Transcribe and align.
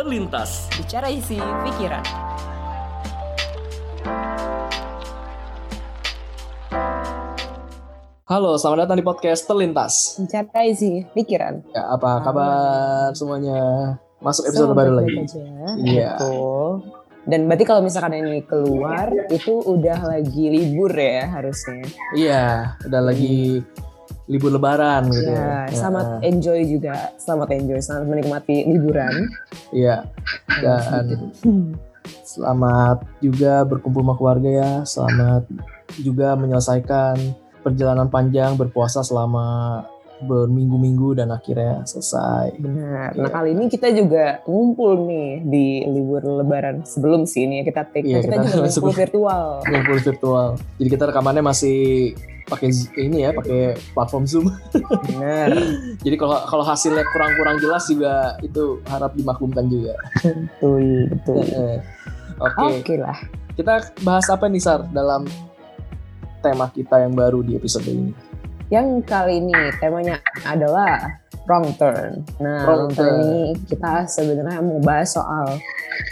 Terlintas. 0.00 0.64
Bicara 0.80 1.12
isi 1.12 1.36
pikiran. 1.36 2.00
Halo, 8.24 8.56
selamat 8.56 8.88
datang 8.88 8.96
di 8.96 9.04
podcast 9.04 9.44
Terlintas. 9.44 10.16
Bicara 10.16 10.64
isi 10.64 11.04
pikiran. 11.12 11.60
Ya, 11.76 11.92
apa 11.92 12.24
kabar 12.24 13.12
semuanya? 13.12 13.60
Masuk 14.24 14.48
episode 14.48 14.72
Selamat 14.72 14.80
baru 14.80 14.92
lagi. 15.04 15.16
Iya. 15.84 16.16
Betul. 16.16 16.72
Dan 17.28 17.40
berarti 17.44 17.64
kalau 17.68 17.84
misalkan 17.84 18.16
ini 18.16 18.40
keluar 18.48 19.12
itu 19.28 19.52
udah 19.52 20.16
lagi 20.16 20.48
libur 20.48 20.96
ya 20.96 21.28
harusnya. 21.28 21.84
Iya, 22.16 22.44
udah 22.88 23.00
lagi 23.04 23.60
libur 24.30 24.54
lebaran 24.54 25.10
gitu. 25.10 25.26
Ya, 25.26 25.66
selamat 25.74 26.22
enjoy 26.22 26.60
juga. 26.70 27.10
Selamat 27.18 27.50
enjoy, 27.50 27.78
selamat 27.82 28.06
menikmati 28.06 28.56
liburan. 28.70 29.26
Iya. 29.74 30.06
Dan 30.62 31.34
selamat 32.22 33.02
juga 33.18 33.66
berkumpul 33.66 34.06
sama 34.06 34.14
keluarga 34.14 34.50
ya. 34.50 34.72
Selamat 34.86 35.50
juga 35.98 36.38
menyelesaikan 36.38 37.18
perjalanan 37.66 38.06
panjang 38.06 38.54
berpuasa 38.54 39.02
selama 39.02 39.82
berminggu-minggu 40.20 41.16
dan 41.16 41.32
akhirnya 41.32 41.82
selesai. 41.88 42.54
Benar. 42.60 43.16
Iya. 43.16 43.24
Nah 43.24 43.30
kali 43.32 43.56
ini 43.56 43.66
kita 43.66 43.88
juga 43.90 44.44
ngumpul 44.44 45.08
nih 45.08 45.28
di 45.42 45.66
libur 45.88 46.22
lebaran 46.22 46.84
sebelum 46.84 47.24
sih 47.24 47.48
ini 47.48 47.64
ya 47.64 47.64
kita 47.66 47.82
take. 47.88 48.06
Iya, 48.06 48.20
kita, 48.22 48.36
kita 48.36 48.46
juga 48.46 48.68
ngumpul 48.68 48.94
virtual. 48.94 49.44
Ngumpul 49.64 49.98
virtual. 49.98 50.48
Jadi 50.76 50.88
kita 50.92 51.04
rekamannya 51.10 51.42
masih 51.42 52.14
pakai 52.50 52.68
ini 52.98 53.22
ya, 53.22 53.30
pakai 53.30 53.78
platform 53.94 54.24
Zoom. 54.26 54.46
Benar. 55.06 55.54
Jadi 56.04 56.16
kalau 56.18 56.42
kalau 56.50 56.64
hasilnya 56.66 57.06
kurang-kurang 57.14 57.62
jelas 57.62 57.86
juga 57.86 58.34
itu 58.42 58.82
harap 58.90 59.14
dimaklumkan 59.14 59.70
juga. 59.70 59.94
Betul, 60.26 61.06
betul. 61.14 61.38
Oke 62.40 62.66
Oke, 62.82 62.94
lah. 62.98 63.14
kita 63.54 63.92
bahas 64.02 64.26
apa 64.26 64.48
nih 64.48 64.58
Sar 64.58 64.88
dalam 64.90 65.28
tema 66.40 66.72
kita 66.72 67.04
yang 67.04 67.12
baru 67.14 67.44
di 67.44 67.54
episode 67.54 67.84
ini? 67.86 68.10
Yang 68.72 69.04
kali 69.06 69.44
ini 69.44 69.52
temanya 69.78 70.18
adalah 70.42 71.20
wrong 71.44 71.68
turn. 71.76 72.22
Nah, 72.38 72.62
Wrong 72.64 72.88
turn. 72.94 73.18
ini 73.20 73.58
kita 73.66 74.06
sebenarnya 74.06 74.62
mau 74.62 74.78
bahas 74.80 75.10
soal 75.12 75.58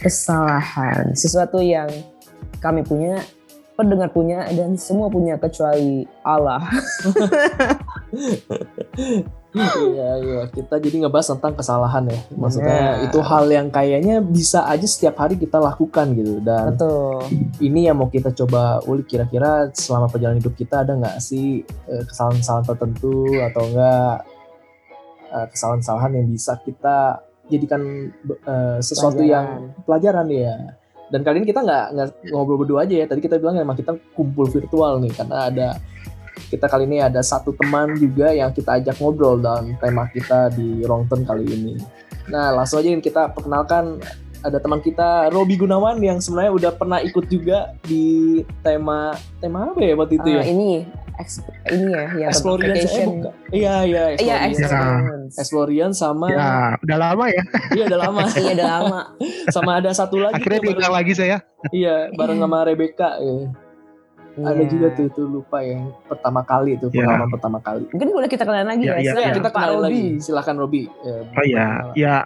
kesalahan, 0.03 1.15
sesuatu 1.15 1.63
yang 1.63 1.87
kami 2.59 2.83
punya, 2.83 3.23
pendengar 3.79 4.11
punya, 4.11 4.43
dan 4.51 4.75
semua 4.75 5.07
punya 5.07 5.39
kecuali 5.39 6.03
Allah. 6.27 6.59
Iya 9.57 10.09
iya 10.21 10.43
kita 10.53 10.77
jadi 10.77 11.09
ngebahas 11.09 11.33
tentang 11.33 11.57
kesalahan 11.57 12.05
ya. 12.05 12.21
Maksudnya 12.37 13.01
Benar. 13.01 13.07
itu 13.09 13.19
hal 13.25 13.45
yang 13.49 13.69
kayaknya 13.73 14.21
bisa 14.21 14.69
aja 14.69 14.85
setiap 14.85 15.17
hari 15.17 15.41
kita 15.41 15.57
lakukan 15.57 16.13
gitu 16.13 16.45
dan 16.45 16.77
Betul. 16.77 17.25
ini 17.65 17.89
yang 17.89 17.97
mau 17.97 18.13
kita 18.13 18.37
coba 18.37 18.85
ulik 18.85 19.09
kira-kira 19.09 19.73
selama 19.73 20.13
perjalanan 20.13 20.45
hidup 20.45 20.53
kita 20.53 20.85
ada 20.85 21.01
nggak 21.01 21.17
sih 21.25 21.65
eh, 21.65 22.05
kesalahan-kesalahan 22.05 22.67
tertentu 22.69 23.17
atau 23.41 23.63
enggak 23.73 24.17
eh, 25.33 25.47
kesalahan-kesalahan 25.49 26.13
yang 26.13 26.27
bisa 26.29 26.53
kita 26.61 26.99
jadikan 27.49 28.13
eh, 28.29 28.79
sesuatu 28.85 29.25
yang 29.25 29.73
pelajaran 29.89 30.29
ya. 30.29 30.77
Dan 31.09 31.25
kali 31.25 31.41
ini 31.41 31.49
kita 31.49 31.65
nggak 31.65 32.33
ngobrol 32.33 32.65
berdua 32.65 32.85
aja 32.85 32.95
ya. 32.95 33.07
Tadi 33.09 33.21
kita 33.25 33.41
bilang 33.41 33.57
emang 33.57 33.77
kita 33.77 33.97
kumpul 34.13 34.49
virtual 34.49 35.01
nih 35.01 35.13
karena 35.17 35.39
ada 35.49 35.69
kita 36.49 36.71
kali 36.71 36.87
ini 36.87 37.03
ada 37.03 37.21
satu 37.21 37.53
teman 37.53 37.99
juga 37.99 38.31
yang 38.31 38.55
kita 38.55 38.81
ajak 38.81 38.97
ngobrol 39.03 39.37
dalam 39.41 39.75
tema 39.83 40.07
kita 40.09 40.53
di 40.55 40.87
Wrong 40.87 41.11
Turn 41.11 41.27
kali 41.27 41.45
ini. 41.45 41.75
Nah 42.29 42.53
langsung 42.55 42.81
aja 42.81 42.93
kita 43.01 43.33
perkenalkan 43.33 44.01
ada 44.39 44.59
teman 44.63 44.79
kita 44.79 45.35
Robi 45.35 45.59
Gunawan 45.59 45.99
yang 45.99 46.23
sebenarnya 46.23 46.53
udah 46.55 46.73
pernah 46.79 47.03
ikut 47.03 47.27
juga 47.27 47.75
di 47.83 48.39
tema 48.63 49.19
tema 49.43 49.75
apa 49.75 49.81
ya 49.83 49.99
waktu 49.99 50.15
itu 50.23 50.29
ya? 50.31 50.43
Ah, 50.43 50.47
ini 50.47 50.87
ini 51.69 51.91
ya 51.91 52.05
tentang 52.07 52.31
Explorian 52.31 52.75
eh. 52.75 52.83
Iya 53.51 53.75
iya 53.83 54.03
Iya, 54.15 54.37
Explorian. 55.29 55.91
sama 55.91 56.27
Ya, 56.29 56.49
udah 56.79 56.99
lama 57.01 57.25
ya. 57.27 57.43
iya 57.73 57.85
udah 57.87 57.99
lama 58.01 58.21
Iya 58.39 58.53
udah 58.55 58.69
lama. 58.73 59.01
sama 59.49 59.71
ada 59.77 59.91
satu 59.91 60.17
lagi 60.19 60.39
Akhirnya 60.39 60.59
tuh 60.59 60.63
bareng- 60.63 60.79
diundang 60.79 60.95
lagi 60.95 61.13
saya. 61.13 61.37
iya 61.71 62.09
bareng 62.13 62.39
sama 62.39 62.59
Rebecca 62.63 63.19
ya. 63.19 63.37
ada 64.39 64.55
Iya. 64.57 64.71
juga 64.71 64.87
tuh 64.93 65.05
itu 65.05 65.23
lupa 65.25 65.59
yang 65.61 65.91
pertama 66.05 66.41
kali 66.41 66.71
itu 66.73 66.87
Ya. 66.89 67.03
pengalaman 67.03 67.29
pertama 67.29 67.59
kali 67.59 67.83
Mungkin 67.91 68.09
boleh 68.09 68.29
kita 68.29 68.45
kenalan 68.45 68.69
lagi 68.69 68.85
Iya, 68.85 68.93
ya. 68.93 68.97
iya, 68.97 69.11
Silakan, 69.11 69.19
iya. 69.25 69.35
kita 69.35 69.51
Robi. 69.75 69.83
lagi 69.83 70.05
silakan 70.21 70.57
Robi 70.57 70.83
Ya, 71.03 71.15
Oh 71.29 71.45
iya, 71.45 71.67
ya. 71.95 72.17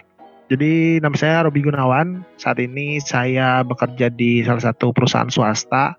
Jadi 0.43 0.73
nama 0.99 1.15
saya 1.15 1.41
Robi 1.41 1.63
Gunawan. 1.63 2.21
Saat 2.35 2.61
ini 2.61 3.01
saya 3.01 3.63
bekerja 3.63 4.11
di 4.11 4.43
salah 4.43 4.61
satu 4.61 4.93
perusahaan 4.93 5.25
swasta 5.25 5.97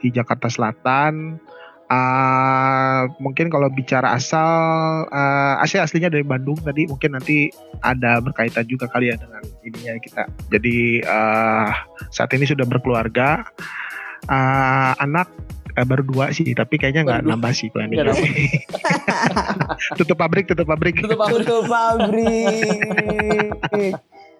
di 0.00 0.10
Jakarta 0.10 0.48
Selatan. 0.48 1.38
Ah, 1.92 3.04
mungkin 3.20 3.52
kalau 3.52 3.68
bicara 3.68 4.16
asal, 4.16 5.04
uh, 5.12 5.60
asli 5.60 5.76
aslinya 5.76 6.08
dari 6.08 6.24
Bandung 6.24 6.56
tadi. 6.56 6.88
Mungkin 6.88 7.12
nanti 7.12 7.52
ada 7.84 8.16
berkaitan 8.24 8.64
juga 8.64 8.88
kali 8.88 9.12
ya 9.12 9.20
dengan 9.20 9.44
ininya 9.60 10.00
kita. 10.00 10.24
Jadi 10.48 11.04
ah, 11.04 11.84
saat 12.08 12.32
ini 12.32 12.48
sudah 12.48 12.64
berkeluarga. 12.64 13.44
Ah, 14.24 14.96
anak 15.04 15.28
eh, 15.76 15.84
baru 15.84 16.00
dua 16.00 16.32
sih, 16.32 16.48
tapi 16.56 16.80
kayaknya 16.80 17.04
nggak 17.04 17.28
nambah 17.28 17.52
sih 17.52 17.68
planningnya. 17.68 18.08
nambah. 18.08 18.30
tutup 20.00 20.16
pabrik, 20.16 20.48
tutup 20.48 20.64
pabrik. 20.64 20.96
Tutup 20.96 21.20
pabrik. 21.20 21.44
Tutup 21.44 21.68
pabrik. 21.68 22.72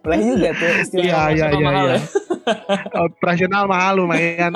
Boleh 0.03 0.19
juga 0.35 0.49
tuh 0.55 0.69
istilah. 0.83 1.05
Iya 1.07 1.21
iya 1.31 1.45
operasional 1.47 1.55
iya 1.55 1.67
mahal 1.67 1.87
iya. 1.87 1.95
ya. 1.95 2.01
Operasional 3.07 3.65
mahal 3.71 3.93
lumayan. 4.03 4.53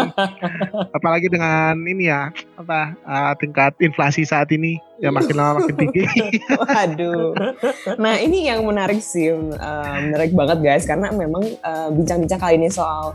Apalagi 0.97 1.27
dengan 1.31 1.75
ini 1.87 2.11
ya 2.11 2.35
apa 2.59 2.99
uh, 3.07 3.33
tingkat 3.39 3.73
inflasi 3.79 4.27
saat 4.27 4.51
ini 4.51 4.83
ya 4.99 5.15
makin 5.15 5.39
lama 5.39 5.63
makin 5.63 5.77
tinggi. 5.79 6.05
Waduh. 6.51 7.33
Nah 7.97 8.19
ini 8.19 8.51
yang 8.51 8.65
menarik 8.67 8.99
sih, 8.99 9.31
eh, 9.31 9.97
menarik 10.09 10.33
banget 10.33 10.59
guys, 10.65 10.85
karena 10.89 11.13
memang 11.13 11.45
eh, 11.45 11.89
bincang-bincang 11.93 12.41
kali 12.41 12.57
ini 12.57 12.73
soal 12.73 13.13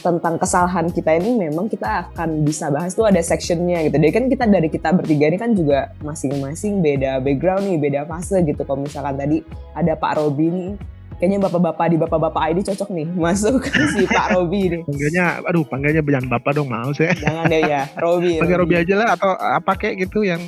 tentang 0.00 0.40
kesalahan 0.40 0.88
kita 0.88 1.20
ini 1.20 1.36
memang 1.36 1.68
kita 1.68 2.10
akan 2.10 2.42
bisa 2.42 2.72
bahas 2.72 2.96
tuh 2.96 3.06
ada 3.06 3.20
sectionnya 3.20 3.84
gitu. 3.86 4.00
Jadi 4.00 4.12
kan 4.12 4.24
kita 4.32 4.44
dari 4.48 4.68
kita 4.72 4.96
bertiga 4.96 5.28
ini 5.28 5.38
kan 5.38 5.52
juga 5.52 5.92
masing-masing 6.00 6.80
beda 6.80 7.20
background 7.20 7.68
nih, 7.68 7.78
beda 7.78 8.00
fase 8.08 8.40
gitu. 8.42 8.64
Kalau 8.64 8.80
misalkan 8.80 9.20
tadi 9.20 9.44
ada 9.76 9.92
Pak 9.94 10.12
Robi 10.16 10.48
nih, 10.48 10.72
kayaknya 11.20 11.38
bapak-bapak 11.44 11.86
di 11.86 11.96
bapak-bapak 11.96 12.42
ID 12.48 12.58
cocok 12.64 12.88
nih 12.90 13.06
masuk 13.12 13.60
ke 13.60 13.70
si 13.92 14.08
Pak 14.08 14.26
Robi 14.34 14.62
nih. 14.66 14.82
panggilnya, 14.82 15.24
aduh 15.44 15.62
panggilnya 15.62 16.00
jangan 16.00 16.26
bapak 16.32 16.50
dong 16.56 16.66
mau 16.66 16.90
saya. 16.90 17.12
Jangan 17.14 17.44
deh 17.46 17.62
ya, 17.62 17.82
Robi. 17.94 18.32
Panggil 18.40 18.56
Robi 18.56 18.74
aja 18.74 18.94
lah 18.96 19.08
atau 19.14 19.30
apa 19.36 19.72
kayak 19.76 19.94
gitu 20.02 20.24
yang 20.24 20.40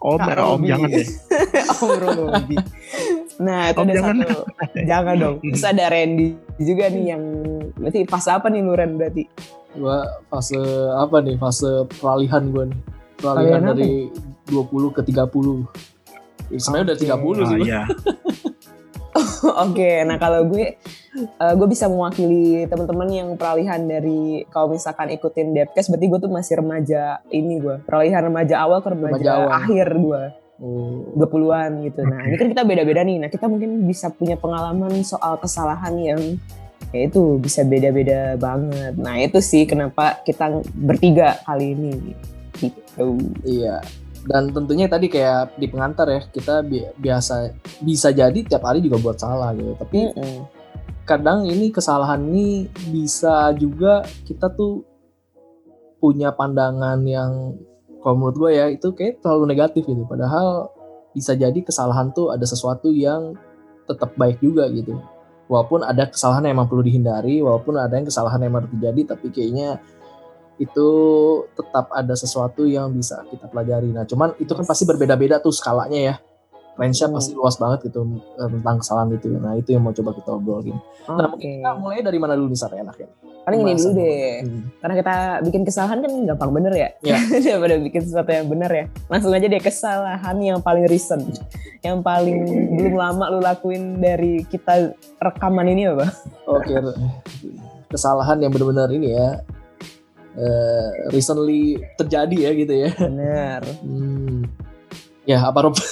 om 0.00 0.16
Kak 0.16 0.32
om 0.34 0.56
Robi. 0.56 0.66
jangan 0.66 0.88
deh. 0.88 1.06
Om 1.80 1.92
Robi. 2.00 2.56
Nah, 3.38 3.60
itu 3.68 3.76
Om, 3.76 3.84
ada 3.84 3.92
jangan. 3.94 4.16
satu. 4.16 4.38
jangan 4.82 5.14
dong. 5.16 5.36
Terus 5.42 5.64
ada 5.64 5.84
Randy 5.86 6.28
juga 6.58 6.84
nih 6.88 7.04
yang 7.06 7.22
berarti 7.72 8.00
fase 8.04 8.30
apa 8.30 8.46
nih 8.48 8.60
lu 8.60 8.72
Ren 8.72 8.96
berarti? 8.96 9.24
gua 9.70 10.02
fase 10.26 10.58
apa 10.98 11.22
nih 11.22 11.36
fase 11.36 11.68
peralihan 11.94 12.42
gua 12.48 12.66
nih 12.66 12.80
Peralihan 13.16 13.62
peralihan 13.62 13.62
apa 13.62 13.78
dari 13.78 13.92
20 14.50 14.96
ke 14.96 15.00
30 15.06 16.50
Ya, 16.50 16.58
sebenarnya 16.58 16.86
udah 16.90 16.96
Oke. 16.98 17.06
30 17.06 17.22
Oh, 17.22 17.46
sih 17.46 17.58
iya. 17.62 17.82
Oke, 19.66 20.06
nah 20.06 20.16
kalau 20.22 20.46
gue 20.46 20.78
eh, 21.18 21.54
gue 21.58 21.68
bisa 21.68 21.90
mewakili 21.90 22.64
teman-teman 22.70 23.08
yang 23.10 23.28
peralihan 23.34 23.82
dari 23.82 24.46
kalau 24.54 24.70
misalkan 24.70 25.10
ikutin 25.10 25.50
Depkes 25.50 25.90
berarti 25.90 26.06
gue 26.06 26.20
tuh 26.22 26.32
masih 26.32 26.54
remaja 26.62 27.18
ini 27.34 27.58
gue. 27.58 27.82
Peralihan 27.82 28.30
remaja 28.30 28.62
awal 28.62 28.78
ke 28.80 28.88
remaja, 28.94 29.18
Remaja 29.18 29.30
awal. 29.34 29.50
akhir 29.50 29.86
gue. 29.98 30.22
Oh. 30.60 31.08
20-an 31.16 31.70
gitu. 31.88 32.04
Nah, 32.04 32.20
ini 32.28 32.36
kan 32.36 32.48
kita 32.52 32.62
beda-beda 32.68 33.00
nih. 33.00 33.16
Nah, 33.16 33.28
kita 33.32 33.48
mungkin 33.48 33.88
bisa 33.88 34.12
punya 34.12 34.36
pengalaman 34.36 34.92
soal 35.00 35.40
kesalahan 35.40 35.96
yang 35.96 36.20
ya 36.92 37.08
itu 37.08 37.40
bisa 37.40 37.64
beda-beda 37.64 38.36
banget. 38.36 38.92
Nah, 39.00 39.16
itu 39.16 39.40
sih 39.40 39.64
kenapa 39.64 40.20
kita 40.20 40.60
bertiga 40.76 41.40
kali 41.48 41.72
ini. 41.72 42.12
Gitu. 42.60 43.06
Iya. 43.40 43.80
Dan 44.20 44.52
tentunya 44.52 44.84
tadi 44.84 45.08
kayak 45.08 45.56
di 45.56 45.66
pengantar 45.70 46.06
ya, 46.12 46.20
kita 46.28 46.60
bi- 46.60 46.88
biasa 47.00 47.56
bisa 47.80 48.12
jadi 48.12 48.36
tiap 48.44 48.68
hari 48.68 48.84
juga 48.84 49.00
buat 49.00 49.16
salah 49.16 49.56
gitu. 49.56 49.72
Tapi 49.80 50.12
Mm-mm. 50.12 50.38
kadang 51.08 51.48
ini 51.48 51.72
kesalahan 51.72 52.20
ini 52.28 52.68
bisa 52.92 53.50
juga 53.56 54.04
kita 54.28 54.52
tuh 54.52 54.84
punya 56.00 56.32
pandangan 56.32 57.00
yang 57.04 57.56
kalau 58.00 58.16
menurut 58.16 58.36
gue 58.36 58.50
ya 58.56 58.66
itu 58.72 58.92
kayak 58.96 59.20
terlalu 59.20 59.56
negatif 59.56 59.84
gitu. 59.84 60.04
Padahal 60.08 60.72
bisa 61.12 61.36
jadi 61.36 61.56
kesalahan 61.60 62.12
tuh 62.16 62.32
ada 62.32 62.44
sesuatu 62.44 62.88
yang 62.92 63.36
tetap 63.88 64.14
baik 64.16 64.40
juga 64.40 64.68
gitu. 64.72 64.96
Walaupun 65.50 65.82
ada 65.82 66.06
kesalahan 66.06 66.46
yang 66.46 66.62
emang 66.62 66.70
perlu 66.70 66.86
dihindari, 66.86 67.42
walaupun 67.42 67.74
ada 67.74 67.90
yang 67.98 68.06
kesalahan 68.06 68.38
yang 68.46 68.54
emang 68.54 68.70
terjadi, 68.70 69.18
tapi 69.18 69.34
kayaknya 69.34 69.82
itu 70.60 70.88
tetap 71.56 71.88
ada 71.90 72.12
sesuatu 72.12 72.68
yang 72.68 72.92
bisa 72.92 73.24
kita 73.32 73.48
pelajari. 73.48 73.88
Nah, 73.90 74.04
cuman 74.04 74.36
itu 74.36 74.52
kan 74.52 74.68
pasti 74.68 74.84
berbeda-beda 74.84 75.40
tuh 75.40 75.50
skalanya 75.50 76.00
ya. 76.00 76.16
range-nya 76.78 77.12
Hmm. 77.12 77.16
pasti 77.20 77.36
luas 77.36 77.60
banget 77.60 77.92
gitu 77.92 78.08
eh, 78.40 78.48
tentang 78.56 78.80
kesalahan 78.80 79.12
itu. 79.12 79.28
Nah 79.36 79.52
itu 79.52 79.76
yang 79.76 79.84
mau 79.84 79.92
coba 79.92 80.16
kita 80.16 80.32
obrolin. 80.32 80.72
Nah 81.04 81.28
Oke. 81.28 81.36
mungkin 81.36 81.50
kita 81.60 81.70
mulai 81.76 82.00
dari 82.00 82.16
mana 82.16 82.32
dulu 82.32 82.48
nih 82.48 82.56
Sar 82.56 82.72
enaknya? 82.72 83.04
Paling 83.44 83.60
ini 83.60 83.72
dulu 83.76 83.90
deh. 84.00 84.32
Hmm. 84.48 84.62
Karena 84.80 84.94
kita 84.96 85.14
bikin 85.44 85.62
kesalahan 85.68 85.98
kan 86.00 86.12
gampang 86.24 86.50
bener 86.56 86.72
ya. 86.72 86.88
Iya. 87.04 87.16
Daripada 87.52 87.76
bikin 87.84 88.00
sesuatu 88.00 88.30
yang 88.32 88.48
bener 88.48 88.70
ya. 88.72 88.84
Langsung 89.12 89.28
aja 89.28 89.44
deh 89.44 89.60
kesalahan 89.60 90.36
yang 90.40 90.58
paling 90.64 90.88
recent. 90.88 91.44
Yang 91.84 92.00
paling 92.00 92.38
belum 92.80 92.94
lama 92.96 93.24
lu 93.28 93.44
lakuin 93.44 94.00
dari 94.00 94.48
kita 94.48 94.96
rekaman 95.20 95.68
ini 95.68 95.84
apa? 95.84 96.08
Oke, 96.48 96.80
kesalahan 97.92 98.40
yang 98.40 98.56
benar-benar 98.56 98.88
ini 98.88 99.20
ya 99.20 99.42
eh, 100.36 100.88
recently 101.10 101.78
terjadi 101.98 102.36
ya 102.36 102.50
gitu 102.54 102.74
ya. 102.74 102.90
Bener. 102.94 103.62
Hmm. 103.82 104.46
Ya 105.26 105.38
apa 105.42 105.66
Rob? 105.66 105.76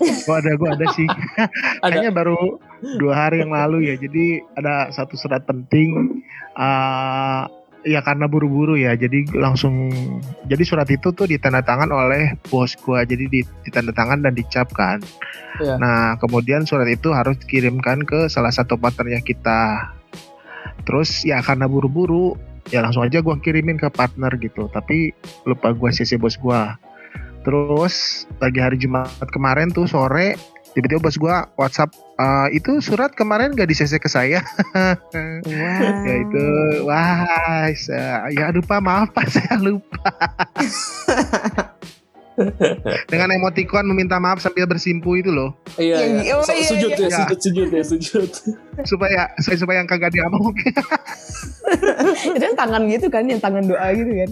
Gua 0.00 0.40
ada, 0.40 0.52
gua 0.56 0.72
ada 0.72 0.86
sih. 0.96 1.04
Ada. 1.84 1.92
Kayaknya 1.92 2.12
baru 2.14 2.56
dua 2.96 3.12
hari 3.12 3.44
yang 3.44 3.52
lalu 3.52 3.92
ya. 3.92 4.00
Jadi 4.00 4.40
ada 4.56 4.88
satu 4.92 5.12
surat 5.18 5.44
penting. 5.44 6.22
eh 6.56 7.42
ya 7.84 8.00
karena 8.00 8.24
buru-buru 8.24 8.80
ya. 8.80 8.96
Jadi 8.96 9.28
langsung. 9.36 9.92
Jadi 10.48 10.62
surat 10.64 10.88
itu 10.88 11.12
tuh 11.12 11.28
ditandatangan 11.28 11.90
oleh 11.92 12.32
bos 12.48 12.80
gua. 12.80 13.04
Jadi 13.04 13.28
di- 13.28 13.52
ditandatangan 13.68 14.24
dan 14.24 14.32
dicap 14.32 14.72
kan. 14.72 15.04
Iya. 15.60 15.76
Nah 15.76 16.16
kemudian 16.16 16.64
surat 16.64 16.88
itu 16.88 17.12
harus 17.12 17.36
dikirimkan 17.44 18.08
ke 18.08 18.32
salah 18.32 18.54
satu 18.54 18.80
partnernya 18.80 19.20
kita. 19.20 19.92
Terus 20.88 21.28
ya 21.28 21.44
karena 21.44 21.68
buru-buru 21.68 22.40
ya 22.68 22.84
langsung 22.84 23.00
aja 23.00 23.24
gua 23.24 23.40
kirimin 23.40 23.80
ke 23.80 23.88
partner 23.88 24.30
gitu. 24.36 24.68
Tapi 24.68 25.16
lupa 25.48 25.72
gua 25.72 25.88
CC 25.88 26.20
bos 26.20 26.36
gua. 26.36 26.76
Terus 27.40 28.28
lagi 28.36 28.60
hari 28.60 28.76
Jumat 28.76 29.08
kemarin 29.32 29.72
tuh 29.72 29.88
sore 29.88 30.36
tiba-tiba 30.76 31.00
bos 31.02 31.16
gua 31.16 31.48
WhatsApp 31.56 31.90
"Eh, 32.20 32.60
itu 32.60 32.84
surat 32.84 33.16
kemarin 33.16 33.56
gak 33.56 33.72
di 33.72 33.74
CC 33.74 33.96
ke 33.96 34.06
saya. 34.12 34.44
Wow. 34.76 36.04
ya 36.06 36.14
itu 36.20 36.46
wah 36.84 37.66
ya 38.28 38.44
aduh 38.52 38.60
pak 38.60 38.80
maaf 38.84 39.08
pak 39.16 39.26
saya 39.34 39.56
lupa. 39.56 40.12
Dengan 43.06 43.28
emoticon 43.30 43.84
meminta 43.84 44.16
maaf 44.16 44.38
sambil 44.38 44.64
bersimpu 44.64 45.14
itu 45.14 45.28
loh 45.28 45.52
Iya, 45.74 45.96
Iya, 45.96 46.06
iya. 46.20 46.32
oh, 46.32 46.42
Su- 46.42 46.52
iya, 46.52 46.66
sujud 46.66 46.90
iya. 46.90 46.98
ya, 47.02 47.10
sujud 47.18 47.38
sujud 47.38 47.68
ya, 47.70 47.82
sujud. 47.82 48.28
supaya 48.82 49.20
saya 49.38 49.56
supaya 49.56 49.78
yang 49.78 49.86
kagak 49.86 50.10
diamuk 50.10 50.56
Itu 52.26 52.42
kan 52.42 52.54
tangan 52.56 52.82
gitu 52.86 53.06
kan, 53.06 53.24
yang 53.24 53.38
tangan 53.38 53.64
doa 53.64 53.88
gitu 53.92 54.10
kan. 54.10 54.30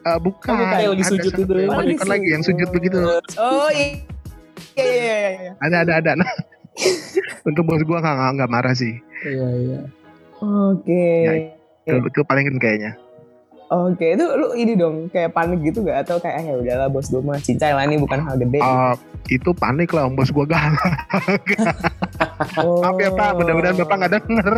Eh, 0.00 0.18
bukan 0.18 0.50
Oh, 0.50 0.58
bukan, 0.58 0.78
yang 0.78 0.92
lagi 0.92 1.04
sujud 1.04 1.32
itu. 1.32 1.42
yang 1.54 1.70
Oh, 1.70 1.82
lagi 2.06 2.28
yang 2.28 2.42
sujud 2.42 2.68
begitu 2.68 2.98
Oh 3.36 3.68
iya. 3.68 3.98
Iya 4.74 4.84
iya 4.86 5.02
iya. 5.02 5.30
iya. 5.34 5.52
ada 5.58 5.76
ada 5.82 5.92
ada 5.98 6.12
nah, 6.14 6.30
untuk 7.48 7.62
bos 7.64 7.82
gua 7.82 7.98
nggak 7.98 8.14
nggak- 8.38 8.50
marah 8.50 8.72
sih 8.72 8.94
Iya, 9.20 9.48
iya. 9.58 9.80
Oke. 10.38 11.06
Ya, 11.18 11.32
itu, 11.88 12.06
itu 12.06 12.20
paling 12.22 12.46
kayaknya 12.56 12.94
Oke, 13.68 14.16
itu 14.16 14.24
lu 14.24 14.56
ini 14.56 14.72
dong 14.74 15.12
kayak 15.12 15.36
panik 15.36 15.60
gitu 15.60 15.84
gak 15.84 16.08
atau 16.08 16.16
kayak 16.16 16.40
"Ah, 16.40 16.44
ya 16.46 16.54
udahlah 16.56 16.88
bos 16.88 17.04
gue 17.06 17.20
mah 17.20 17.36
cincai 17.36 17.76
lah 17.76 17.84
ini 17.84 18.00
bukan 18.00 18.24
hal 18.24 18.40
gede. 18.40 18.64
Eh, 18.64 18.94
itu 19.28 19.52
panik 19.52 19.92
lah 19.92 20.08
om 20.08 20.16
bos 20.16 20.32
gua 20.32 20.48
galak 20.48 20.80
Oh. 22.56 22.80
maaf 22.80 22.96
ya 22.96 23.12
pak 23.12 23.36
mudah-mudahan 23.36 23.76
bapak 23.76 23.96
nggak 23.98 24.12
denger 24.16 24.48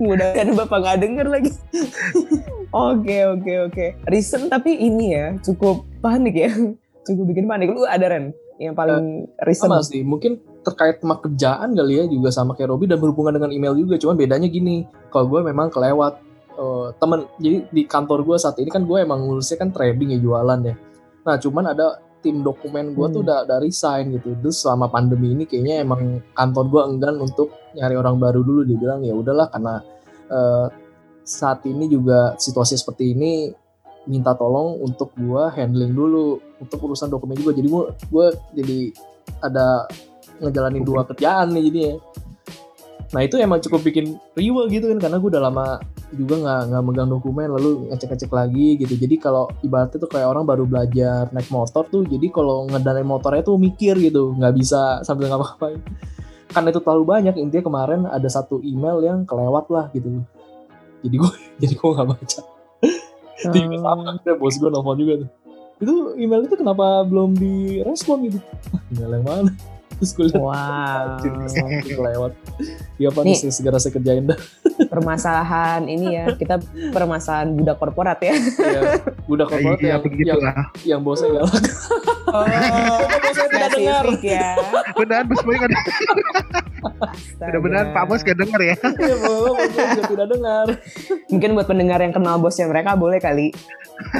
Mudah-mudahan 0.00 0.48
bapak 0.56 0.78
nggak 0.80 0.98
denger 0.98 1.26
lagi. 1.28 1.50
Oke 2.70 3.16
oke 3.26 3.52
oke. 3.70 3.86
Recent 4.08 4.48
tapi 4.48 4.74
ini 4.74 5.14
ya 5.14 5.26
cukup 5.38 5.86
panik 6.00 6.34
ya, 6.34 6.50
cukup 7.04 7.24
bikin 7.30 7.46
panik. 7.46 7.70
Lu 7.70 7.84
ada 7.84 8.06
Ren 8.06 8.34
yang 8.60 8.76
paling 8.76 9.24
recent? 9.40 9.72
Sama 9.72 9.80
sih, 9.80 10.04
mungkin 10.04 10.36
terkait 10.60 11.00
sama 11.00 11.16
kerjaan 11.16 11.72
kali 11.72 11.96
ya 11.96 12.04
juga 12.04 12.28
sama 12.28 12.52
kayak 12.52 12.76
Robi 12.76 12.84
dan 12.84 13.00
berhubungan 13.00 13.32
dengan 13.32 13.50
email 13.56 13.72
juga. 13.72 13.96
Cuman 13.96 14.20
bedanya 14.20 14.52
gini, 14.52 14.84
kalau 15.08 15.32
gue 15.32 15.40
memang 15.40 15.72
kelewat 15.72 16.20
eh, 16.60 16.88
temen. 17.00 17.24
Jadi 17.40 17.56
di 17.72 17.82
kantor 17.88 18.20
gue 18.28 18.36
saat 18.36 18.60
ini 18.60 18.68
kan 18.68 18.84
gue 18.84 19.00
emang 19.00 19.24
ngurusin 19.24 19.56
kan 19.56 19.72
trading 19.72 20.12
ya 20.12 20.18
jualan 20.20 20.60
ya. 20.60 20.76
Nah 21.24 21.36
cuman 21.40 21.72
ada 21.72 22.04
tim 22.20 22.44
dokumen 22.44 22.92
gue 22.92 23.06
tuh 23.08 23.24
Hmm. 23.24 23.32
udah, 23.32 23.38
udah 23.48 23.58
resign 23.64 24.12
gitu. 24.12 24.36
Terus 24.36 24.60
selama 24.60 24.92
pandemi 24.92 25.32
ini 25.32 25.48
kayaknya 25.48 25.80
emang 25.80 26.20
kantor 26.36 26.64
gue 26.68 26.82
enggan 26.84 27.16
untuk 27.16 27.48
nyari 27.72 27.96
orang 27.96 28.20
baru 28.20 28.44
dulu. 28.44 28.68
Dia 28.68 28.76
bilang 28.76 29.00
ya 29.00 29.16
udahlah 29.16 29.48
karena 29.48 29.80
eh, 30.28 30.66
saat 31.24 31.64
ini 31.64 31.88
juga 31.88 32.36
situasi 32.36 32.76
seperti 32.76 33.16
ini 33.16 33.32
minta 34.08 34.32
tolong 34.32 34.80
untuk 34.80 35.12
gue 35.16 35.44
handling 35.52 35.92
dulu 35.92 36.40
untuk 36.60 36.78
urusan 36.88 37.12
dokumen 37.12 37.36
juga. 37.36 37.52
Jadi 37.56 37.68
gue 37.68 37.84
gue 38.08 38.26
jadi 38.56 38.78
ada 39.44 39.88
ngejalanin 40.40 40.84
dua 40.84 41.04
kerjaan 41.04 41.52
nih 41.52 41.62
jadinya. 41.68 41.94
Nah 43.10 43.20
itu 43.26 43.36
emang 43.42 43.58
cukup 43.58 43.82
bikin 43.82 44.16
riwa 44.38 44.70
gitu 44.70 44.86
kan 44.94 44.98
karena 45.02 45.16
gue 45.18 45.30
udah 45.34 45.42
lama 45.42 45.66
juga 46.10 46.34
nggak 46.42 46.60
nggak 46.74 46.82
megang 46.82 47.10
dokumen 47.10 47.48
lalu 47.54 47.70
ngecek-ngecek 47.90 48.30
lagi 48.30 48.78
gitu. 48.78 48.94
Jadi 48.98 49.14
kalau 49.18 49.50
ibaratnya 49.62 49.98
tuh 49.98 50.10
kayak 50.10 50.26
orang 50.30 50.46
baru 50.46 50.64
belajar 50.66 51.30
naik 51.30 51.50
motor 51.50 51.86
tuh, 51.86 52.02
jadi 52.06 52.26
kalau 52.30 52.66
ngedanain 52.70 53.06
motornya 53.06 53.42
tuh 53.46 53.58
mikir 53.58 53.94
gitu, 53.98 54.34
nggak 54.34 54.54
bisa 54.58 55.02
sambil 55.06 55.30
ngapa-ngapain. 55.30 55.78
Karena 56.50 56.68
itu 56.74 56.80
terlalu 56.82 57.04
banyak 57.06 57.34
intinya 57.38 57.64
kemarin 57.70 58.00
ada 58.10 58.26
satu 58.26 58.58
email 58.62 58.98
yang 59.06 59.22
kelewat 59.22 59.70
lah 59.70 59.86
gitu. 59.94 60.22
Jadi 61.06 61.14
gue 61.14 61.32
jadi 61.62 61.74
gue 61.78 61.90
nggak 61.94 62.08
baca. 62.10 62.40
Itu 63.40 63.56
juga 63.56 63.78
sama, 63.80 64.20
ada 64.20 64.32
bos 64.36 64.54
gue 64.60 64.70
nelfon 64.70 64.96
juga 65.00 65.14
tuh. 65.24 65.28
Itu 65.80 65.94
email 66.20 66.44
itu 66.44 66.56
kenapa 66.60 67.08
belum 67.08 67.40
direspon 67.40 68.28
gitu? 68.28 68.38
Email 68.92 69.10
yang 69.16 69.24
mana? 69.24 69.52
Terus 70.00 70.10
gue 70.16 70.24
liat 70.32 70.40
Wow. 70.40 71.20
Kelewat. 71.84 72.32
Iya 72.96 73.08
apa 73.12 73.20
nih 73.20 73.36
segera 73.52 73.76
saya 73.76 73.92
kerjain 73.92 74.24
dah. 74.24 74.38
Permasalahan 74.88 75.84
ini 75.84 76.16
ya 76.16 76.24
kita 76.32 76.56
permasalahan 76.92 77.52
budak 77.52 77.76
korporat 77.76 78.16
ya. 78.24 78.32
ya, 78.32 78.80
budak 79.28 79.52
korporat 79.52 79.78
iya 79.84 79.96
yang, 79.96 80.02
begitu 80.02 80.28
yang, 80.32 80.40
lah 80.40 80.54
yang 80.88 81.00
bosnya 81.04 81.28
galak. 81.36 81.52
Oh, 82.32 82.44
bosnya 83.24 83.46
tidak 83.52 83.70
dengar. 83.76 84.04
ya. 84.24 84.48
beneran 84.96 85.24
bos 85.28 85.40
boy 85.44 85.56
kan 85.60 85.70
bener-bener 87.40 87.84
pak 87.92 88.04
bos 88.08 88.20
gak 88.24 88.38
denger 88.40 88.60
ya 88.60 88.76
Iya, 88.80 89.16
bos, 89.20 89.68
juga 89.68 90.02
tidak 90.08 90.26
dengar. 90.32 90.66
Mungkin 91.28 91.50
buat 91.56 91.66
pendengar 91.68 91.98
yang 92.00 92.12
kenal 92.16 92.36
bosnya 92.40 92.66
mereka 92.68 92.96
boleh 92.96 93.20
kali. 93.20 93.52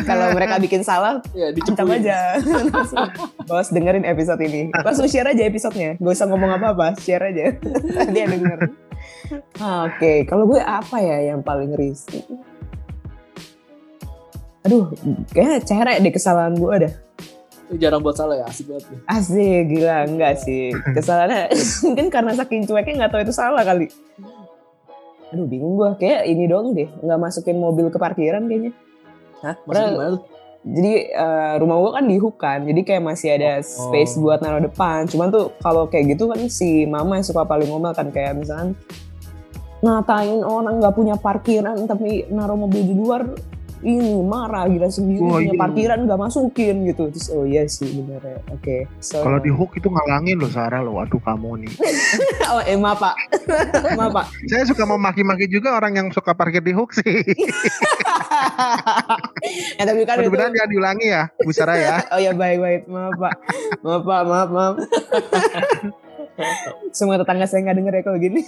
Kalau 0.04 0.32
mereka 0.32 0.60
bikin 0.64 0.82
salah, 0.82 1.24
Ya, 1.32 1.50
ancam 1.50 1.88
aja. 1.90 2.36
Bos 3.44 3.72
dengerin 3.72 4.04
episode 4.04 4.40
ini. 4.42 4.68
Langsung 4.72 5.08
share 5.08 5.30
aja 5.30 5.42
episodenya. 5.42 5.96
Gak 5.96 6.14
usah 6.14 6.26
ngomong 6.28 6.56
apa-apa, 6.56 6.94
share 7.00 7.24
aja. 7.24 7.56
Dia 8.14 8.26
denger. 8.28 8.58
Oke, 9.58 10.24
kalau 10.26 10.44
gue 10.44 10.60
apa 10.60 10.96
ya 11.00 11.32
yang 11.32 11.40
paling 11.40 11.72
risih? 11.74 12.24
Aduh, 14.60 14.92
kayaknya 15.32 15.58
cerek 15.64 15.96
deh 16.04 16.12
kesalahan 16.12 16.52
gue 16.52 16.68
ada. 16.68 16.90
Jarang 17.70 18.02
buat 18.02 18.18
salah 18.18 18.34
ya, 18.34 18.44
asik 18.50 18.66
banget. 18.66 18.84
nih. 18.90 19.00
Asik, 19.06 19.62
gila. 19.70 19.98
Enggak 20.04 20.34
sih. 20.42 20.74
Kesalahannya 20.98 21.54
mungkin 21.86 22.06
karena 22.10 22.32
saking 22.34 22.66
cueknya 22.66 22.94
nggak 23.06 23.12
tahu 23.14 23.22
itu 23.22 23.30
salah 23.32 23.62
kali. 23.62 23.86
Aduh, 25.30 25.46
bingung 25.46 25.78
gue. 25.78 25.90
Kayak 26.02 26.26
ini 26.26 26.50
doang 26.50 26.74
deh. 26.74 26.90
Nggak 27.00 27.20
masukin 27.22 27.62
mobil 27.62 27.86
ke 27.88 27.96
parkiran 27.96 28.50
kayaknya. 28.50 28.74
Hah? 29.40 29.54
Maksudnya 29.64 29.90
gimana 29.92 30.10
tuh? 30.16 30.22
Jadi 30.60 30.94
eh, 31.08 31.52
rumah 31.56 31.76
gue 31.80 31.90
kan 31.96 32.04
di 32.04 32.16
hook 32.20 32.36
kan, 32.36 32.58
jadi 32.62 32.80
kayak 32.84 33.00
masih 33.02 33.28
ada 33.32 33.64
space 33.64 34.20
Oh. 34.20 34.28
buat 34.28 34.44
naruh 34.44 34.60
depan. 34.60 35.08
Cuman 35.08 35.32
tuh 35.32 35.56
kalau 35.58 35.88
kayak 35.88 36.12
gitu 36.12 36.28
kan 36.28 36.36
si 36.52 36.84
mama 36.84 37.16
yang 37.16 37.24
suka 37.24 37.48
paling 37.48 37.64
ngomel 37.64 37.96
kan 37.96 38.12
kayak 38.12 38.36
misalkan 38.36 38.76
ngatain 39.80 40.44
orang 40.44 40.76
nggak 40.76 40.92
punya 40.92 41.16
parkiran 41.16 41.88
tapi 41.88 42.28
naruh 42.28 42.52
mobil 42.52 42.84
di 42.84 42.92
luar 42.92 43.24
ini 43.80 44.20
marah 44.20 44.68
gila 44.68 44.92
sendiri 44.92 45.24
punya 45.24 45.56
iya. 45.56 45.60
parkiran 45.60 45.98
nggak 46.04 46.20
masukin 46.20 46.84
gitu. 46.84 47.08
Terus 47.08 47.26
oh 47.32 47.44
iya 47.48 47.64
sih 47.64 47.88
bener 47.96 48.20
ya. 48.20 48.38
Oke 48.52 48.84
so, 49.00 49.24
kalau 49.24 49.40
di 49.40 49.48
hook 49.48 49.72
itu 49.80 49.88
ngalangin 49.88 50.36
loh 50.36 50.52
Sarah 50.52 50.84
loh. 50.84 51.00
Waduh 51.00 51.20
kamu 51.20 51.66
nih. 51.66 51.72
Oh 52.50 52.58
eh 52.66 52.74
maaf 52.74 52.98
pak. 52.98 53.14
Maaf 53.98 54.10
pak. 54.10 54.26
Saya 54.50 54.66
suka 54.66 54.82
memaki-maki 54.82 55.46
juga 55.46 55.78
orang 55.78 55.94
yang 55.94 56.08
suka 56.10 56.34
parkir 56.34 56.58
di 56.58 56.74
hook 56.74 56.90
sih. 56.92 57.06
Ya 59.78 59.88
tapi 59.88 60.04
kan 60.04 60.20
itu 60.20 60.28
mudah-mudahan 60.28 60.52
jangan 60.52 60.70
diulangi 60.70 61.06
ya 61.10 61.22
Bu 61.40 61.50
Sarah 61.54 61.76
ya. 61.78 61.96
Oh 62.12 62.20
ya 62.20 62.34
baik 62.36 62.58
baik 62.60 62.82
maaf 62.90 63.14
pak. 63.16 63.34
Maaf 63.80 64.02
pak. 64.04 64.20
Maaf 64.26 64.48
maaf. 64.50 64.74
Semua 66.90 67.16
tetangga 67.16 67.46
saya 67.46 67.64
nggak 67.64 67.76
denger 67.80 67.94
ya 67.96 68.02
kalau 68.02 68.18
gini 68.18 68.42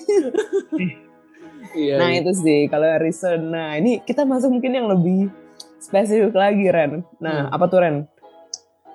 Iya, 1.72 1.96
nah 1.96 2.12
iya. 2.12 2.20
itu 2.20 2.32
sih 2.36 2.68
kalau 2.68 2.88
reason 3.00 3.48
nah 3.48 3.76
ini 3.76 4.04
kita 4.04 4.28
masuk 4.28 4.52
mungkin 4.52 4.76
yang 4.76 4.88
lebih 4.92 5.32
spesifik 5.80 6.36
lagi 6.36 6.68
Ren 6.68 7.00
nah 7.16 7.48
Hmm. 7.48 7.54
apa 7.56 7.64
tuh 7.68 7.80
Ren 7.80 7.96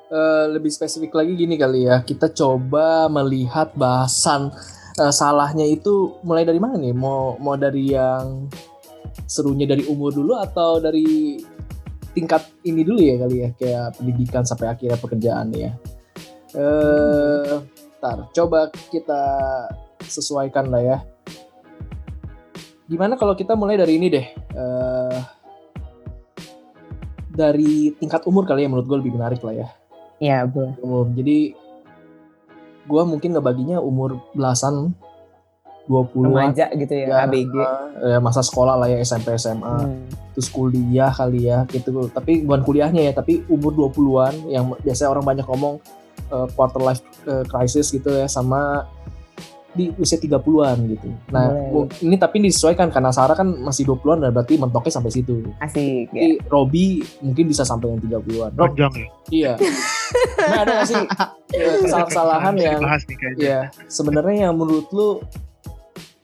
Eh, 0.07 0.45
lebih 0.55 0.71
spesifik 0.71 1.19
lagi 1.19 1.35
gini 1.35 1.59
kali 1.59 1.83
ya. 1.83 1.99
Kita 1.99 2.31
coba 2.31 3.11
melihat 3.11 3.75
bahasan 3.75 4.55
eh, 4.95 5.11
salahnya 5.11 5.67
itu 5.67 6.15
mulai 6.23 6.47
dari 6.47 6.63
mana 6.63 6.79
nih? 6.79 6.95
Mau 6.95 7.35
mau 7.43 7.59
dari 7.59 7.91
yang 7.91 8.47
serunya 9.27 9.67
dari 9.67 9.83
umur 9.83 10.15
dulu 10.15 10.39
atau 10.39 10.79
dari 10.79 11.35
tingkat 12.15 12.39
ini 12.63 12.87
dulu 12.87 13.03
ya 13.03 13.19
kali 13.19 13.35
ya 13.43 13.49
kayak 13.59 13.87
pendidikan 13.99 14.47
sampai 14.47 14.71
akhirnya 14.71 14.95
pekerjaan 14.95 15.51
ya. 15.51 15.75
Eh, 16.55 17.53
ntar 17.99 18.31
coba 18.31 18.71
kita 18.87 19.23
sesuaikan 20.07 20.71
lah 20.71 20.81
ya. 20.87 20.97
Gimana 22.87 23.19
kalau 23.19 23.35
kita 23.35 23.53
mulai 23.53 23.75
dari 23.75 23.99
ini 23.99 24.07
deh? 24.07 24.25
Eh, 24.55 25.17
dari 27.29 27.93
tingkat 27.93 28.25
umur 28.25 28.47
kali 28.47 28.65
ya 28.65 28.69
menurut 28.71 28.87
gue 28.87 28.97
lebih 28.97 29.13
menarik 29.13 29.43
lah 29.43 29.53
ya. 29.53 29.67
Iya, 30.17 30.47
boleh. 30.47 30.73
Umur. 30.81 31.05
Jadi 31.13 31.53
gue 32.87 33.01
mungkin 33.03 33.35
ngebaginya 33.35 33.77
umur 33.77 34.23
belasan 34.31 34.95
20-an 35.87 36.31
Remaja 36.51 36.65
gitu 36.71 36.93
ya, 36.95 37.07
Ya, 37.07 37.17
ABG. 37.23 37.53
ya, 38.03 38.19
masa 38.19 38.43
sekolah 38.43 38.75
lah 38.75 38.87
ya 38.87 38.99
SMP 38.99 39.35
SMA 39.35 39.63
Hmm. 39.87 40.03
terus 40.35 40.51
kuliah 40.51 41.09
kali 41.09 41.47
ya 41.47 41.63
gitu 41.67 42.11
tapi 42.11 42.43
bukan 42.43 42.61
kuliahnya 42.61 43.07
ya 43.07 43.13
tapi 43.15 43.41
umur 43.47 43.71
20-an 43.73 44.51
yang 44.51 44.75
biasanya 44.83 45.09
orang 45.09 45.23
banyak 45.25 45.47
ngomong 45.47 45.79
uh, 46.27 46.45
quarter 46.53 46.83
life 46.83 46.99
uh, 47.23 47.41
crisis 47.47 47.87
gitu 47.89 48.11
ya 48.11 48.27
sama 48.27 48.83
di 49.77 49.93
usia 49.93 50.17
30-an 50.17 50.77
gitu. 50.89 51.07
Nah, 51.29 51.45
Boleh. 51.69 51.93
ini 52.01 52.17
tapi 52.17 52.41
disesuaikan 52.41 52.89
karena 52.89 53.13
Sarah 53.13 53.37
kan 53.37 53.45
masih 53.45 53.85
20-an 53.85 54.19
dan 54.19 54.33
berarti 54.33 54.57
mentoknya 54.57 54.89
sampai 54.91 55.13
situ. 55.13 55.45
Asik 55.61 56.09
ya. 56.09 56.17
Tapi 56.17 56.41
Robi 56.43 56.85
mungkin 57.21 57.45
bisa 57.45 57.61
sampai 57.61 57.93
yang 57.93 58.01
30-an. 58.01 58.51
Rob, 58.51 58.73
Panjang 58.73 58.93
ya. 58.93 59.07
iya. 59.29 59.53
Nah, 60.37 60.63
ada 60.63 60.71
gak 60.79 60.87
sih 60.87 60.95
ya, 61.51 61.67
kesalahan-kesalahan 61.83 62.55
yang 62.55 62.79
ya 63.35 63.59
sebenarnya 63.85 64.47
yang 64.47 64.55
menurut 64.55 64.87
lu 64.89 65.19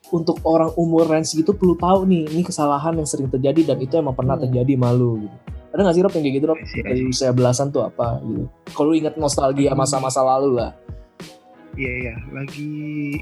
untuk 0.07 0.39
orang 0.45 0.71
umur 0.75 1.03
range 1.03 1.33
gitu 1.33 1.51
perlu 1.51 1.75
tahu 1.75 2.05
nih 2.05 2.29
ini 2.29 2.41
kesalahan 2.41 2.93
yang 2.93 3.03
sering 3.03 3.27
terjadi 3.27 3.73
dan 3.73 3.81
itu 3.81 3.97
emang 3.97 4.13
pernah 4.13 4.37
Hmm. 4.37 4.45
terjadi 4.47 4.77
malu 4.77 5.19
gitu. 5.19 5.35
Ada 5.73 5.81
gak 5.83 5.95
sih 5.97 6.03
Rob 6.05 6.13
yang 6.13 6.23
kayak 6.23 6.35
gitu 6.37 6.45
Rob? 6.45 6.55
I 6.55 6.63
see, 6.63 6.79
I 6.79 6.83
Dari 6.85 7.01
see. 7.01 7.09
usia 7.09 7.29
belasan 7.33 7.67
tuh 7.67 7.81
apa 7.81 8.21
gitu. 8.21 8.45
Kalau 8.71 8.87
lu 8.87 8.95
ingat 8.95 9.17
nostalgia 9.17 9.73
masa-masa 9.73 10.21
lalu 10.21 10.55
lah. 10.55 10.71
Iya 11.73 11.93
iya, 12.05 12.15
lagi 12.29 13.17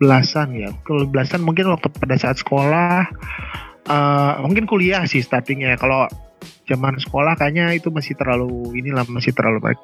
belasan 0.00 0.56
ya. 0.56 0.72
Kalau 0.88 1.04
belasan 1.04 1.44
mungkin 1.44 1.68
waktu 1.68 1.92
pada 1.92 2.16
saat 2.16 2.40
sekolah, 2.40 3.12
eh 3.84 4.32
mungkin 4.40 4.64
kuliah 4.64 5.04
sih 5.04 5.20
startingnya. 5.20 5.76
Kalau 5.76 6.08
zaman 6.64 6.96
sekolah 6.96 7.36
kayaknya 7.36 7.76
itu 7.76 7.92
masih 7.92 8.16
terlalu 8.16 8.72
inilah 8.80 9.04
masih 9.10 9.36
terlalu 9.36 9.60
baik. 9.60 9.80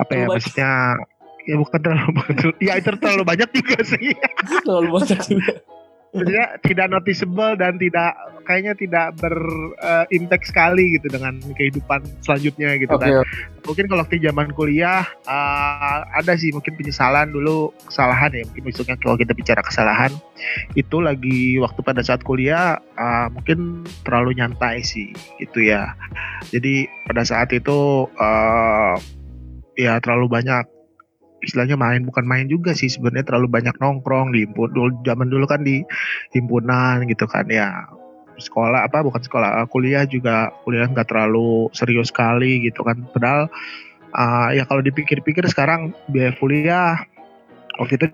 Apa 0.00 0.12
ya 0.16 0.24
maksudnya? 0.30 0.96
Ya 1.46 1.54
bukan 1.60 1.78
terlalu 1.78 2.10
banyak. 2.24 2.54
Ya 2.58 2.72
itu 2.80 2.90
terlalu 2.96 3.24
banyak 3.28 3.48
juga 3.52 3.78
sih. 3.84 4.16
Terlalu 4.64 4.88
banyak 4.96 5.20
juga. 5.28 5.52
Maksudnya 6.16 6.46
tidak 6.64 6.86
noticeable 6.88 7.52
dan 7.60 7.76
tidak 7.76 8.16
kayaknya 8.46 8.72
tidak 8.78 9.06
berimpact 9.18 10.48
sekali 10.48 10.96
gitu 10.96 11.12
dengan 11.12 11.36
kehidupan 11.52 12.00
selanjutnya 12.24 12.78
gitu 12.80 12.96
kan. 12.96 13.20
Oke. 13.20 13.28
mungkin 13.66 13.90
kalau 13.90 14.06
waktu 14.06 14.22
zaman 14.22 14.54
kuliah 14.54 15.02
uh, 15.26 15.98
ada 16.14 16.38
sih 16.38 16.54
mungkin 16.54 16.78
penyesalan 16.78 17.34
dulu 17.34 17.74
kesalahan 17.90 18.30
ya 18.30 18.46
mungkin 18.46 18.62
besoknya 18.70 18.94
kalau 19.02 19.18
kita 19.18 19.34
bicara 19.34 19.58
kesalahan 19.58 20.14
itu 20.78 21.02
lagi 21.02 21.58
waktu 21.58 21.82
pada 21.82 21.98
saat 22.06 22.22
kuliah 22.22 22.78
uh, 22.94 23.26
mungkin 23.34 23.82
terlalu 24.06 24.38
nyantai 24.38 24.86
sih 24.86 25.10
gitu 25.42 25.66
ya 25.66 25.98
jadi 26.54 26.86
pada 27.10 27.26
saat 27.26 27.50
itu 27.50 28.06
uh, 28.06 28.94
ya 29.74 29.98
terlalu 29.98 30.30
banyak 30.30 30.75
istilahnya 31.46 31.78
main 31.78 32.02
bukan 32.02 32.26
main 32.26 32.50
juga 32.50 32.74
sih 32.74 32.90
sebenarnya 32.90 33.22
terlalu 33.22 33.46
banyak 33.46 33.78
nongkrong 33.78 34.34
di 34.34 34.44
himpun 34.44 34.74
dulu 34.74 34.90
zaman 35.06 35.30
dulu 35.30 35.46
kan 35.46 35.62
di 35.62 35.86
himpunan 36.34 37.06
gitu 37.06 37.24
kan 37.30 37.46
ya. 37.46 37.86
Sekolah 38.36 38.84
apa 38.84 39.00
bukan 39.00 39.22
sekolah 39.22 39.64
uh, 39.64 39.66
kuliah 39.70 40.04
juga 40.04 40.52
kuliah 40.66 40.90
nggak 40.90 41.08
terlalu 41.08 41.70
serius 41.72 42.10
sekali 42.12 42.66
gitu 42.66 42.82
kan. 42.82 43.06
Padahal 43.14 43.48
uh, 44.12 44.50
ya 44.52 44.66
kalau 44.68 44.82
dipikir-pikir 44.82 45.46
sekarang 45.48 45.94
biaya 46.10 46.36
kuliah 46.36 47.00
waktu 47.76 48.00
itu 48.00 48.06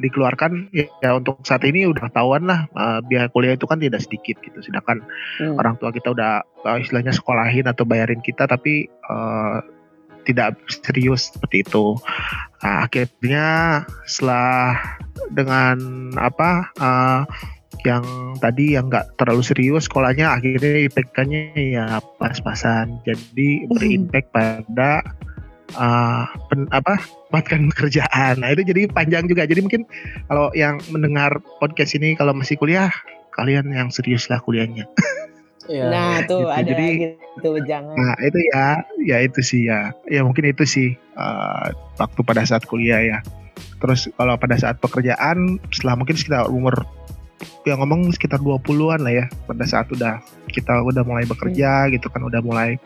dikeluarkan 0.00 0.72
ya, 0.72 0.88
ya 1.04 1.10
untuk 1.16 1.44
saat 1.44 1.60
ini 1.68 1.84
udah 1.84 2.08
tahuan 2.08 2.48
lah 2.48 2.64
uh, 2.72 3.04
biaya 3.04 3.28
kuliah 3.28 3.54
itu 3.56 3.68
kan 3.68 3.80
tidak 3.80 4.00
sedikit 4.04 4.40
gitu. 4.40 4.58
Sedangkan 4.60 5.04
Hmm. 5.40 5.56
orang 5.56 5.80
tua 5.80 5.92
kita 5.92 6.12
udah 6.12 6.44
uh, 6.64 6.78
istilahnya 6.80 7.12
sekolahin 7.12 7.68
atau 7.68 7.84
bayarin 7.88 8.20
kita 8.20 8.44
tapi 8.44 8.88
uh, 9.08 9.60
tidak 10.26 10.58
serius 10.70 11.30
seperti 11.34 11.66
itu. 11.66 11.98
Nah, 12.62 12.86
akhirnya 12.86 13.46
setelah 14.06 14.78
dengan 15.34 15.78
apa 16.18 16.70
uh, 16.78 17.22
yang 17.82 18.04
tadi 18.38 18.78
yang 18.78 18.86
nggak 18.86 19.18
terlalu 19.18 19.42
serius 19.42 19.90
sekolahnya 19.90 20.38
akhirnya 20.38 20.86
IPK-nya 20.86 21.42
ya 21.58 21.86
pas-pasan 22.22 23.02
jadi 23.02 23.66
berimpact 23.66 24.30
pada 24.30 25.02
uh, 25.74 26.30
pen- 26.46 26.70
apa 26.70 27.02
mendapatkan 27.32 27.72
pekerjaan. 27.72 28.44
Nah 28.44 28.52
itu 28.52 28.62
jadi 28.68 28.92
panjang 28.92 29.24
juga. 29.24 29.48
Jadi 29.48 29.64
mungkin 29.64 29.88
kalau 30.28 30.52
yang 30.52 30.76
mendengar 30.92 31.40
podcast 31.56 31.96
ini 31.96 32.12
kalau 32.12 32.36
masih 32.36 32.60
kuliah 32.60 32.92
kalian 33.32 33.72
yang 33.72 33.88
serius 33.88 34.28
lah 34.28 34.36
kuliahnya. 34.44 34.84
Iya. 35.70 35.86
Nah, 35.90 36.14
tuh 36.26 36.46
gitu. 36.46 36.50
ada 36.50 36.70
Jadi- 36.74 36.98
gitu 37.38 37.50
jangan. 37.66 37.94
Nah 37.94 38.14
itu 38.18 38.38
ya, 38.50 38.66
ya 39.06 39.16
itu 39.22 39.40
sih 39.42 39.70
ya, 39.70 39.94
ya 40.10 40.20
mungkin 40.26 40.50
itu 40.50 40.64
sih 40.66 40.88
uh, 41.14 41.70
waktu 41.98 42.20
pada 42.26 42.42
saat 42.42 42.66
kuliah 42.66 42.98
ya. 43.02 43.18
Terus 43.78 44.10
kalau 44.14 44.34
pada 44.38 44.58
saat 44.58 44.78
pekerjaan, 44.78 45.58
setelah 45.74 45.98
mungkin 45.98 46.14
sekitar 46.18 46.50
umur 46.50 46.86
yang 47.66 47.82
ngomong 47.82 48.14
sekitar 48.14 48.38
20-an 48.38 49.02
lah 49.02 49.14
ya, 49.22 49.26
pada 49.46 49.66
saat 49.66 49.90
udah 49.90 50.22
kita 50.50 50.82
udah 50.82 51.02
mulai 51.02 51.26
bekerja 51.26 51.90
gitu 51.90 52.06
kan, 52.10 52.22
udah 52.22 52.42
mulai 52.42 52.78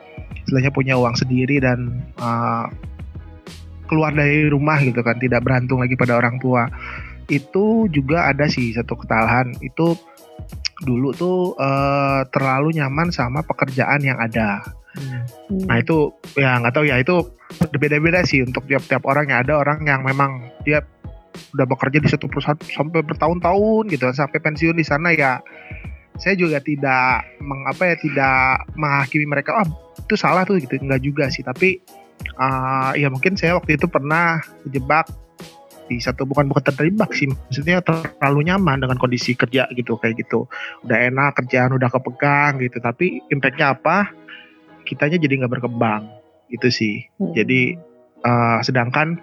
istilahnya 0.45 0.73
punya 0.73 0.97
uang 0.97 1.17
sendiri 1.17 1.61
dan 1.61 2.01
uh, 2.21 2.69
keluar 3.89 4.13
dari 4.13 4.49
rumah 4.49 4.81
gitu 4.81 5.01
kan, 5.05 5.17
tidak 5.21 5.45
berantung 5.45 5.81
lagi 5.81 5.97
pada 5.97 6.17
orang 6.17 6.41
tua. 6.41 6.69
Itu 7.29 7.91
juga 7.93 8.33
ada 8.33 8.49
sih 8.49 8.73
satu 8.73 8.97
kesalahan 8.97 9.53
itu 9.61 9.97
dulu 10.85 11.13
tuh 11.17 11.57
eh, 11.57 12.21
terlalu 12.33 12.77
nyaman 12.77 13.09
sama 13.09 13.41
pekerjaan 13.47 14.05
yang 14.05 14.19
ada. 14.21 14.61
Hmm. 14.97 15.25
Nah 15.69 15.77
itu 15.81 16.13
ya 16.37 16.61
nggak 16.61 16.75
tahu 16.75 16.85
ya 16.89 17.01
itu 17.01 17.25
beda-beda 17.79 18.25
sih 18.27 18.43
untuk 18.43 18.67
tiap-tiap 18.67 19.05
orang 19.07 19.31
ya 19.31 19.45
ada 19.45 19.61
orang 19.61 19.85
yang 19.87 20.03
memang 20.03 20.51
dia 20.67 20.83
udah 21.57 21.67
bekerja 21.69 21.99
di 22.01 22.09
satu 22.09 22.27
perusahaan 22.27 22.59
sampai 22.65 23.05
bertahun-tahun 23.05 23.93
gitu 23.93 24.09
sampai 24.13 24.41
pensiun 24.41 24.77
di 24.77 24.85
sana 24.85 25.13
ya 25.13 25.41
saya 26.17 26.33
juga 26.33 26.65
tidak 26.65 27.29
mengapa 27.45 27.93
ya 27.93 27.97
tidak 28.01 28.65
menghakimi 28.73 29.29
mereka 29.29 29.61
ah 29.61 29.69
itu 30.01 30.17
salah 30.17 30.49
tuh 30.49 30.57
gitu 30.57 30.81
nggak 30.81 31.03
juga 31.05 31.29
sih 31.29 31.45
tapi 31.45 31.81
ah, 32.41 32.97
ya 32.97 33.13
mungkin 33.13 33.37
saya 33.37 33.61
waktu 33.61 33.77
itu 33.77 33.85
pernah 33.89 34.41
terjebak 34.65 35.13
di 35.87 36.03
satu 36.03 36.27
bukan 36.27 36.51
bukan 36.51 36.63
terjebak 36.63 37.11
sih. 37.15 37.31
Maksudnya 37.31 37.83
terlalu 37.83 38.51
nyaman 38.51 38.83
dengan 38.83 38.99
kondisi 38.99 39.39
kerja 39.39 39.71
gitu 39.73 39.99
kayak 39.99 40.21
gitu. 40.21 40.51
Udah 40.83 40.99
enak 41.11 41.39
kerjaan 41.43 41.75
udah 41.75 41.89
kepegang 41.91 42.59
gitu. 42.63 42.79
Tapi 42.83 43.23
impactnya 43.31 43.75
apa? 43.75 44.11
Kitanya 44.87 45.19
jadi 45.19 45.45
nggak 45.45 45.53
berkembang. 45.59 46.11
Gitu 46.47 46.69
sih. 46.71 46.97
Hmm. 47.19 47.35
jadi 47.35 47.75
uh, 48.23 48.63
sedangkan 48.63 49.19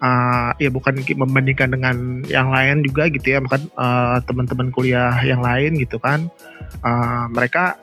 uh, 0.00 0.56
ya 0.56 0.72
bukan 0.72 1.04
membandingkan 1.04 1.68
dengan 1.76 2.24
yang 2.28 2.48
lain 2.48 2.80
juga 2.80 3.12
gitu 3.12 3.36
ya. 3.36 3.38
Bahkan 3.40 3.62
uh, 3.76 4.18
teman-teman 4.24 4.72
kuliah 4.72 5.16
yang 5.24 5.40
lain 5.40 5.76
gitu 5.76 6.00
kan. 6.00 6.32
Uh, 6.80 7.28
mereka 7.28 7.76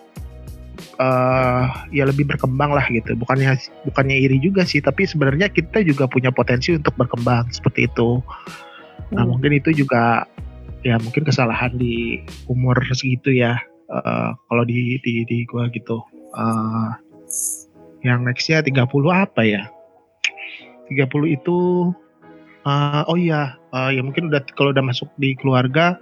uh, 0.99 1.63
ya 1.93 2.03
lebih 2.07 2.27
berkembang 2.27 2.71
lah 2.73 2.85
gitu. 2.91 3.15
Bukannya 3.15 3.55
bukannya 3.87 4.17
iri 4.17 4.37
juga 4.41 4.65
sih 4.65 4.79
tapi 4.83 5.05
sebenarnya 5.05 5.51
kita 5.51 5.83
juga 5.85 6.05
punya 6.09 6.29
potensi 6.33 6.75
untuk 6.75 6.95
berkembang 6.95 7.49
seperti 7.51 7.87
itu. 7.87 8.23
Nah 9.15 9.23
Hmm. 9.25 9.35
mungkin 9.35 9.57
itu 9.57 9.73
juga 9.73 10.27
ya 10.85 10.95
mungkin 11.01 11.27
kesalahan 11.27 11.75
di 11.75 12.23
umur 12.47 12.79
segitu 12.93 13.35
ya 13.35 13.59
uh, 13.91 14.35
kalau 14.47 14.63
di 14.63 14.99
di 15.01 15.25
di 15.25 15.37
gua 15.47 15.67
gitu. 15.71 16.01
Uh, 16.29 16.93
yang 18.05 18.23
nextnya 18.23 18.63
30 18.63 18.87
apa 19.11 19.41
ya? 19.43 19.67
30 20.89 21.35
itu 21.35 21.57
uh, 22.65 23.03
oh 23.05 23.17
iya 23.17 23.59
uh, 23.73 23.89
ya 23.93 24.01
mungkin 24.01 24.31
udah 24.31 24.41
kalau 24.57 24.73
udah 24.73 24.83
masuk 24.83 25.09
di 25.21 25.37
keluarga 25.37 25.99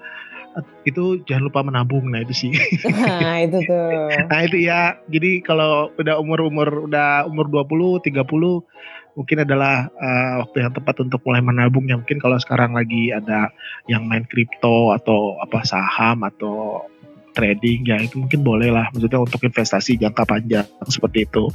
itu 0.86 1.22
jangan 1.28 1.44
lupa 1.50 1.62
menabung. 1.66 2.08
Nah 2.10 2.24
itu 2.24 2.34
sih. 2.34 2.52
Nah, 3.08 3.44
itu 3.44 3.60
tuh. 3.64 4.10
nah 4.30 4.40
itu 4.44 4.58
ya. 4.64 4.98
Jadi 5.10 5.44
kalau 5.46 5.94
udah 5.96 6.18
umur-umur 6.18 6.90
udah 6.90 7.28
umur 7.30 7.50
20 7.50 8.04
30 8.04 9.18
mungkin 9.18 9.38
adalah 9.42 9.90
uh, 9.98 10.46
waktu 10.46 10.62
yang 10.62 10.74
tepat 10.78 11.02
untuk 11.02 11.26
mulai 11.26 11.42
menabung 11.42 11.90
ya 11.90 11.98
mungkin 11.98 12.22
kalau 12.22 12.38
sekarang 12.38 12.78
lagi 12.78 13.10
ada 13.10 13.50
yang 13.90 14.06
main 14.06 14.22
kripto 14.30 14.94
atau 14.94 15.42
apa 15.42 15.66
saham 15.66 16.22
atau 16.22 16.86
trading 17.34 17.86
ya 17.86 18.02
itu 18.02 18.18
mungkin 18.18 18.42
boleh 18.42 18.74
lah. 18.74 18.90
Maksudnya 18.94 19.22
untuk 19.22 19.42
investasi 19.46 20.02
jangka 20.02 20.26
panjang 20.26 20.66
seperti 20.90 21.30
itu. 21.30 21.50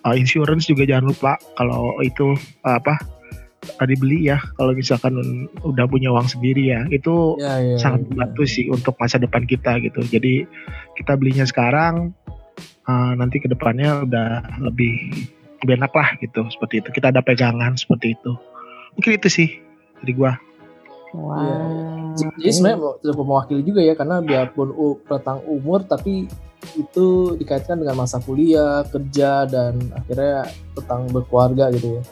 Uh, 0.00 0.16
insurance 0.16 0.68
juga 0.68 0.88
jangan 0.88 1.12
lupa 1.12 1.32
kalau 1.56 2.00
itu 2.00 2.36
uh, 2.64 2.76
apa 2.80 3.15
tadi 3.74 3.94
beli 3.98 4.30
ya 4.30 4.38
kalau 4.54 4.72
misalkan 4.72 5.18
udah 5.66 5.84
punya 5.90 6.14
uang 6.14 6.30
sendiri 6.30 6.70
ya 6.70 6.86
itu 6.94 7.34
Ya, 7.36 7.58
ya, 7.58 7.76
sangat 7.82 8.06
ya. 8.06 8.06
membantu 8.12 8.42
sih 8.46 8.70
untuk 8.70 8.94
masa 8.96 9.18
depan 9.18 9.44
kita 9.44 9.82
gitu. 9.82 10.00
Jadi 10.06 10.46
kita 10.94 11.18
belinya 11.18 11.44
sekarang 11.44 12.14
uh, 12.86 13.12
nanti 13.18 13.42
ke 13.42 13.50
depannya 13.50 14.06
udah 14.06 14.60
lebih 14.62 14.94
lebih 15.64 15.74
enak 15.82 15.92
lah 15.92 16.08
gitu 16.20 16.46
seperti 16.52 16.84
itu 16.84 16.88
kita 16.92 17.10
ada 17.10 17.24
pegangan 17.24 17.74
seperti 17.74 18.14
itu 18.14 18.32
mungkin 18.94 19.12
itu 19.16 19.28
sih 19.28 19.48
dari 20.02 20.14
gua 20.14 20.36
Wow. 21.16 21.40
Ya. 21.40 21.56
Jadi 22.36 22.52
sebenarnya 22.52 23.00
tidak 23.00 23.16
mewakili 23.16 23.62
juga 23.64 23.80
ya 23.80 23.96
karena 23.96 24.20
biarpun 24.20 24.68
tentang 25.08 25.40
umur 25.48 25.80
tapi 25.88 26.28
itu 26.76 27.06
dikaitkan 27.40 27.80
dengan 27.80 28.04
masa 28.04 28.20
kuliah, 28.20 28.84
kerja 28.90 29.48
dan 29.48 29.80
akhirnya 29.96 30.44
tentang 30.76 31.08
berkeluarga 31.08 31.72
gitu 31.72 32.00
ya. 32.00 32.02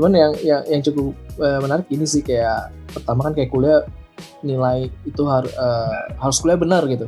Cuman 0.00 0.16
yang 0.16 0.32
yang 0.40 0.62
yang 0.64 0.80
cukup 0.80 1.12
uh, 1.36 1.60
menarik 1.60 1.84
ini 1.92 2.08
sih 2.08 2.24
kayak 2.24 2.72
pertama 2.88 3.28
kan 3.28 3.36
kayak 3.36 3.52
kuliah 3.52 3.84
nilai 4.40 4.88
itu 5.04 5.22
har, 5.28 5.44
uh, 5.44 6.16
harus 6.16 6.40
kuliah 6.40 6.56
benar 6.56 6.88
gitu. 6.88 7.04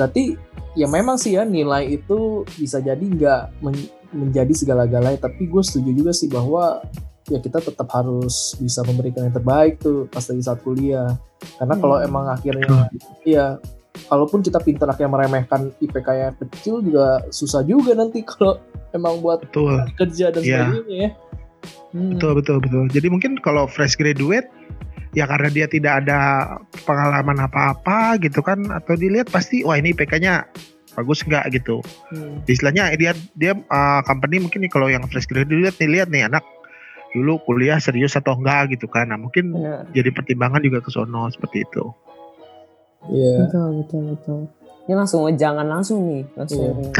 Berarti 0.00 0.40
ya 0.72 0.88
memang 0.88 1.20
sih 1.20 1.36
ya 1.36 1.44
nilai 1.44 2.00
itu 2.00 2.48
bisa 2.56 2.80
jadi 2.80 3.04
nggak 3.04 3.60
men 3.60 3.76
menjadi 4.12 4.52
segala-galanya 4.56 5.24
tapi 5.28 5.48
gue 5.48 5.60
setuju 5.64 5.92
juga 5.92 6.12
sih 6.12 6.28
bahwa 6.28 6.84
ya 7.28 7.40
kita 7.40 7.64
tetap 7.64 7.88
harus 7.92 8.56
bisa 8.60 8.84
memberikan 8.84 9.24
yang 9.24 9.36
terbaik 9.36 9.80
tuh 9.80 10.04
pas 10.08 10.20
lagi 10.20 10.42
saat 10.44 10.60
kuliah 10.60 11.16
karena 11.56 11.74
kalau 11.80 11.96
hmm. 11.96 12.08
emang 12.08 12.24
akhirnya 12.28 12.92
ya 13.24 13.56
kalaupun 14.12 14.44
kita 14.44 14.60
pintar 14.60 14.88
akhirnya 14.92 15.16
meremehkan 15.16 15.72
IPK 15.80 16.08
yang 16.12 16.34
kecil 16.36 16.84
juga 16.84 17.24
susah 17.32 17.64
juga 17.64 17.96
nanti 17.96 18.20
kalau 18.28 18.60
emang 18.92 19.24
buat 19.24 19.48
betul. 19.48 19.80
kerja 19.96 20.28
dan 20.28 20.42
yeah. 20.44 20.68
sebagainya 20.68 20.96
ya 20.96 21.10
hmm. 21.92 22.16
betul 22.16 22.32
betul 22.40 22.56
betul 22.60 22.84
jadi 22.90 23.06
mungkin 23.08 23.38
kalau 23.40 23.68
fresh 23.68 23.96
graduate 23.96 24.48
ya 25.12 25.28
karena 25.28 25.48
dia 25.52 25.66
tidak 25.68 26.04
ada 26.04 26.20
pengalaman 26.88 27.44
apa-apa 27.44 28.16
gitu 28.20 28.40
kan 28.40 28.64
atau 28.72 28.96
dilihat 28.96 29.28
pasti 29.28 29.60
wah 29.60 29.76
ini 29.76 29.92
IPK-nya 29.92 30.48
bagus 30.96 31.24
nggak 31.24 31.52
gitu. 31.56 31.80
Hmm. 32.12 32.44
Istilahnya 32.44 32.92
dia 32.96 33.12
dia 33.36 33.52
uh, 33.56 34.00
company 34.04 34.40
mungkin 34.40 34.64
nih 34.64 34.72
kalau 34.72 34.88
yang 34.88 35.04
fresh 35.08 35.28
graduate 35.28 35.76
nih 35.80 35.90
lihat 36.00 36.08
nih 36.12 36.28
anak 36.28 36.44
dulu 37.12 37.44
kuliah 37.44 37.76
serius 37.76 38.16
atau 38.16 38.36
enggak 38.36 38.76
gitu 38.76 38.88
kan. 38.88 39.12
Nah 39.12 39.20
mungkin 39.20 39.52
Benar. 39.52 39.88
jadi 39.92 40.08
pertimbangan 40.12 40.64
juga 40.64 40.80
ke 40.80 40.88
sono 40.92 41.28
seperti 41.28 41.64
itu. 41.64 41.84
Iya. 43.08 43.20
Yeah. 43.20 43.38
Betul 43.48 43.68
betul 43.84 44.02
betul. 44.16 44.40
Ini 44.82 44.98
langsung 44.98 45.30
jangan 45.38 45.62
langsung 45.62 46.10
nih 46.10 46.22
langsung. 46.34 46.74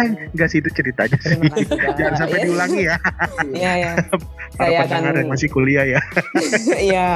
Yeah. 0.00 0.32
Enggak 0.32 0.48
sih 0.48 0.64
itu 0.64 0.70
ceritanya 0.72 1.18
sih. 1.20 1.36
jangan 1.98 2.14
sampai 2.24 2.40
ya. 2.40 2.44
diulangi 2.48 2.82
ya. 2.88 2.96
Iya 3.52 3.72
ya. 3.84 3.92
Saya 4.56 4.78
akan 4.88 5.00
yang 5.12 5.28
masih 5.28 5.48
kuliah 5.52 5.84
ya. 5.84 6.00
Iya. 6.88 7.08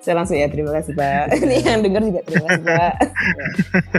saya 0.00 0.14
langsung 0.16 0.40
ya 0.40 0.48
terima 0.48 0.72
kasih 0.76 0.96
Pak. 0.96 1.36
Ini 1.36 1.56
yang 1.60 1.80
dengar 1.84 2.00
juga 2.04 2.20
terima 2.24 2.46
kasih 2.48 2.64
Pak. 2.64 2.94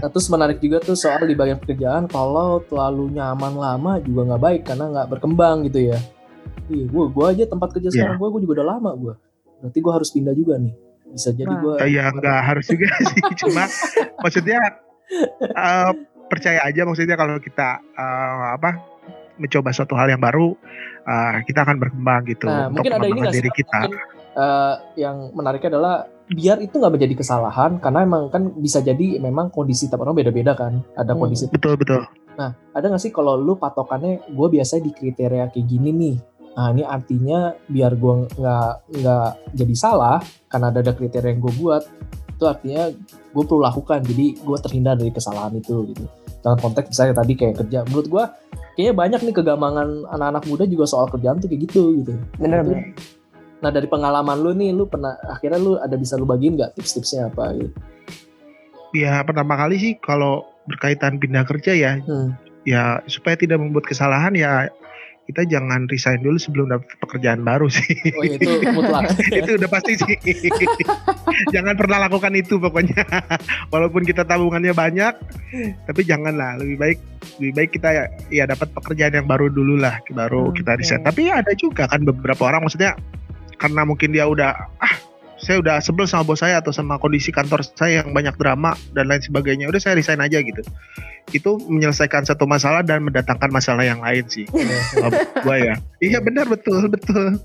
nah, 0.02 0.10
terus 0.10 0.28
menarik 0.34 0.58
juga 0.62 0.78
tuh 0.82 0.98
soal 0.98 1.26
di 1.30 1.36
bagian 1.38 1.62
pekerjaan 1.62 2.10
kalau 2.10 2.62
terlalu 2.66 3.14
nyaman 3.14 3.54
lama 3.54 3.92
juga 4.02 4.34
nggak 4.34 4.42
baik 4.42 4.62
karena 4.66 4.86
nggak 4.90 5.08
berkembang 5.14 5.66
gitu 5.70 5.94
ya. 5.94 6.00
Iya, 6.74 6.86
gue 6.90 7.04
gue 7.14 7.26
aja 7.28 7.44
tempat 7.46 7.70
kerja 7.76 7.90
yeah. 7.90 7.96
sekarang 8.02 8.18
gue 8.18 8.30
gue 8.34 8.42
juga 8.50 8.54
udah 8.62 8.68
lama 8.78 8.92
gue. 8.98 9.14
Berarti 9.62 9.78
gue 9.78 9.94
harus 9.94 10.10
pindah 10.10 10.34
juga 10.34 10.58
nih. 10.58 10.74
Bisa 11.14 11.30
jadi 11.30 11.54
gue. 11.54 11.74
Ya 11.86 12.10
nggak 12.10 12.40
harus 12.42 12.66
juga 12.66 12.90
sih, 13.06 13.22
cuma 13.46 13.70
maksudnya 14.26 14.60
uh, 15.54 15.92
percaya 16.28 16.60
aja 16.66 16.88
maksudnya 16.88 17.18
kalau 17.20 17.38
kita 17.38 17.82
uh, 17.96 18.58
apa 18.58 18.94
mencoba 19.34 19.74
suatu 19.74 19.98
hal 19.98 20.14
yang 20.14 20.22
baru, 20.22 20.54
uh, 21.10 21.42
kita 21.42 21.66
akan 21.66 21.82
berkembang 21.82 22.22
gitu 22.30 22.46
nah, 22.46 22.70
untuk 22.70 22.86
mungkin 22.86 22.94
ada 22.94 23.08
ini 23.10 23.22
diri 23.34 23.50
kita. 23.50 23.80
Mungkin, 23.90 23.98
uh, 24.38 24.76
yang 24.94 25.34
menariknya 25.34 25.70
adalah 25.74 25.96
biar 26.30 26.58
itu 26.64 26.80
nggak 26.80 26.94
menjadi 26.94 27.16
kesalahan 27.20 27.78
karena 27.84 28.00
emang 28.06 28.32
kan 28.32 28.50
bisa 28.58 28.80
jadi 28.80 29.20
memang 29.20 29.52
kondisi 29.52 29.92
tiap 29.92 30.02
orang 30.02 30.16
beda-beda 30.16 30.56
kan 30.56 30.80
ada 30.96 31.14
hmm. 31.14 31.20
kondisi 31.20 31.46
betul 31.52 31.76
betul 31.76 32.08
nah 32.40 32.56
ada 32.72 32.86
nggak 32.90 33.04
sih 33.04 33.12
kalau 33.12 33.36
lu 33.36 33.60
patokannya 33.60 34.32
gue 34.32 34.48
biasanya 34.50 34.88
di 34.90 34.92
kriteria 34.96 35.52
kayak 35.52 35.68
gini 35.68 35.92
nih 35.94 36.18
Nah 36.54 36.70
ini 36.70 36.86
artinya 36.86 37.50
biar 37.66 37.98
gue 37.98 38.30
nggak 38.38 38.74
nggak 39.02 39.30
jadi 39.58 39.76
salah 39.76 40.22
karena 40.46 40.70
ada, 40.70 40.80
ada 40.86 40.94
kriteria 40.94 41.34
yang 41.34 41.42
gue 41.42 41.54
buat 41.58 41.84
itu 42.44 42.52
artinya 42.52 42.92
gue 43.32 43.44
perlu 43.48 43.64
lakukan 43.64 44.04
jadi 44.04 44.36
gue 44.36 44.58
terhindar 44.60 45.00
dari 45.00 45.16
kesalahan 45.16 45.56
itu 45.56 45.88
gitu. 45.96 46.04
Dalam 46.44 46.60
konteks 46.60 46.92
misalnya 46.92 47.16
tadi 47.24 47.40
kayak 47.40 47.56
kerja, 47.64 47.88
menurut 47.88 48.08
gue 48.12 48.24
kayaknya 48.76 48.94
banyak 49.00 49.20
nih 49.24 49.36
kegamangan 49.40 49.88
anak-anak 50.12 50.44
muda 50.52 50.64
juga 50.68 50.84
soal 50.84 51.08
kerjaan 51.08 51.40
tuh 51.40 51.48
kayak 51.48 51.72
gitu 51.72 52.04
gitu. 52.04 52.14
Bener 52.36 52.68
bener. 52.68 52.92
Nah 53.64 53.72
dari 53.72 53.88
pengalaman 53.88 54.44
lu 54.44 54.52
nih, 54.52 54.76
lu 54.76 54.84
pernah 54.92 55.16
akhirnya 55.24 55.56
lu 55.56 55.80
ada 55.80 55.96
bisa 55.96 56.20
lu 56.20 56.28
bagiin 56.28 56.60
nggak 56.60 56.76
tips-tipsnya 56.76 57.32
apa 57.32 57.56
gitu? 57.56 57.72
Ya 58.92 59.24
pertama 59.24 59.56
kali 59.56 59.80
sih 59.80 59.94
kalau 60.04 60.44
berkaitan 60.68 61.16
pindah 61.16 61.48
kerja 61.48 61.72
ya, 61.72 61.92
hmm. 62.04 62.36
ya 62.68 63.00
supaya 63.08 63.40
tidak 63.40 63.64
membuat 63.64 63.88
kesalahan 63.88 64.36
ya 64.36 64.68
kita 65.24 65.48
jangan 65.48 65.88
resign 65.88 66.20
dulu 66.20 66.36
sebelum 66.36 66.68
dapat 66.68 67.00
pekerjaan 67.00 67.48
baru 67.48 67.72
sih. 67.72 67.96
Oh 68.20 68.24
itu 68.28 68.44
mutlak. 68.76 69.16
itu 69.40 69.56
udah 69.56 69.70
pasti 69.72 69.96
sih. 69.96 70.16
jangan 71.56 71.80
pernah 71.80 72.04
lakukan 72.04 72.36
itu 72.36 72.60
pokoknya. 72.60 73.08
Walaupun 73.72 74.04
kita 74.04 74.28
tabungannya 74.28 74.76
banyak, 74.76 75.14
tapi 75.88 76.02
janganlah. 76.04 76.60
Lebih 76.60 76.76
baik 76.76 77.00
lebih 77.40 77.54
baik 77.56 77.70
kita 77.72 77.90
ya, 77.96 78.04
ya 78.28 78.44
dapat 78.44 78.68
pekerjaan 78.76 79.16
yang 79.16 79.28
baru 79.28 79.48
dulu 79.48 79.80
lah, 79.80 80.04
baru 80.12 80.52
hmm, 80.52 80.56
kita 80.60 80.72
resign. 80.76 81.02
Okay. 81.02 81.08
Tapi 81.08 81.24
ada 81.32 81.52
juga 81.56 81.84
kan 81.88 82.04
beberapa 82.04 82.44
orang 82.44 82.68
maksudnya 82.68 83.00
karena 83.56 83.88
mungkin 83.88 84.12
dia 84.12 84.28
udah 84.28 84.52
ah 84.84 84.96
saya 85.44 85.60
udah 85.60 85.78
sebel 85.84 86.08
sama 86.08 86.24
bos 86.24 86.40
saya 86.40 86.64
atau 86.64 86.72
sama 86.72 86.96
kondisi 86.98 87.30
kantor 87.30 87.62
saya 87.76 88.02
yang 88.02 88.16
banyak 88.16 88.34
drama 88.40 88.74
dan 88.96 89.12
lain 89.12 89.20
sebagainya 89.20 89.68
udah 89.68 89.78
saya 89.78 90.00
resign 90.00 90.24
aja 90.24 90.40
gitu. 90.40 90.64
Itu 91.36 91.60
menyelesaikan 91.68 92.24
satu 92.24 92.48
masalah 92.48 92.82
dan 92.82 93.04
mendatangkan 93.04 93.52
masalah 93.52 93.84
yang 93.84 94.00
lain 94.00 94.24
sih. 94.32 94.48
Gua 95.46 95.56
ya. 95.60 95.76
Iya 96.00 96.24
benar 96.24 96.48
betul 96.48 96.88
betul. 96.88 97.38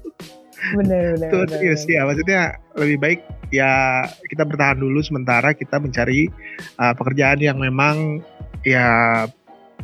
Benar 0.79 1.19
benar 1.19 1.31
betul 1.31 1.43
serius 1.51 1.83
ya. 1.87 2.03
maksudnya 2.03 2.59
lebih 2.75 2.97
baik 2.99 3.21
ya 3.55 4.03
kita 4.27 4.43
bertahan 4.43 4.79
dulu 4.83 4.99
sementara 5.03 5.55
kita 5.55 5.79
mencari 5.79 6.27
uh, 6.83 6.95
pekerjaan 6.99 7.39
yang 7.39 7.63
memang 7.63 8.23
ya 8.67 9.23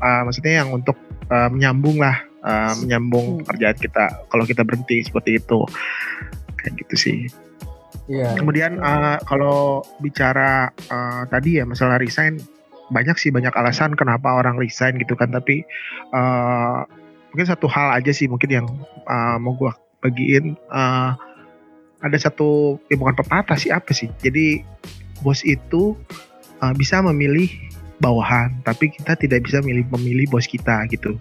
uh, 0.03 0.23
maksudnya 0.27 0.67
yang 0.67 0.75
untuk 0.75 0.99
uh, 1.31 1.47
menyambung 1.47 2.03
lah 2.03 2.27
uh, 2.43 2.75
menyambung 2.83 3.39
hmm. 3.39 3.41
pekerjaan 3.47 3.79
kita 3.79 4.05
kalau 4.31 4.45
kita 4.47 4.63
berhenti 4.63 5.03
seperti 5.03 5.43
itu. 5.43 5.63
Kayak 6.59 6.75
gitu 6.81 6.97
sih 6.97 7.19
Yeah. 8.05 8.37
Kemudian 8.37 8.81
uh, 8.85 9.17
kalau 9.25 9.81
bicara 10.01 10.69
uh, 10.93 11.23
tadi 11.29 11.61
ya 11.61 11.65
masalah 11.65 11.97
resign 11.97 12.37
banyak 12.93 13.17
sih 13.17 13.33
banyak 13.33 13.53
alasan 13.57 13.97
kenapa 13.97 14.37
orang 14.37 14.61
resign 14.61 15.01
gitu 15.01 15.17
kan. 15.17 15.33
Tapi 15.33 15.65
uh, 16.13 16.85
mungkin 17.33 17.49
satu 17.49 17.65
hal 17.67 17.97
aja 17.97 18.13
sih 18.13 18.29
mungkin 18.29 18.51
yang 18.53 18.67
uh, 19.09 19.41
mau 19.41 19.57
gua 19.57 19.73
bagiin 20.05 20.53
uh, 20.69 21.17
ada 22.05 22.17
satu 22.21 22.77
ya 22.93 23.01
bukan 23.01 23.17
pepatah 23.17 23.57
sih 23.57 23.73
apa 23.73 23.97
sih? 23.97 24.13
Jadi 24.21 24.61
bos 25.25 25.41
itu 25.41 25.97
uh, 26.61 26.75
bisa 26.77 27.01
memilih 27.01 27.49
bawahan 28.03 28.53
tapi 28.67 28.93
kita 28.93 29.17
tidak 29.17 29.49
bisa 29.49 29.65
memilih 29.65 29.89
memilih 29.97 30.27
bos 30.29 30.45
kita 30.45 30.85
gitu 30.93 31.17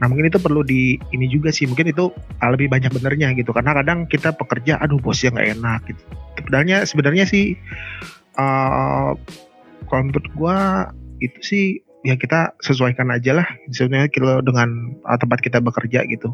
Nah 0.00 0.08
mungkin 0.08 0.32
itu 0.32 0.40
perlu 0.40 0.64
di 0.64 0.96
ini 1.12 1.28
juga 1.28 1.52
sih 1.52 1.68
mungkin 1.68 1.92
itu 1.92 2.08
ah, 2.40 2.48
lebih 2.48 2.72
banyak 2.72 2.88
benernya 2.88 3.36
gitu. 3.36 3.52
Karena 3.52 3.76
kadang 3.76 4.08
kita 4.08 4.32
pekerja 4.32 4.80
aduh 4.80 4.96
bosnya 4.96 5.36
nggak 5.36 5.48
enak 5.60 5.80
gitu. 5.92 6.02
Sebenarnya 6.40 6.76
sebenarnya 6.88 7.24
sih 7.28 7.54
uh, 8.40 9.12
kalau 9.86 10.02
menurut 10.08 10.26
gue 10.32 10.58
itu 11.20 11.40
sih 11.44 11.64
ya 12.00 12.16
kita 12.16 12.56
sesuaikan 12.64 13.12
aja 13.12 13.36
lah. 13.36 13.46
Sebenarnya 13.68 14.08
kalau 14.08 14.40
dengan 14.40 14.96
uh, 15.04 15.18
tempat 15.20 15.44
kita 15.44 15.60
bekerja 15.60 16.08
gitu. 16.08 16.32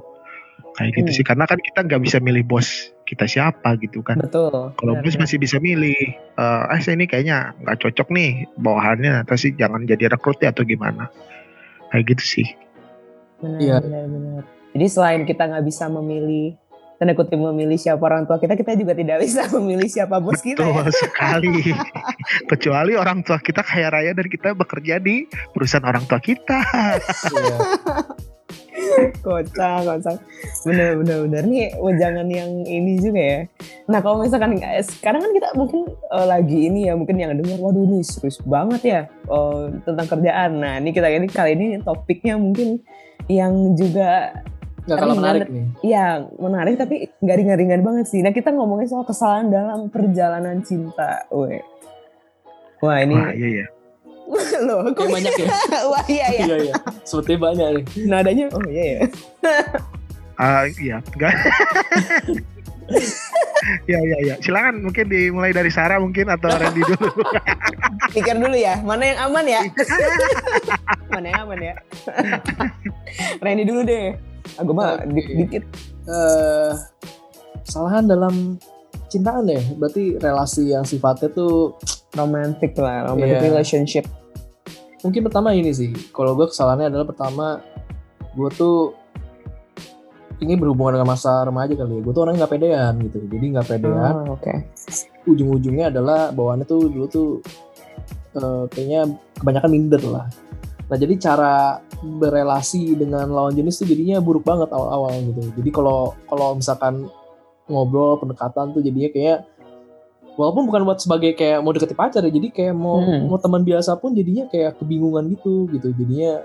Kayak 0.78 1.02
gitu 1.02 1.10
hmm. 1.10 1.16
sih 1.18 1.24
karena 1.26 1.44
kan 1.48 1.58
kita 1.58 1.88
nggak 1.88 2.02
bisa 2.04 2.16
milih 2.22 2.44
bos 2.46 2.94
kita 3.02 3.26
siapa 3.26 3.74
gitu 3.82 4.06
kan. 4.06 4.22
Betul 4.22 4.76
kalau 4.78 4.94
bos 5.02 5.16
masih 5.18 5.42
bisa 5.42 5.58
milih 5.58 5.96
uh, 6.38 6.70
eh 6.70 6.78
saya 6.78 6.94
ini 6.94 7.10
kayaknya 7.10 7.56
nggak 7.66 7.82
cocok 7.82 8.14
nih 8.14 8.46
bawahannya 8.60 9.26
atau 9.26 9.34
sih 9.34 9.56
jangan 9.58 9.88
jadi 9.88 10.06
rekrut 10.06 10.38
ya 10.38 10.54
atau 10.54 10.62
gimana. 10.62 11.10
Kayak 11.90 12.14
gitu 12.14 12.24
sih 12.24 12.46
Benar, 13.40 13.60
iya. 13.60 13.76
benar, 13.80 14.04
benar. 14.08 14.42
Jadi 14.76 14.86
selain 14.92 15.22
kita 15.24 15.42
nggak 15.48 15.64
bisa 15.64 15.88
memilih 15.88 16.56
tanda 16.96 17.12
kutip 17.12 17.36
memilih 17.36 17.76
siapa 17.76 18.00
orang 18.00 18.24
tua 18.24 18.40
kita, 18.40 18.56
kita 18.56 18.72
juga 18.72 18.96
tidak 18.96 19.20
bisa 19.20 19.44
memilih 19.60 19.88
siapa 19.88 20.16
bos 20.16 20.40
kita. 20.40 20.64
Betul 20.64 20.88
ya? 20.88 20.92
sekali. 20.92 21.56
Kecuali 22.50 22.92
orang 22.96 23.20
tua 23.20 23.38
kita 23.40 23.60
kaya 23.60 23.92
raya 23.92 24.12
dan 24.16 24.26
kita 24.26 24.56
bekerja 24.56 24.96
di 24.96 25.28
perusahaan 25.52 25.84
orang 25.84 26.04
tua 26.08 26.20
kita. 26.20 26.58
Iya. 27.32 27.58
kocak, 29.20 29.82
kocak. 29.82 30.16
Bener, 30.64 30.96
bener, 31.02 31.18
bener. 31.28 31.42
Nih 31.44 31.74
jangan 32.00 32.26
yang 32.32 32.64
ini 32.64 32.96
juga 33.02 33.20
ya. 33.20 33.40
Nah 33.92 34.00
kalau 34.00 34.24
misalkan 34.24 34.56
sekarang 34.84 35.20
kan 35.20 35.32
kita 35.36 35.48
mungkin 35.58 35.90
uh, 36.12 36.26
lagi 36.28 36.70
ini 36.70 36.88
ya, 36.88 36.94
mungkin 36.96 37.16
yang 37.18 37.36
dengar, 37.36 37.60
waduh 37.60 37.82
ini 37.82 38.00
serius 38.06 38.40
banget 38.46 38.82
ya 38.84 39.00
uh, 39.28 39.68
tentang 39.84 40.06
kerjaan. 40.06 40.50
Nah 40.62 40.80
ini 40.80 40.96
kita 40.96 41.08
ini 41.12 41.26
kali 41.28 41.52
ini 41.58 41.66
topiknya 41.82 42.40
mungkin 42.40 42.80
yang 43.26 43.74
juga 43.74 44.42
Gak 44.86 45.02
kalah 45.02 45.18
menarik 45.18 45.50
nih. 45.50 45.66
Iya, 45.82 46.30
menarik 46.38 46.74
tapi 46.78 47.10
nggak 47.18 47.36
ringan-ringan 47.42 47.82
banget 47.82 48.06
sih. 48.06 48.22
Nah, 48.22 48.30
kita 48.30 48.54
ngomongin 48.54 48.86
soal 48.86 49.02
kesalahan 49.02 49.50
dalam 49.50 49.90
perjalanan 49.90 50.62
cinta. 50.62 51.26
Weh. 51.34 51.58
Wah, 52.78 53.02
ini. 53.02 53.18
Wah, 53.18 53.34
iya, 53.34 53.48
iya. 53.50 53.66
Loh, 54.66 54.86
kok 54.94 55.10
Kayak 55.10 55.14
banyak 55.18 55.32
ya? 55.42 55.48
Wah 55.90 56.04
iya 56.06 56.26
ya. 56.30 56.44
iya 56.46 56.56
iya. 56.70 56.74
Sepertinya 57.02 57.50
banyak 57.50 57.66
nih. 57.74 57.84
Nadanya, 58.06 58.44
oh 58.54 58.62
iya 58.70 58.84
ya. 58.86 59.00
Ah, 60.38 60.62
iya, 60.78 60.96
enggak. 61.02 61.34
ya 63.90 63.98
ya 63.98 64.18
ya. 64.22 64.34
Silakan 64.38 64.82
mungkin 64.82 65.06
dimulai 65.06 65.50
dari 65.50 65.68
Sarah 65.68 65.98
mungkin 65.98 66.28
atau 66.28 66.48
Randy 66.48 66.82
dulu. 66.82 67.08
Pikir 68.14 68.36
dulu 68.36 68.54
ya, 68.54 68.78
mana 68.80 69.02
yang 69.04 69.18
aman 69.24 69.44
ya? 69.44 69.62
mana 71.12 71.26
yang 71.26 71.38
aman 71.44 71.58
ya? 71.60 71.74
Randy 73.38 73.64
dulu 73.64 73.80
deh. 73.82 74.14
Aku 74.56 74.70
mah 74.70 75.02
Oke. 75.02 75.10
di- 75.12 75.34
dikit. 75.36 75.64
eh 76.06 76.72
kesalahan 77.66 78.06
dalam 78.06 78.54
cintaan 79.08 79.46
ya. 79.46 79.58
Berarti 79.74 80.14
relasi 80.16 80.70
yang 80.70 80.86
sifatnya 80.86 81.30
tuh 81.30 81.74
Romantic 82.14 82.72
lah, 82.78 83.04
romantic 83.06 83.38
Iya. 83.38 83.46
relationship. 83.46 84.06
mungkin 85.04 85.22
pertama 85.22 85.54
ini 85.54 85.70
sih. 85.70 85.92
Kalau 86.10 86.34
gue 86.34 86.50
kesalahannya 86.50 86.90
adalah 86.90 87.06
pertama 87.06 87.62
gue 88.32 88.50
tuh 88.50 88.90
ini 90.36 90.52
berhubungan 90.54 91.00
dengan 91.00 91.08
masa 91.16 91.44
remaja 91.48 91.72
kali 91.72 91.96
ya. 91.96 92.00
Gue 92.04 92.12
tuh 92.12 92.22
orang 92.28 92.36
nggak 92.36 92.52
pedean 92.52 92.94
gitu. 93.08 93.18
Jadi 93.24 93.46
nggak 93.56 93.66
pedean. 93.66 94.14
Oh, 94.28 94.36
oke. 94.36 94.54
ujung-ujungnya 95.26 95.90
adalah 95.90 96.30
bawaannya 96.30 96.66
tuh 96.70 96.86
dulu 96.86 97.06
tuh 97.10 97.28
eh, 98.36 98.64
kayaknya 98.70 99.10
kebanyakan 99.40 99.70
minder 99.72 100.02
lah. 100.06 100.26
Nah 100.86 100.96
jadi 100.96 101.14
cara 101.18 101.82
berelasi 101.98 102.94
dengan 102.94 103.26
lawan 103.32 103.56
jenis 103.56 103.82
tuh 103.82 103.88
jadinya 103.90 104.22
buruk 104.22 104.46
banget 104.46 104.70
awal-awal 104.70 105.10
gitu. 105.18 105.50
Jadi 105.58 105.70
kalau 105.74 106.14
kalau 106.30 106.54
misalkan 106.54 107.10
ngobrol 107.66 108.20
pendekatan 108.22 108.70
tuh 108.70 108.78
jadinya 108.84 109.10
kayak 109.10 109.38
walaupun 110.38 110.68
bukan 110.68 110.84
buat 110.86 111.00
sebagai 111.02 111.34
kayak 111.34 111.64
mau 111.64 111.72
deketin 111.74 111.96
pacar 111.98 112.22
ya, 112.22 112.30
jadi 112.30 112.48
kayak 112.52 112.74
mau 112.76 113.00
Hmm. 113.02 113.26
mau 113.26 113.40
teman 113.40 113.64
biasa 113.66 113.96
pun 113.98 114.12
jadinya 114.14 114.46
kayak 114.46 114.78
kebingungan 114.78 115.32
gitu 115.34 115.66
gitu. 115.74 115.90
Jadinya 115.96 116.44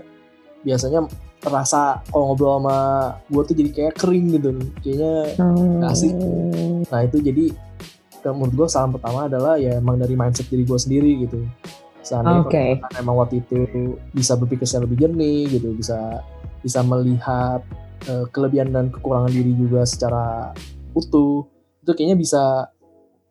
biasanya 0.65 1.05
terasa 1.41 2.05
kalau 2.13 2.31
ngobrol 2.31 2.61
sama 2.61 2.77
gue 3.25 3.41
tuh 3.49 3.55
jadi 3.57 3.69
kayak 3.73 3.93
kering 3.97 4.25
gitu. 4.37 4.49
Kayaknya 4.85 5.13
Nggak 5.81 5.91
asik. 5.91 6.13
Nah 6.87 6.99
itu 7.01 7.17
jadi 7.17 7.45
ke- 8.21 8.29
menurut 8.37 8.53
gue 8.53 8.67
saran 8.69 8.93
pertama 8.93 9.25
adalah 9.25 9.57
ya 9.57 9.81
emang 9.81 9.97
dari 9.97 10.13
mindset 10.13 10.47
diri 10.47 10.63
gue 10.63 10.77
sendiri 10.77 11.11
gitu. 11.25 11.41
Seandainya 12.05 12.45
Oke. 12.45 12.65
kalau 12.81 12.97
emang 13.01 13.15
waktu 13.25 13.41
itu 13.41 13.57
bisa 14.13 14.37
berpikir 14.37 14.69
secara 14.69 14.85
lebih 14.85 15.05
jernih 15.05 15.49
gitu, 15.49 15.73
bisa 15.73 16.21
bisa 16.61 16.85
melihat 16.85 17.65
eh, 18.05 18.25
kelebihan 18.29 18.69
dan 18.69 18.93
kekurangan 18.93 19.33
diri 19.33 19.53
juga 19.57 19.81
secara 19.85 20.53
utuh, 20.93 21.49
itu 21.81 21.91
kayaknya 21.97 22.17
bisa 22.17 22.69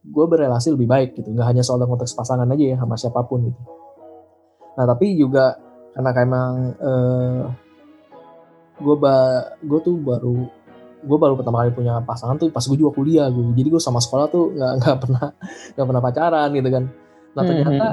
gue 0.03 0.25
berrelasi 0.27 0.75
lebih 0.75 0.91
baik 0.91 1.15
gitu. 1.15 1.31
Nggak 1.31 1.47
hanya 1.47 1.63
soal 1.63 1.83
konteks 1.87 2.15
pasangan 2.15 2.51
aja 2.51 2.75
ya 2.75 2.77
sama 2.79 2.99
siapa 2.99 3.23
pun 3.27 3.47
gitu. 3.47 3.61
Nah 4.75 4.85
tapi 4.87 5.15
juga 5.15 5.59
karena 5.95 6.11
kayak 6.15 6.27
emang 6.31 6.53
eh, 6.79 7.41
gue 8.81 8.97
ba 8.97 9.45
gue 9.61 9.81
tuh 9.85 9.97
baru 10.01 10.49
gue 11.01 11.19
baru 11.21 11.33
pertama 11.37 11.65
kali 11.65 11.73
punya 11.73 12.01
pasangan 12.05 12.37
tuh 12.37 12.53
pas 12.53 12.61
gue 12.61 12.77
juga 12.77 12.93
kuliah 12.93 13.29
gue 13.33 13.57
jadi 13.57 13.69
gue 13.73 13.81
sama 13.81 14.01
sekolah 14.05 14.27
tuh 14.29 14.53
nggak 14.53 14.73
nggak 14.81 14.97
pernah 15.01 15.27
nggak 15.77 15.87
pernah 15.87 16.03
pacaran 16.03 16.49
gitu 16.53 16.69
kan. 16.69 16.85
Nah 17.37 17.43
ternyata 17.45 17.89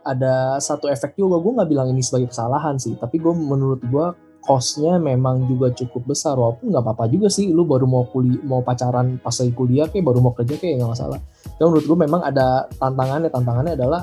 ada 0.00 0.56
satu 0.58 0.88
efek 0.88 1.14
juga 1.14 1.38
gue 1.38 1.52
nggak 1.60 1.68
bilang 1.70 1.88
ini 1.92 2.02
sebagai 2.02 2.32
kesalahan 2.32 2.80
sih. 2.80 2.96
Tapi 2.98 3.20
gue 3.22 3.32
menurut 3.34 3.82
gue 3.84 4.06
costnya 4.40 4.96
memang 4.96 5.46
juga 5.46 5.70
cukup 5.70 6.10
besar. 6.10 6.34
Walaupun 6.34 6.72
nggak 6.72 6.82
apa-apa 6.82 7.04
juga 7.12 7.28
sih 7.30 7.52
lu 7.52 7.62
baru 7.68 7.86
mau 7.86 8.08
kuliah 8.08 8.40
mau 8.42 8.64
pacaran 8.64 9.20
pas 9.20 9.34
lagi 9.36 9.52
kuliah 9.54 9.86
kayak 9.86 10.04
baru 10.06 10.18
mau 10.18 10.32
kerja 10.34 10.56
kayak 10.58 10.82
nggak 10.82 10.90
masalah. 10.90 11.20
Tapi 11.44 11.66
menurut 11.68 11.86
gue 11.86 11.98
memang 12.02 12.20
ada 12.24 12.66
tantangannya 12.80 13.30
tantangannya 13.30 13.72
adalah 13.78 14.02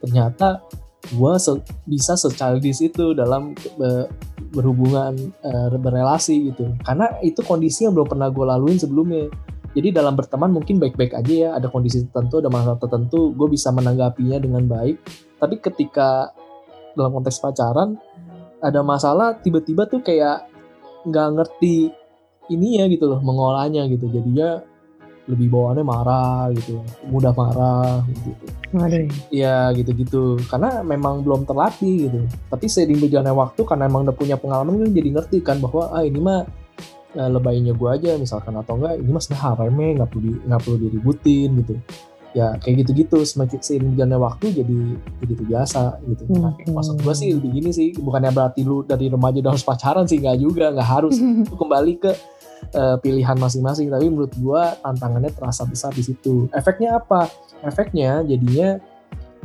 ternyata 0.00 0.64
gue 1.12 1.32
se- 1.36 1.64
bisa 1.84 2.16
se-childish 2.16 2.80
itu 2.80 3.12
dalam 3.12 3.52
be- 3.76 4.08
berhubungan 4.54 5.18
eh, 5.42 5.76
berrelasi 5.76 6.54
gitu. 6.54 6.70
Karena 6.86 7.18
itu 7.20 7.42
kondisi 7.42 7.84
yang 7.84 7.92
belum 7.92 8.08
pernah 8.08 8.30
gue 8.30 8.44
laluin 8.46 8.78
sebelumnya. 8.78 9.28
Jadi 9.74 9.90
dalam 9.90 10.14
berteman 10.14 10.54
mungkin 10.54 10.78
baik-baik 10.78 11.18
aja 11.18 11.34
ya 11.34 11.48
ada 11.58 11.66
kondisi 11.66 12.06
tertentu 12.06 12.38
ada 12.38 12.46
masalah 12.46 12.78
tertentu 12.78 13.34
gue 13.34 13.48
bisa 13.50 13.74
menanggapinya 13.74 14.38
dengan 14.38 14.62
baik. 14.70 15.02
Tapi 15.42 15.58
ketika 15.58 16.30
dalam 16.94 17.10
konteks 17.10 17.42
pacaran 17.42 17.98
ada 18.62 18.80
masalah 18.86 19.34
tiba-tiba 19.42 19.90
tuh 19.90 20.00
kayak 20.00 20.46
nggak 21.04 21.28
ngerti 21.36 21.90
ini 22.54 22.78
ya 22.78 22.86
gitu 22.86 23.10
loh 23.10 23.18
mengolahnya 23.18 23.90
gitu. 23.90 24.06
Jadinya 24.06 24.62
lebih 25.24 25.48
bawaannya 25.48 25.84
marah 25.84 26.52
gitu 26.52 26.84
mudah 27.08 27.32
marah 27.32 28.04
gitu. 28.12 28.30
Ya 29.32 29.70
gitu-gitu. 29.72 30.36
Karena 30.50 30.84
memang 30.84 31.24
belum 31.24 31.48
terlatih 31.48 32.10
gitu. 32.10 32.20
Tapi 32.50 32.66
seiring 32.68 33.00
berjalannya 33.00 33.34
waktu 33.34 33.60
karena 33.64 33.88
emang 33.88 34.04
udah 34.04 34.16
punya 34.16 34.36
pengalaman 34.36 34.84
kan 34.84 34.90
jadi 34.92 35.08
ngerti 35.16 35.38
kan 35.40 35.62
bahwa 35.62 35.94
ah 35.94 36.02
ini 36.04 36.20
mah 36.20 36.44
eh, 37.16 37.28
lebaynya 37.30 37.72
gue 37.72 37.88
aja 37.88 38.18
misalkan 38.20 38.52
atau 38.58 38.76
enggak 38.76 39.00
ini 39.00 39.10
mah 39.14 39.22
sebenarnya 39.22 39.46
haremnya 39.48 39.88
nggak 40.02 40.10
perlu 40.10 40.30
nggak 40.44 40.60
perlu 40.60 40.76
diributin 40.76 41.50
gitu. 41.64 41.74
Ya 42.34 42.46
kayak 42.58 42.84
gitu-gitu. 42.84 43.18
Semakin 43.22 43.60
seiring 43.62 43.90
berjalannya 43.94 44.20
waktu 44.20 44.46
jadi 44.60 44.78
jadi 45.24 45.44
biasa 45.48 45.82
gitu. 46.04 46.22
Nah, 46.34 46.52
Oke. 46.52 46.68
maksud 46.68 47.00
gue 47.00 47.14
sih 47.14 47.30
lebih 47.32 47.50
gini 47.62 47.70
sih. 47.72 47.88
Bukannya 47.96 48.34
berarti 48.34 48.60
lu 48.66 48.84
dari 48.84 49.08
remaja 49.08 49.40
udah 49.40 49.52
harus 49.56 49.64
pacaran 49.64 50.04
sih 50.04 50.20
nggak 50.20 50.36
juga 50.42 50.68
nggak 50.74 50.88
harus. 51.00 51.16
Kembali 51.62 51.94
ke 51.96 52.12
eh, 52.74 52.96
pilihan 53.00 53.36
masing-masing 53.38 53.90
tapi 53.90 54.06
menurut 54.10 54.34
gua 54.38 54.74
tantangannya 54.82 55.30
terasa 55.34 55.62
besar 55.68 55.94
di 55.94 56.02
situ. 56.02 56.50
Efeknya 56.50 56.98
apa? 56.98 57.30
Efeknya 57.62 58.24
jadinya 58.26 58.78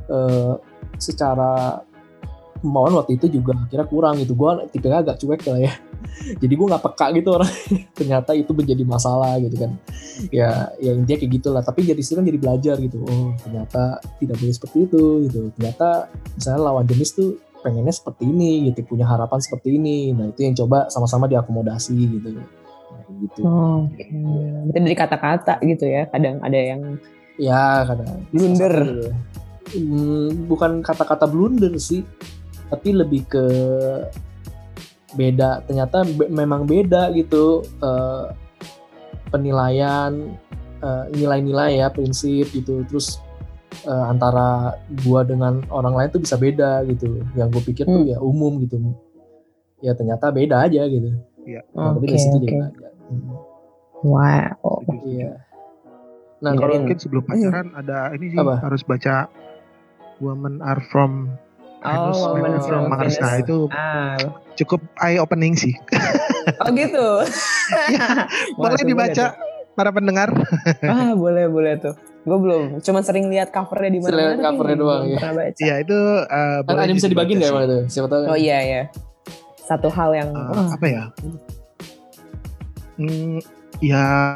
eh, 0.09 0.53
secara 0.99 1.83
kemauan 2.59 2.91
waktu 2.99 3.15
itu 3.15 3.39
juga 3.39 3.55
kira 3.71 3.87
kurang 3.87 4.19
gitu. 4.19 4.35
Gua 4.35 4.67
tipenya 4.67 5.03
agak 5.03 5.19
cuek 5.21 5.41
lah 5.47 5.59
ya. 5.63 5.73
Jadi 6.41 6.53
gua 6.55 6.75
nggak 6.75 6.83
peka 6.83 7.05
gitu 7.15 7.29
orang. 7.35 7.51
Ternyata 7.97 8.31
itu 8.35 8.51
menjadi 8.51 8.83
masalah 8.83 9.39
gitu 9.39 9.55
kan. 9.55 9.71
Ya 10.33 10.71
ya 10.79 10.91
intinya 10.95 11.17
kayak 11.19 11.31
gitulah. 11.39 11.63
Tapi 11.63 11.87
jadi 11.87 12.01
situ 12.03 12.19
kan 12.19 12.27
jadi 12.27 12.39
belajar 12.39 12.75
gitu. 12.83 12.99
Oh 13.07 13.31
ternyata 13.39 14.03
tidak 14.19 14.35
boleh 14.35 14.51
seperti 14.51 14.77
itu 14.83 15.03
gitu. 15.31 15.41
Ternyata 15.55 16.11
misalnya 16.35 16.59
lawan 16.59 16.83
jenis 16.83 17.15
tuh 17.15 17.39
pengennya 17.63 17.95
seperti 17.95 18.27
ini 18.27 18.67
gitu. 18.67 18.83
Punya 18.83 19.07
harapan 19.07 19.39
seperti 19.39 19.79
ini. 19.79 20.11
Nah 20.11 20.27
itu 20.35 20.43
yang 20.43 20.55
coba 20.59 20.91
sama-sama 20.91 21.31
diakomodasi 21.31 21.95
gitu 22.19 22.35
gitu 23.19 23.41
Oke. 23.43 24.05
Berarti 24.65 24.79
dari 24.81 24.97
kata-kata 24.97 25.53
gitu 25.61 25.85
ya. 25.85 26.07
Kadang 26.07 26.39
ada 26.39 26.55
yang 26.55 26.81
ya 27.35 27.83
kadang 27.83 28.27
Blunder. 28.29 28.73
gitu 28.75 29.03
ya. 29.05 29.15
Hmm, 29.69 30.49
bukan 30.49 30.81
kata-kata 30.81 31.23
blunder 31.23 31.77
sih 31.77 32.01
tapi 32.67 32.89
lebih 32.89 33.21
ke 33.23 33.45
beda 35.11 35.61
ternyata 35.63 36.05
be- 36.05 36.25
memang 36.27 36.65
beda 36.65 37.09
gitu 37.11 37.61
eh, 37.77 38.25
penilaian 39.27 40.33
eh, 40.79 41.03
nilai-nilai 41.11 41.77
ya 41.77 41.89
prinsip 41.89 42.49
gitu 42.49 42.81
terus 42.85 43.17
eh, 43.83 44.05
antara 44.05 44.73
gua 45.01 45.21
dengan 45.21 45.61
orang 45.69 45.93
lain 45.93 46.09
tuh 46.11 46.21
bisa 46.21 46.33
beda 46.33 46.81
gitu 46.85 47.21
yang 47.33 47.49
gue 47.49 47.61
pikir 47.63 47.85
tuh 47.85 47.93
Hmm. 47.99 48.09
ya 48.09 48.17
umum 48.19 48.57
gitu 48.59 48.77
ya 49.79 49.93
ternyata 49.93 50.29
beda 50.29 50.61
aja 50.61 50.81
gitu 50.83 51.13
Iya. 51.39 51.61
Nah, 51.71 51.93
tapi 51.93 52.05
Oke, 52.05 52.11
dari 52.11 52.19
situ 52.19 52.37
Wow. 53.99 54.79
iya 55.03 55.43
nah 56.39 56.55
Dengerin. 56.55 56.59
kalau 56.61 56.75
Mungkin 56.81 56.97
sebelum 56.97 57.23
pacaran 57.25 57.67
ada 57.73 57.97
ini 58.15 58.31
sih 58.31 58.39
Apa? 58.39 58.63
harus 58.63 58.81
baca 58.81 59.27
Women 60.19 60.59
Are 60.59 60.79
From 60.85 61.35
Venus, 61.79 62.15
Oh, 62.17 62.31
Men 62.33 62.43
Women 62.43 62.59
From 62.59 62.67
from 62.67 62.83
Mars. 62.89 63.15
Venus. 63.15 63.19
Nah 63.19 63.33
itu 63.37 63.57
Ah. 63.69 64.15
cukup 64.53 64.83
eye 64.99 65.15
opening 65.15 65.55
sih. 65.55 65.71
Oh 66.59 66.71
gitu. 66.71 67.07
Boleh 68.59 68.75
tuh, 68.75 68.83
dibaca 68.85 69.25
para 69.73 69.89
pendengar. 69.89 70.27
Ah 70.83 71.11
boleh 71.13 71.47
boleh 71.47 71.75
tuh. 71.77 71.95
Gue 72.21 72.35
belum. 72.35 72.63
Cuma 72.79 72.99
sering 72.99 73.27
lihat 73.27 73.47
covernya 73.49 73.91
di 73.91 73.99
mana. 74.01 74.11
Sering 74.11 74.27
lihat 74.29 74.41
covernya 74.43 74.75
doang, 74.75 75.03
ya. 75.07 75.19
Iya 75.55 75.75
itu 75.79 75.95
uh, 76.23 76.59
ada 76.61 76.83
yang 76.83 76.99
bisa 76.99 77.07
dibagiin 77.07 77.39
nggak 77.39 77.47
emang 77.49 77.65
itu 77.65 77.79
siapa 77.87 78.07
tahu 78.07 78.19
kan? 78.21 78.29
Oh 78.29 78.37
iya 78.37 78.57
ya. 78.59 78.81
Satu 79.61 79.87
hal 79.87 80.09
yang 80.13 80.29
wah, 80.35 80.67
apa 80.73 80.85
ya? 80.85 81.03
Hmm, 82.99 83.39
ya 83.79 84.35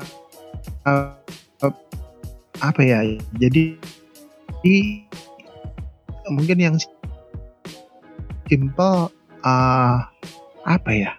eh, 0.87 1.71
apa 2.63 2.81
ya? 2.81 3.03
Jadi 3.35 3.75
di 4.63 5.03
mungkin 6.31 6.57
yang 6.63 6.75
simple 8.47 9.11
eh, 9.43 9.97
apa 10.63 10.91
ya? 10.95 11.11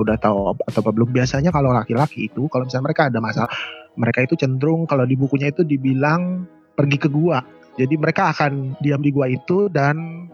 Udah 0.00 0.16
tahu 0.16 0.56
atau 0.64 0.80
belum? 0.80 1.12
Biasanya 1.12 1.52
kalau 1.52 1.76
laki-laki 1.76 2.32
itu 2.32 2.48
kalau 2.48 2.64
misalnya 2.64 2.88
mereka 2.88 3.12
ada 3.12 3.20
masalah, 3.20 3.52
mereka 4.00 4.24
itu 4.24 4.40
cenderung 4.40 4.88
kalau 4.88 5.04
di 5.04 5.12
bukunya 5.12 5.52
itu 5.52 5.60
dibilang 5.60 6.48
pergi 6.72 6.96
ke 6.96 7.12
gua. 7.12 7.44
Jadi 7.76 8.00
mereka 8.00 8.32
akan 8.32 8.80
diam 8.80 9.04
di 9.04 9.12
gua 9.12 9.28
itu 9.28 9.68
dan 9.68 10.24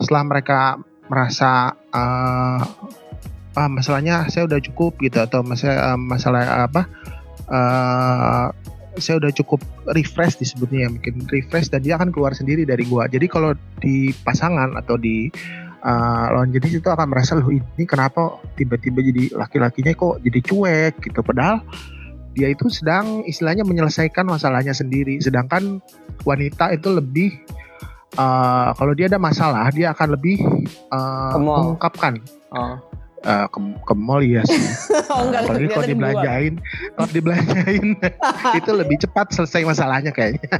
setelah 0.00 0.24
mereka 0.24 0.80
merasa 1.12 1.76
eh, 1.92 2.64
ah 3.56 3.70
masalahnya 3.70 4.28
saya 4.28 4.44
udah 4.44 4.60
cukup 4.60 4.98
gitu 5.00 5.18
atau 5.20 5.40
masalah 5.40 5.96
masalah 5.96 6.68
apa 6.68 6.82
eh, 7.48 8.46
saya 9.00 9.22
udah 9.22 9.30
cukup 9.32 9.62
refresh 9.94 10.36
disebutnya 10.36 10.86
ya 10.86 10.88
mungkin 10.90 11.24
refresh 11.30 11.70
dan 11.70 11.86
dia 11.86 11.96
akan 11.96 12.10
keluar 12.10 12.34
sendiri 12.34 12.66
dari 12.66 12.84
gua. 12.84 13.06
Jadi 13.06 13.26
kalau 13.30 13.54
di 13.78 14.10
pasangan 14.26 14.74
atau 14.76 14.98
di 14.98 15.30
uh, 15.82 16.26
lawan 16.34 16.50
jenis 16.50 16.82
itu 16.82 16.88
akan 16.90 17.06
merasa 17.08 17.38
loh 17.38 17.48
ini 17.48 17.84
kenapa 17.86 18.42
tiba-tiba 18.58 19.00
jadi 19.00 19.24
laki-lakinya 19.38 19.94
kok 19.94 20.20
jadi 20.22 20.40
cuek? 20.42 20.94
Gitu. 21.00 21.20
Padahal 21.22 21.62
dia 22.34 22.50
itu 22.52 22.70
sedang 22.70 23.26
istilahnya 23.26 23.62
menyelesaikan 23.66 24.26
masalahnya 24.26 24.74
sendiri. 24.74 25.18
Sedangkan 25.22 25.80
wanita 26.26 26.74
itu 26.74 26.90
lebih 26.92 27.30
uh, 28.18 28.74
kalau 28.74 28.92
dia 28.94 29.06
ada 29.06 29.18
masalah 29.18 29.70
dia 29.70 29.94
akan 29.94 30.18
lebih 30.18 30.42
uh, 30.90 31.38
mengungkapkan. 31.38 32.18
Oh 32.50 32.87
uh, 33.24 33.46
ke, 33.50 33.58
ke 33.86 33.94
mall 33.96 34.22
ya 34.22 34.42
sih. 34.46 34.62
oh, 35.12 35.26
enggak, 35.26 35.48
Apalagi 35.48 35.68
kalau 35.72 35.86
dibelanjain, 35.86 36.54
kalau 36.94 37.10
dibelanjain 37.10 37.86
itu 38.58 38.70
lebih 38.70 38.96
cepat 39.02 39.26
selesai 39.34 39.62
masalahnya 39.66 40.12
kayaknya. 40.14 40.50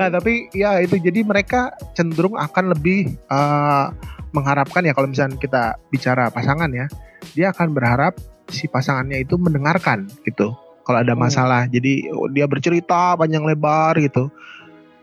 nah 0.00 0.08
tapi 0.08 0.48
ya 0.56 0.80
itu 0.80 0.96
jadi 1.00 1.24
mereka 1.24 1.72
cenderung 1.92 2.36
akan 2.36 2.72
lebih 2.72 3.16
uh, 3.28 3.92
mengharapkan 4.32 4.84
ya 4.84 4.92
kalau 4.92 5.08
misalnya 5.08 5.36
kita 5.40 5.76
bicara 5.92 6.28
pasangan 6.32 6.68
ya, 6.72 6.86
dia 7.32 7.52
akan 7.52 7.72
berharap 7.72 8.16
si 8.48 8.66
pasangannya 8.68 9.22
itu 9.22 9.36
mendengarkan 9.36 10.08
gitu. 10.24 10.56
Kalau 10.84 11.04
ada 11.04 11.12
hmm. 11.12 11.20
masalah, 11.20 11.62
hmm. 11.68 11.72
jadi 11.72 11.92
dia 12.32 12.46
bercerita 12.48 13.12
panjang 13.16 13.44
lebar 13.44 13.92
gitu. 14.00 14.32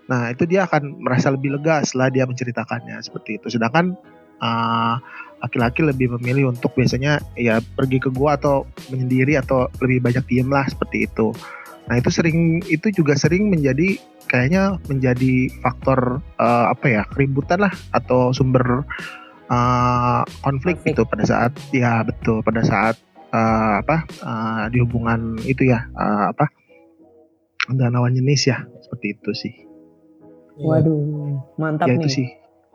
Nah 0.09 0.33
itu 0.33 0.45
dia 0.45 0.65
akan 0.65 1.01
merasa 1.01 1.33
lebih 1.33 1.57
lega 1.57 1.81
setelah 1.85 2.09
dia 2.09 2.25
menceritakannya 2.25 2.97
seperti 3.01 3.41
itu. 3.41 3.53
Sedangkan 3.53 3.93
uh, 4.41 4.97
laki-laki 5.45 5.85
lebih 5.85 6.17
memilih 6.17 6.49
untuk 6.49 6.73
biasanya 6.73 7.21
ya 7.37 7.61
pergi 7.61 8.01
ke 8.01 8.09
gua 8.09 8.33
atau 8.33 8.65
menyendiri 8.89 9.37
atau 9.37 9.69
lebih 9.85 10.01
banyak 10.01 10.25
diem 10.25 10.49
lah 10.49 10.65
seperti 10.65 11.05
itu. 11.05 11.29
Nah 11.85 12.01
itu 12.01 12.09
sering 12.09 12.65
itu 12.65 12.89
juga 12.89 13.13
sering 13.13 13.53
menjadi 13.53 14.01
kayaknya 14.25 14.81
menjadi 14.89 15.53
faktor 15.61 16.25
uh, 16.41 16.73
apa 16.73 16.85
ya 16.89 17.03
keributan 17.13 17.61
lah 17.61 17.73
atau 17.93 18.33
sumber 18.33 18.81
uh, 19.53 20.21
konflik 20.41 20.81
gitu 20.81 21.05
pada 21.05 21.23
saat 21.29 21.53
ya 21.69 22.01
betul 22.01 22.41
pada 22.41 22.65
saat 22.65 22.97
uh, 23.29 23.85
apa 23.85 24.01
uh, 24.25 24.65
di 24.73 24.81
hubungan 24.81 25.37
itu 25.45 25.69
ya 25.69 25.85
uh, 25.93 26.33
apa 26.33 26.49
dan 27.69 27.93
lawan 27.93 28.17
jenis 28.17 28.49
ya 28.49 28.65
seperti 28.81 29.17
itu 29.17 29.31
sih. 29.33 29.53
Waduh 30.55 31.37
mantap 31.61 31.85
ya, 31.85 31.97
nih. 31.97 32.01
Itu 32.01 32.09
sih 32.09 32.27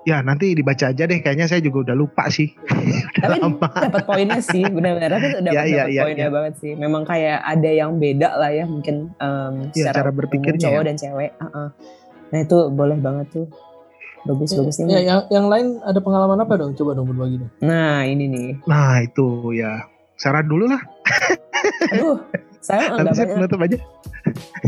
Ya 0.09 0.25
nanti 0.25 0.57
dibaca 0.57 0.91
aja 0.91 1.05
deh. 1.05 1.21
Kayaknya 1.21 1.47
saya 1.47 1.61
juga 1.61 1.91
udah 1.91 1.97
lupa 1.97 2.29
sih. 2.33 2.57
Tapi 3.21 3.37
dapat 3.61 4.05
poinnya 4.09 4.41
sih, 4.41 4.65
benar-benar 4.65 5.21
tapi 5.21 5.45
dapat 5.45 5.53
ya, 5.53 5.63
ya, 5.69 5.85
ya, 5.93 6.03
poinnya 6.09 6.29
ya. 6.29 6.33
banget 6.33 6.55
sih. 6.57 6.73
Memang 6.73 7.05
kayak 7.05 7.45
ada 7.45 7.69
yang 7.69 8.01
beda 8.01 8.33
lah 8.39 8.49
ya 8.49 8.65
mungkin 8.65 9.13
um, 9.21 9.69
ya, 9.77 9.93
secara 9.93 10.09
cara 10.09 10.11
berpikirnya 10.15 10.57
cowok 10.57 10.81
ya. 10.81 10.87
dan 10.89 10.97
cewek. 10.97 11.31
Uh 11.37 11.45
-uh. 11.45 11.69
Nah 12.33 12.39
itu 12.41 12.57
boleh 12.73 12.97
banget 12.97 13.27
tuh. 13.29 13.47
Bagus 14.21 14.53
bagus 14.53 14.77
ya, 14.81 14.85
ya, 14.89 15.01
yang 15.01 15.21
yang 15.33 15.47
lain 15.49 15.81
ada 15.85 16.01
pengalaman 16.01 16.45
apa 16.45 16.55
dong? 16.57 16.73
Coba 16.77 16.97
dong 16.97 17.13
berbagi 17.13 17.41
dong. 17.45 17.53
Nah 17.61 18.05
ini 18.09 18.25
nih. 18.29 18.49
Nah 18.65 19.05
itu 19.05 19.53
ya. 19.53 19.85
Saran 20.17 20.49
dulu 20.49 20.69
lah. 20.69 20.81
Aduh, 21.93 22.21
saya 22.61 22.93
enggak 22.93 23.17
banyak. 23.17 23.65
aja. 23.67 23.79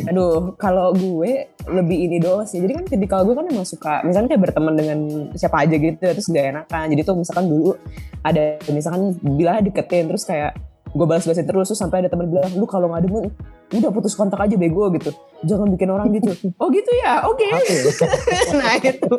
Aduh, 0.08 0.56
kalau 0.56 0.96
gue 0.96 1.52
lebih 1.68 1.98
ini 2.08 2.16
doang 2.18 2.48
sih. 2.48 2.58
Jadi 2.58 2.72
kan 2.72 2.84
ketika 2.88 3.20
gue 3.20 3.36
kan 3.36 3.46
emang 3.46 3.68
suka, 3.68 4.00
misalnya 4.02 4.32
kayak 4.32 4.42
berteman 4.48 4.74
dengan 4.74 4.98
siapa 5.36 5.60
aja 5.60 5.76
gitu, 5.76 6.00
terus 6.00 6.26
gak 6.32 6.46
enakan. 6.56 6.84
Jadi 6.88 7.00
tuh 7.04 7.16
misalkan 7.20 7.46
dulu 7.52 7.76
ada 8.24 8.56
misalkan 8.72 9.12
bila 9.20 9.60
deketin 9.60 10.08
terus 10.08 10.24
kayak 10.24 10.56
gue 10.92 11.06
balas-balasin 11.08 11.48
terus 11.48 11.72
terus 11.72 11.80
sampai 11.80 12.04
ada 12.04 12.12
teman 12.12 12.28
bilang 12.28 12.52
lu 12.52 12.68
kalau 12.68 12.92
nggak 12.92 13.08
demen 13.08 13.32
udah 13.72 13.88
putus 13.88 14.12
kontak 14.12 14.36
aja 14.36 14.52
bego 14.60 14.92
gitu. 14.92 15.08
Jangan 15.48 15.72
bikin 15.72 15.88
orang 15.88 16.12
gitu. 16.12 16.28
Oh 16.60 16.68
gitu 16.68 16.92
ya? 17.00 17.24
Oke. 17.24 17.48
Okay. 17.48 17.88
nah 18.60 18.76
itu 18.76 19.14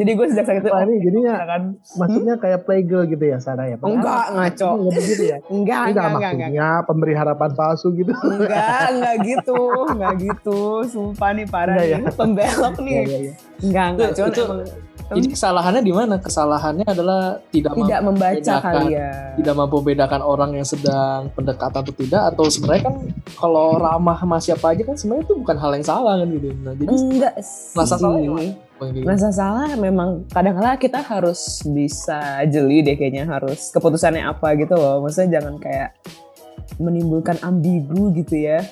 jadi 0.00 0.10
gue 0.16 0.26
sejak 0.32 0.44
saat 0.48 0.58
itu 0.64 0.68
oh, 0.72 0.80
ini 0.80 0.94
jadinya 1.04 1.32
kan. 1.44 1.62
maksudnya 2.00 2.34
hmm? 2.40 2.42
kayak 2.42 2.60
playgirl 2.64 3.04
gitu 3.12 3.24
ya 3.28 3.36
Sarah 3.36 3.68
ya? 3.68 3.76
Enggak 3.76 4.32
ngaco. 4.32 4.68
enggak 4.80 5.02
begitu 5.04 5.22
ya? 5.28 5.36
Enggak 5.52 5.82
enggak, 5.92 6.06
enggak, 6.08 6.12
maksudnya 6.16 6.48
enggak. 6.48 6.80
pemberi 6.88 7.14
harapan 7.14 7.50
palsu 7.52 7.88
gitu? 7.92 8.12
Enggak 8.16 8.84
enggak 8.96 9.16
gitu 9.28 9.60
enggak 9.92 10.14
gitu. 10.24 10.60
Sumpah 10.88 11.30
nih 11.36 11.46
parah 11.46 11.76
enggak, 11.76 11.88
nih. 11.92 12.08
ya? 12.08 12.12
pembelok 12.16 12.76
nih. 12.80 12.94
ya, 12.96 13.02
ya, 13.04 13.18
ya. 13.20 13.32
enggak 13.60 13.86
enggak 13.92 14.10
cuma 14.16 14.64
jadi 15.10 15.26
kesalahannya 15.34 15.82
di 15.82 15.92
mana? 15.92 16.14
Kesalahannya 16.22 16.86
adalah 16.86 17.42
tidak, 17.50 17.74
tidak 17.74 18.00
membaca 18.06 18.54
kali 18.62 18.94
ya. 18.94 19.34
Tidak 19.34 19.54
mampu 19.56 19.76
membedakan 19.82 20.20
orang 20.22 20.50
yang 20.54 20.66
sedang 20.66 21.28
pendekatan 21.34 21.82
atau 21.82 21.94
tidak 21.94 22.22
atau 22.32 22.44
sebenarnya 22.46 22.82
kan 22.86 22.96
kalau 23.34 23.76
ramah 23.76 24.16
sama 24.16 24.38
siapa 24.38 24.72
aja 24.72 24.82
kan 24.86 24.94
sebenarnya 24.94 25.24
itu 25.26 25.34
bukan 25.42 25.56
hal 25.58 25.70
yang 25.74 25.86
salah 25.86 26.14
kan 26.22 26.28
gitu. 26.30 26.48
Nah, 26.62 26.74
jadi 26.78 26.94
enggak 26.94 27.34
rasa 27.74 27.96
salah 27.98 28.20
Rasa 28.82 29.30
salah 29.30 29.70
memang 29.78 30.26
kadang-kadang 30.26 30.74
kita 30.74 30.98
harus 31.06 31.62
bisa 31.70 32.42
jeli 32.50 32.82
deh 32.82 32.98
kayaknya 32.98 33.30
harus 33.30 33.70
keputusannya 33.70 34.26
apa 34.26 34.58
gitu 34.58 34.74
loh. 34.74 35.06
Maksudnya 35.06 35.38
jangan 35.38 35.54
kayak 35.62 35.94
menimbulkan 36.82 37.38
ambigu 37.46 38.10
gitu 38.16 38.42
ya. 38.42 38.64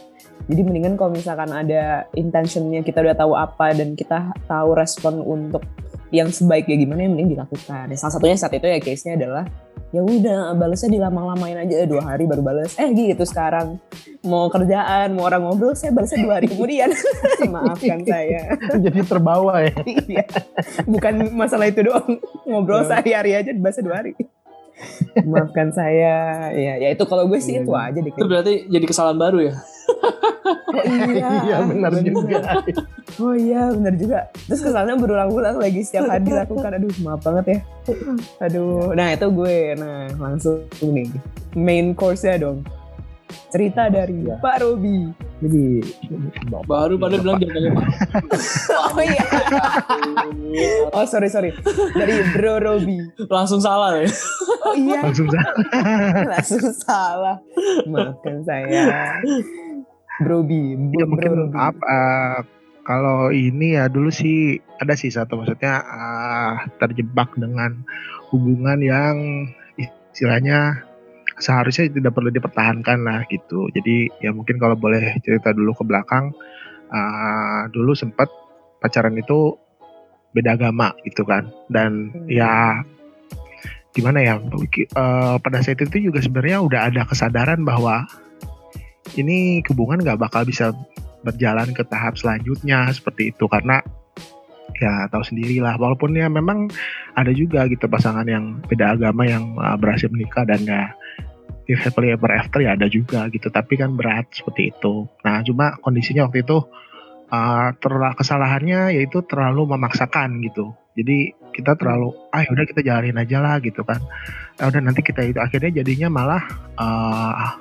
Jadi 0.50 0.66
mendingan 0.66 0.98
kalau 0.98 1.14
misalkan 1.14 1.52
ada 1.54 2.10
intentionnya 2.16 2.82
kita 2.82 3.04
udah 3.04 3.14
tahu 3.14 3.38
apa 3.38 3.70
dan 3.76 3.94
kita 3.94 4.34
tahu 4.50 4.74
respon 4.74 5.22
untuk 5.22 5.62
yang 6.10 6.28
sebaiknya 6.30 6.76
gimana 6.78 7.06
yang 7.06 7.14
mending 7.14 7.38
dilakukan. 7.38 7.86
Salah 7.94 8.12
satunya 8.14 8.36
saat 8.38 8.54
itu 8.54 8.66
ya 8.66 8.78
case-nya 8.82 9.14
adalah 9.18 9.44
ya 9.90 10.06
udah 10.06 10.54
balasnya 10.54 10.90
dilamang-lamain 10.94 11.66
aja 11.66 11.82
dua 11.82 12.14
hari 12.14 12.22
baru 12.22 12.42
balas 12.42 12.78
eh 12.78 12.90
gitu 12.94 13.22
sekarang. 13.26 13.78
Mau 14.22 14.46
kerjaan 14.50 15.16
mau 15.16 15.26
orang 15.26 15.46
ngobrol 15.46 15.74
saya 15.74 15.94
balasnya 15.94 16.22
dua 16.22 16.42
hari 16.42 16.46
kemudian. 16.50 16.90
Maafkan 17.54 18.02
saya. 18.06 18.58
Jadi 18.84 19.00
terbawa 19.06 19.66
ya. 19.66 19.74
Iya. 19.86 20.26
Bukan 20.86 21.34
masalah 21.34 21.70
itu 21.70 21.86
doang. 21.86 22.18
Ngobrol 22.46 22.82
iya. 22.84 22.88
sehari-hari 22.90 23.30
aja 23.38 23.50
balasnya 23.54 23.84
dua 23.86 23.96
hari 24.02 24.12
maafkan 25.26 25.68
saya. 25.74 26.48
Ya 26.54 26.80
ya 26.80 26.88
itu 26.92 27.04
kalau 27.06 27.26
gue 27.28 27.38
sih 27.42 27.58
iya, 27.58 27.62
itu 27.64 27.72
iya. 27.72 27.88
aja 27.90 27.98
deh 28.00 28.12
itu 28.12 28.26
berarti 28.26 28.54
jadi 28.68 28.84
kesalahan 28.86 29.18
baru 29.18 29.38
ya? 29.50 29.54
Oh 30.70 30.86
iya. 30.86 31.28
Iya 31.46 31.56
benar 31.66 31.92
juga. 31.98 32.40
Oh 33.20 33.34
iya 33.34 33.62
benar 33.74 33.94
juga. 33.98 34.18
Terus 34.46 34.60
kesannya 34.62 34.94
berulang-ulang 34.96 35.58
lagi 35.58 35.82
setiap 35.82 36.08
hari 36.08 36.24
dilakukan. 36.26 36.70
Aduh 36.78 36.90
maaf 37.02 37.20
banget 37.26 37.44
ya. 37.46 37.58
Aduh. 38.38 38.94
Nah 38.94 39.12
itu 39.12 39.26
gue. 39.28 39.56
Nah 39.76 40.08
langsung 40.16 40.64
nih. 40.80 41.10
Main 41.58 41.92
course-nya 41.98 42.38
dong 42.38 42.62
cerita 43.50 43.90
dari 43.90 44.26
ya. 44.26 44.36
Pak 44.38 44.56
Robi. 44.62 45.10
Jadi 45.40 45.64
baru 46.66 46.94
pada 47.00 47.16
bilang 47.16 47.38
dia 47.40 47.50
Pak. 47.50 47.86
oh 48.94 49.02
iya. 49.02 49.24
oh 50.92 51.04
sorry 51.08 51.28
sorry. 51.32 51.50
Dari 51.94 52.14
Bro 52.34 52.60
Robi. 52.62 52.98
Langsung 53.26 53.62
salah 53.62 53.98
ya. 53.98 54.08
Oh 54.66 54.74
iya. 54.76 55.00
Langsung 55.02 55.28
salah. 55.30 55.54
Langsung 56.36 56.66
salah. 56.74 57.36
Maafkan 57.88 58.44
saya. 58.44 59.18
Brobi, 60.20 60.76
ya, 60.76 61.08
mungkin 61.08 61.48
maaf 61.48 61.72
uh, 61.80 62.44
kalau 62.84 63.32
ini 63.32 63.80
ya 63.80 63.88
dulu 63.88 64.12
sih 64.12 64.60
ada 64.76 64.92
sih 64.92 65.08
satu 65.08 65.40
maksudnya 65.40 65.80
uh, 65.80 66.68
terjebak 66.76 67.32
dengan 67.40 67.80
hubungan 68.28 68.84
yang 68.84 69.16
istilahnya 69.80 70.89
seharusnya 71.40 71.88
tidak 71.88 72.12
perlu 72.12 72.30
dipertahankan 72.30 73.02
lah 73.02 73.24
gitu. 73.32 73.66
Jadi 73.72 74.12
ya 74.20 74.30
mungkin 74.30 74.60
kalau 74.60 74.76
boleh 74.76 75.16
cerita 75.24 75.50
dulu 75.56 75.72
ke 75.74 75.82
belakang, 75.82 76.30
uh, 76.92 77.66
dulu 77.72 77.96
sempat 77.96 78.28
pacaran 78.78 79.16
itu 79.16 79.56
beda 80.30 80.54
agama 80.54 80.94
gitu 81.02 81.26
kan, 81.26 81.50
dan 81.66 82.14
hmm. 82.14 82.30
ya 82.30 82.84
gimana 83.90 84.22
ya 84.22 84.38
uh, 84.38 85.36
pada 85.42 85.58
saat 85.66 85.82
itu 85.82 86.10
juga 86.10 86.22
sebenarnya 86.22 86.62
udah 86.62 86.80
ada 86.94 87.02
kesadaran 87.02 87.66
bahwa 87.66 88.06
ini 89.18 89.58
hubungan 89.66 89.98
nggak 89.98 90.20
bakal 90.22 90.46
bisa 90.46 90.70
berjalan 91.26 91.74
ke 91.74 91.82
tahap 91.82 92.14
selanjutnya 92.14 92.86
seperti 92.94 93.34
itu 93.34 93.50
karena 93.50 93.82
ya 94.78 95.10
tahu 95.10 95.26
sendiri 95.26 95.58
lah 95.58 95.74
walaupun 95.76 96.14
ya 96.14 96.30
memang 96.30 96.70
ada 97.18 97.34
juga 97.34 97.66
gitu 97.66 97.90
pasangan 97.90 98.24
yang 98.24 98.62
beda 98.64 98.96
agama 98.96 99.26
yang 99.26 99.52
uh, 99.58 99.74
berhasil 99.76 100.08
menikah 100.08 100.46
dan 100.46 100.62
ya 100.62 100.94
happily 101.76 102.14
ever 102.14 102.30
after 102.32 102.58
ya 102.62 102.74
ada 102.74 102.86
juga 102.90 103.26
gitu. 103.30 103.50
Tapi 103.50 103.78
kan 103.78 103.94
berat 103.94 104.30
seperti 104.30 104.74
itu. 104.74 105.06
Nah 105.26 105.42
cuma 105.46 105.76
kondisinya 105.82 106.26
waktu 106.26 106.42
itu 106.42 106.58
uh, 107.30 107.70
kesalahannya 108.18 108.94
yaitu 108.96 109.22
terlalu 109.26 109.70
memaksakan 109.70 110.42
gitu. 110.44 110.74
Jadi 110.98 111.34
kita 111.54 111.78
terlalu 111.78 112.14
ah 112.34 112.42
udah 112.46 112.66
kita 112.66 112.82
jalanin 112.82 113.18
aja 113.18 113.38
lah 113.38 113.62
gitu 113.62 113.86
kan. 113.86 114.02
Ya 114.58 114.68
udah 114.68 114.80
nanti 114.82 115.00
kita 115.00 115.22
itu 115.26 115.38
akhirnya 115.38 115.82
jadinya 115.82 116.08
malah 116.10 116.42
uh, 116.76 117.58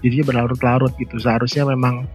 jadinya 0.00 0.24
berlarut-larut 0.32 0.92
gitu. 0.96 1.20
Seharusnya 1.20 1.68
memang 1.68 2.08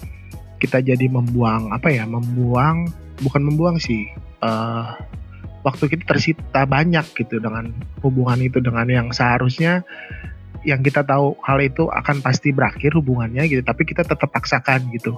kita 0.57 0.81
jadi 0.81 1.05
membuang 1.05 1.69
apa 1.69 1.93
ya 1.93 2.03
membuang 2.09 2.89
bukan 3.21 3.41
membuang 3.45 3.77
sih 3.77 4.09
uh, 4.41 4.97
waktu 5.61 5.85
kita 5.93 6.03
tersita 6.05 6.65
banyak 6.65 7.05
gitu 7.13 7.37
dengan 7.37 7.69
hubungan 8.01 8.41
itu 8.41 8.57
dengan 8.61 8.87
yang 8.89 9.07
seharusnya 9.13 9.85
yang 10.65 10.81
kita 10.81 11.03
tahu 11.03 11.35
hal 11.43 11.59
itu 11.61 11.89
akan 11.89 12.21
pasti 12.21 12.53
berakhir 12.53 12.95
hubungannya 12.97 13.45
gitu 13.49 13.61
tapi 13.61 13.83
kita 13.85 14.05
tetap 14.05 14.29
paksakan 14.31 14.89
gitu 14.93 15.17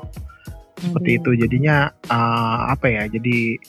seperti 0.80 1.10
Hmm. 1.12 1.20
itu 1.20 1.30
jadinya 1.44 1.92
uh, 2.08 2.72
apa 2.72 2.88
ya 2.88 3.04
jadi 3.12 3.60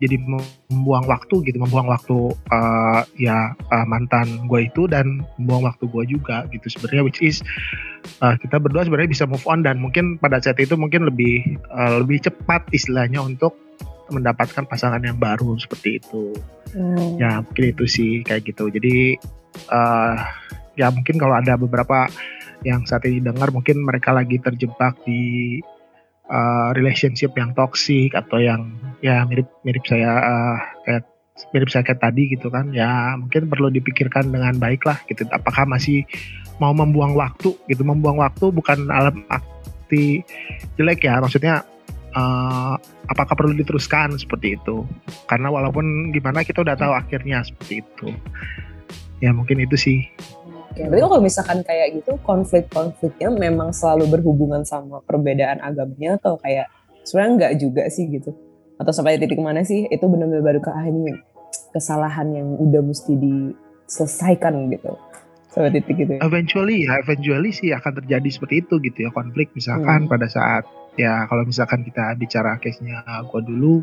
jadi 0.00 0.16
membuang 0.16 1.04
waktu 1.06 1.44
gitu 1.44 1.60
membuang 1.60 1.92
waktu 1.92 2.34
uh, 2.50 3.04
ya 3.20 3.52
uh, 3.70 3.86
mantan 3.86 4.48
gue 4.48 4.66
itu 4.66 4.88
dan 4.88 5.22
membuang 5.36 5.70
waktu 5.70 5.84
gue 5.86 6.04
juga 6.18 6.48
gitu 6.50 6.66
sebenarnya 6.72 7.04
which 7.04 7.20
is 7.20 7.44
uh, 8.24 8.34
kita 8.40 8.56
berdua 8.56 8.88
sebenarnya 8.88 9.12
bisa 9.12 9.24
move 9.28 9.44
on 9.44 9.60
dan 9.60 9.76
mungkin 9.78 10.16
pada 10.16 10.40
saat 10.40 10.56
itu 10.58 10.74
mungkin 10.74 11.04
lebih 11.04 11.60
uh, 11.68 12.00
lebih 12.00 12.24
cepat 12.24 12.66
istilahnya 12.72 13.20
untuk 13.20 13.54
mendapatkan 14.10 14.66
pasangan 14.66 15.04
yang 15.04 15.20
baru 15.20 15.54
seperti 15.60 16.02
itu 16.02 16.34
Hmm. 16.70 17.18
ya 17.18 17.42
mungkin 17.42 17.74
itu 17.74 17.82
sih 17.90 18.10
kayak 18.22 18.46
gitu 18.46 18.70
jadi 18.70 19.18
uh, 19.70 20.16
ya 20.78 20.88
mungkin 20.88 21.16
kalau 21.20 21.36
ada 21.36 21.60
beberapa 21.60 22.08
yang 22.64 22.84
saat 22.84 23.08
ini 23.08 23.24
dengar 23.24 23.48
mungkin 23.52 23.80
mereka 23.84 24.12
lagi 24.12 24.36
terjebak 24.36 25.00
di 25.04 25.58
uh, 26.28 26.70
relationship 26.76 27.32
yang 27.36 27.56
toxic 27.56 28.12
atau 28.12 28.36
yang 28.40 28.76
ya 29.00 29.24
mirip 29.24 29.48
mirip 29.64 29.84
saya 29.88 30.12
uh, 30.12 30.56
kayak 30.84 31.04
mirip 31.56 31.68
saya 31.72 31.82
kayak 31.84 32.00
tadi 32.04 32.36
gitu 32.36 32.52
kan. 32.52 32.70
Ya 32.76 33.16
mungkin 33.16 33.48
perlu 33.48 33.72
dipikirkan 33.72 34.28
dengan 34.28 34.60
baik 34.60 34.84
lah 34.84 35.00
gitu. 35.08 35.24
Apakah 35.32 35.64
masih 35.64 36.04
mau 36.60 36.76
membuang 36.76 37.16
waktu 37.16 37.56
gitu? 37.68 37.82
Membuang 37.82 38.20
waktu 38.20 38.52
bukan 38.52 38.92
alam 38.92 39.24
arti 39.32 40.20
jelek 40.76 41.08
ya. 41.08 41.16
Maksudnya 41.16 41.64
uh, 42.12 42.76
apakah 43.08 43.32
perlu 43.32 43.56
diteruskan 43.56 44.20
seperti 44.20 44.60
itu? 44.60 44.84
Karena 45.24 45.48
walaupun 45.48 46.12
gimana 46.12 46.44
kita 46.44 46.60
udah 46.60 46.76
tahu 46.76 46.92
akhirnya 46.92 47.40
seperti 47.40 47.80
itu 47.80 48.12
ya 49.20 49.30
mungkin 49.30 49.60
itu 49.62 49.76
sih 49.76 50.00
Oke, 50.70 50.86
berarti 50.86 51.02
kalau 51.02 51.18
misalkan 51.18 51.58
kayak 51.66 51.98
gitu 51.98 52.14
konflik-konfliknya 52.22 53.26
memang 53.34 53.74
selalu 53.74 54.06
berhubungan 54.06 54.62
sama 54.62 55.02
perbedaan 55.02 55.58
agamanya 55.58 56.14
atau 56.14 56.38
kayak 56.38 56.70
sebenarnya 57.02 57.30
enggak 57.34 57.52
juga 57.58 57.82
sih 57.90 58.06
gitu 58.06 58.30
atau 58.78 58.92
sampai 58.94 59.18
titik 59.18 59.42
mana 59.42 59.66
sih 59.66 59.90
itu 59.90 60.04
benar-benar 60.06 60.46
baru 60.46 60.60
ke 60.62 60.70
ah, 60.70 60.86
ini 60.86 61.18
kesalahan 61.74 62.30
yang 62.32 62.48
udah 62.54 62.86
mesti 62.86 63.18
diselesaikan 63.18 64.70
gitu 64.70 64.94
sampai 65.50 65.74
titik 65.74 65.98
gitu 66.06 66.12
ya. 66.16 66.20
eventually 66.22 66.86
ya 66.86 67.02
eventually 67.02 67.50
sih 67.50 67.74
akan 67.74 67.98
terjadi 67.98 68.28
seperti 68.30 68.62
itu 68.62 68.78
gitu 68.78 68.98
ya 69.04 69.10
konflik 69.10 69.50
misalkan 69.58 70.06
Hmm. 70.06 70.10
pada 70.10 70.30
saat 70.30 70.62
ya 70.94 71.26
kalau 71.26 71.42
misalkan 71.42 71.82
kita 71.82 72.14
bicara 72.14 72.54
case-nya 72.62 73.02
gua 73.26 73.42
dulu 73.42 73.82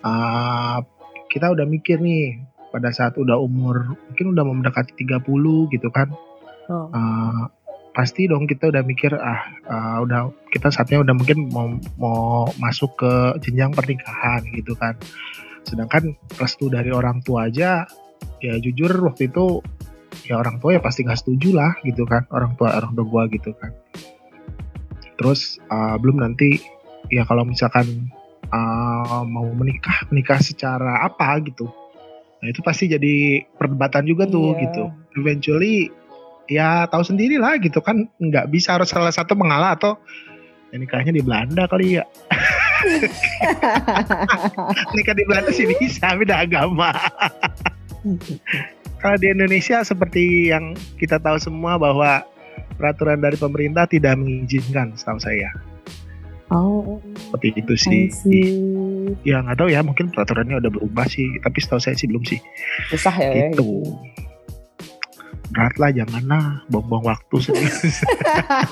uh, 0.00 0.80
kita 1.28 1.52
udah 1.52 1.68
mikir 1.68 2.00
nih 2.00 2.40
pada 2.76 2.92
saat 2.92 3.16
udah 3.16 3.40
umur 3.40 3.96
mungkin 4.12 4.36
udah 4.36 4.44
mau 4.44 4.52
mendekati 4.52 4.92
30 5.00 5.72
gitu 5.72 5.88
kan. 5.88 6.12
Oh. 6.68 6.92
uh, 6.92 7.48
pasti 7.96 8.28
dong 8.28 8.44
kita 8.44 8.68
udah 8.68 8.84
mikir 8.84 9.16
ah 9.16 9.40
uh, 9.64 10.04
udah 10.04 10.28
kita 10.52 10.68
saatnya 10.68 11.00
udah 11.00 11.16
mungkin 11.16 11.48
mau 11.48 11.72
mau 11.96 12.52
masuk 12.60 13.00
ke 13.00 13.12
jenjang 13.40 13.72
pernikahan 13.72 14.44
gitu 14.52 14.76
kan. 14.76 14.92
Sedangkan 15.64 16.12
restu 16.36 16.68
dari 16.68 16.92
orang 16.92 17.24
tua 17.24 17.48
aja 17.48 17.88
ya 18.44 18.54
jujur 18.60 18.92
waktu 19.08 19.32
itu 19.32 19.64
ya 20.28 20.36
orang 20.36 20.60
tua 20.60 20.76
ya 20.76 20.84
pasti 20.84 21.08
nggak 21.08 21.16
setuju 21.16 21.56
lah 21.56 21.72
gitu 21.80 22.04
kan 22.04 22.28
orang 22.28 22.52
tua 22.60 22.76
orang 22.76 22.92
tua 22.92 23.06
gua 23.08 23.24
gitu 23.32 23.56
kan. 23.56 23.72
Terus 25.16 25.56
uh, 25.72 25.96
belum 25.96 26.20
nanti 26.20 26.60
ya 27.08 27.24
kalau 27.24 27.48
misalkan 27.48 28.12
uh, 28.52 29.24
mau 29.24 29.48
menikah 29.56 30.04
menikah 30.12 30.44
secara 30.44 31.08
apa 31.08 31.40
gitu 31.40 31.72
nah 32.36 32.52
itu 32.52 32.60
pasti 32.60 32.84
jadi 32.86 33.42
perdebatan 33.56 34.04
juga 34.04 34.28
tuh 34.28 34.54
Iya. 34.54 34.60
gitu. 34.68 34.82
Eventually 35.16 35.88
ya 36.46 36.84
tahu 36.86 37.02
sendiri 37.02 37.40
lah 37.40 37.56
gitu 37.58 37.80
kan. 37.80 38.06
Nggak 38.20 38.52
bisa 38.52 38.76
harus 38.76 38.92
salah 38.92 39.10
satu 39.10 39.34
mengalah 39.34 39.74
atau 39.74 39.96
ya 40.70 40.76
nikahnya 40.76 41.14
di 41.14 41.22
Belanda 41.24 41.64
kali 41.66 41.98
ya. 41.98 42.04
Nikah 44.94 45.14
di 45.16 45.24
Belanda 45.24 45.50
sih 45.50 45.66
bisa 45.66 46.14
beda 46.16 46.44
agama. 46.44 46.92
Kalau 49.02 49.16
di 49.20 49.28
Indonesia 49.28 49.84
seperti 49.84 50.50
yang 50.50 50.72
kita 50.96 51.20
tahu 51.20 51.36
semua 51.38 51.76
bahwa 51.76 52.24
peraturan 52.76 53.20
dari 53.20 53.36
pemerintah 53.36 53.84
tidak 53.88 54.16
mengizinkan 54.18 54.92
setahu 54.96 55.20
saya 55.20 55.52
oh, 56.50 57.02
seperti 57.16 57.48
itu 57.58 57.74
sih. 57.74 58.02
ya 59.22 59.42
nggak 59.42 59.56
tahu 59.58 59.68
ya 59.70 59.80
mungkin 59.82 60.10
peraturannya 60.10 60.58
udah 60.62 60.70
berubah 60.70 61.06
sih 61.10 61.26
tapi 61.42 61.58
setahu 61.62 61.80
saya 61.82 61.96
sih 61.98 62.06
belum 62.10 62.22
sih. 62.26 62.38
Susah 62.90 63.14
ya, 63.18 63.30
ya. 63.34 63.46
Itu 63.54 63.82
berat 65.46 65.74
lah 65.78 65.90
janganlah 65.94 66.66
buang-buang 66.68 67.06
waktu 67.06 67.36
serius 67.38 68.02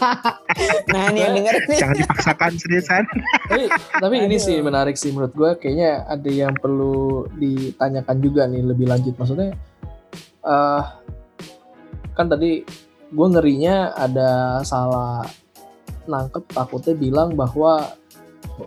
nah 0.92 1.06
ini 1.14 1.22
yang 1.22 1.34
denger 1.38 1.54
nih. 1.70 1.78
jangan 1.78 1.96
dipaksakan 2.02 2.52
seriusan 2.58 3.04
tapi 3.46 3.64
tapi 3.70 4.16
ini 4.26 4.36
sih 4.42 4.58
menarik 4.58 4.98
sih 4.98 5.14
menurut 5.14 5.32
gue 5.38 5.50
kayaknya 5.62 6.02
ada 6.10 6.30
yang 6.30 6.52
perlu 6.58 7.30
ditanyakan 7.38 8.16
juga 8.18 8.50
nih 8.50 8.62
lebih 8.66 8.86
lanjut. 8.90 9.14
Maksudnya 9.16 9.54
eh 10.44 10.82
kan 12.14 12.26
tadi 12.30 12.62
gue 13.14 13.26
ngerinya 13.30 13.94
ada 13.94 14.60
salah 14.66 15.26
nangkep 16.06 16.44
takutnya 16.52 16.94
bilang 16.96 17.34
bahwa 17.34 17.94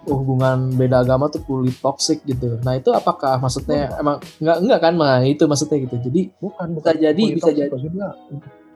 hubungan 0.09 0.73
beda 0.75 1.07
agama 1.07 1.31
tuh 1.31 1.43
kulit 1.47 1.77
toxic 1.79 2.19
gitu 2.27 2.59
nah 2.65 2.75
itu 2.75 2.91
apakah 2.91 3.39
maksudnya 3.39 3.95
emang 3.95 4.19
nggak 4.43 4.57
nggak 4.67 4.79
kan 4.83 4.93
mah 4.99 5.23
itu 5.23 5.47
maksudnya 5.47 5.77
gitu 5.87 5.95
jadi 6.11 6.21
bukan 6.43 6.67
Bisa 6.75 6.91
jadi, 6.97 7.23
bisa 7.31 7.51
jadi. 7.55 7.71
maksudnya 7.71 8.07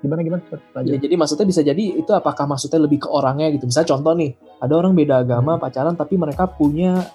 gimana 0.01 0.21
gimana 0.25 0.41
Ya, 0.81 0.97
jadi 0.97 1.13
maksudnya 1.13 1.45
bisa 1.45 1.61
jadi 1.61 1.83
itu 1.93 2.09
apakah 2.09 2.49
maksudnya 2.49 2.81
lebih 2.81 3.05
ke 3.05 3.07
orangnya 3.07 3.53
gitu. 3.53 3.69
Misalnya 3.69 3.89
contoh 3.93 4.13
nih, 4.17 4.33
ada 4.57 4.73
orang 4.73 4.97
beda 4.97 5.21
agama 5.21 5.61
pacaran 5.61 5.93
tapi 5.93 6.17
mereka 6.17 6.49
punya 6.49 7.05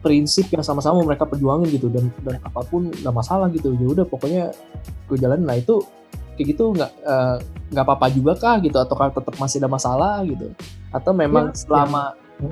prinsip 0.00 0.48
yang 0.48 0.64
sama-sama 0.64 1.04
mereka 1.04 1.28
perjuangin 1.28 1.68
gitu 1.68 1.92
dan 1.92 2.08
dan 2.24 2.40
apa 2.40 2.64
pun 2.64 2.88
nggak 2.88 3.14
masalah 3.14 3.52
gitu. 3.52 3.76
Ya 3.76 3.86
udah 3.92 4.08
pokoknya 4.08 4.48
gue 5.12 5.16
jalanin. 5.20 5.44
Nah 5.44 5.60
itu 5.60 5.84
kayak 6.36 6.48
gitu 6.54 6.76
nggak 6.76 6.92
eh, 7.02 7.36
nggak 7.72 7.84
apa-apa 7.84 8.06
juga 8.12 8.32
kah 8.38 8.56
gitu 8.62 8.78
atau 8.78 8.94
tetap 8.94 9.34
masih 9.40 9.58
ada 9.64 9.70
masalah 9.72 10.22
gitu? 10.22 10.52
Atau 10.92 11.12
memang 11.16 11.50
Ya, 11.50 11.58
selama 11.58 12.02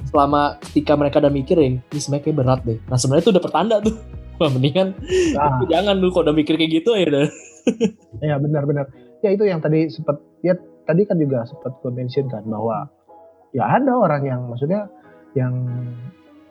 selama 0.09 0.57
ketika 0.64 0.97
mereka 0.97 1.20
udah 1.20 1.33
mikir 1.33 1.57
ya 1.61 1.66
ini 1.77 1.99
sebenarnya 2.01 2.25
kayak 2.25 2.37
berat 2.40 2.61
deh. 2.64 2.79
Nah 2.88 2.97
sebenarnya 2.97 3.25
itu 3.29 3.33
udah 3.37 3.44
pertanda 3.44 3.77
tuh. 3.85 3.94
Wah 4.42 4.51
mendingan 4.51 4.99
Nah, 5.38 5.62
jangan 5.73 5.94
lu 5.94 6.11
kalau 6.11 6.27
udah 6.27 6.35
mikir 6.35 6.59
kayak 6.59 6.83
gitu 6.83 6.90
ya 6.99 7.07
udah. 7.07 7.29
ya 8.20 8.37
benar-benar 8.37 8.90
ya 9.25 9.33
itu 9.33 9.44
yang 9.49 9.62
tadi 9.62 9.88
sempat 9.88 10.20
ya 10.44 10.53
tadi 10.85 11.09
kan 11.09 11.16
juga 11.16 11.49
sempat 11.49 11.81
gue 11.81 11.92
mention 11.97 12.29
kan 12.29 12.44
bahwa 12.44 12.92
ya 13.57 13.64
ada 13.81 13.92
orang 13.97 14.23
yang 14.27 14.40
maksudnya 14.44 14.85
yang 15.33 15.55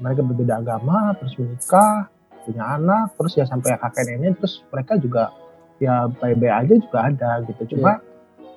mereka 0.02 0.26
berbeda 0.26 0.63
agama 0.63 1.13
terus 1.22 1.38
menikah 1.38 2.10
punya 2.43 2.63
anak 2.76 3.13
terus 3.15 3.34
ya 3.39 3.46
sampai 3.48 3.78
kakek 3.78 4.04
nenek 4.10 4.41
terus 4.41 4.65
mereka 4.74 4.98
juga 5.00 5.32
ya 5.84 6.08
baik-baik 6.08 6.54
aja 6.65 6.74
juga 6.80 6.98
ada 7.04 7.30
gitu 7.46 7.76
cuma 7.76 8.00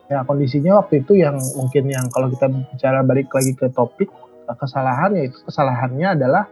ya 0.07 0.23
kondisinya 0.23 0.79
waktu 0.79 1.03
itu 1.03 1.19
yang 1.19 1.35
mungkin 1.59 1.85
yang 1.91 2.07
kalau 2.15 2.31
kita 2.31 2.47
bicara 2.47 3.03
balik 3.03 3.27
lagi 3.35 3.53
ke 3.59 3.67
topik 3.75 4.09
kesalahan 4.47 5.19
yaitu 5.19 5.43
kesalahannya 5.43 6.15
adalah 6.15 6.47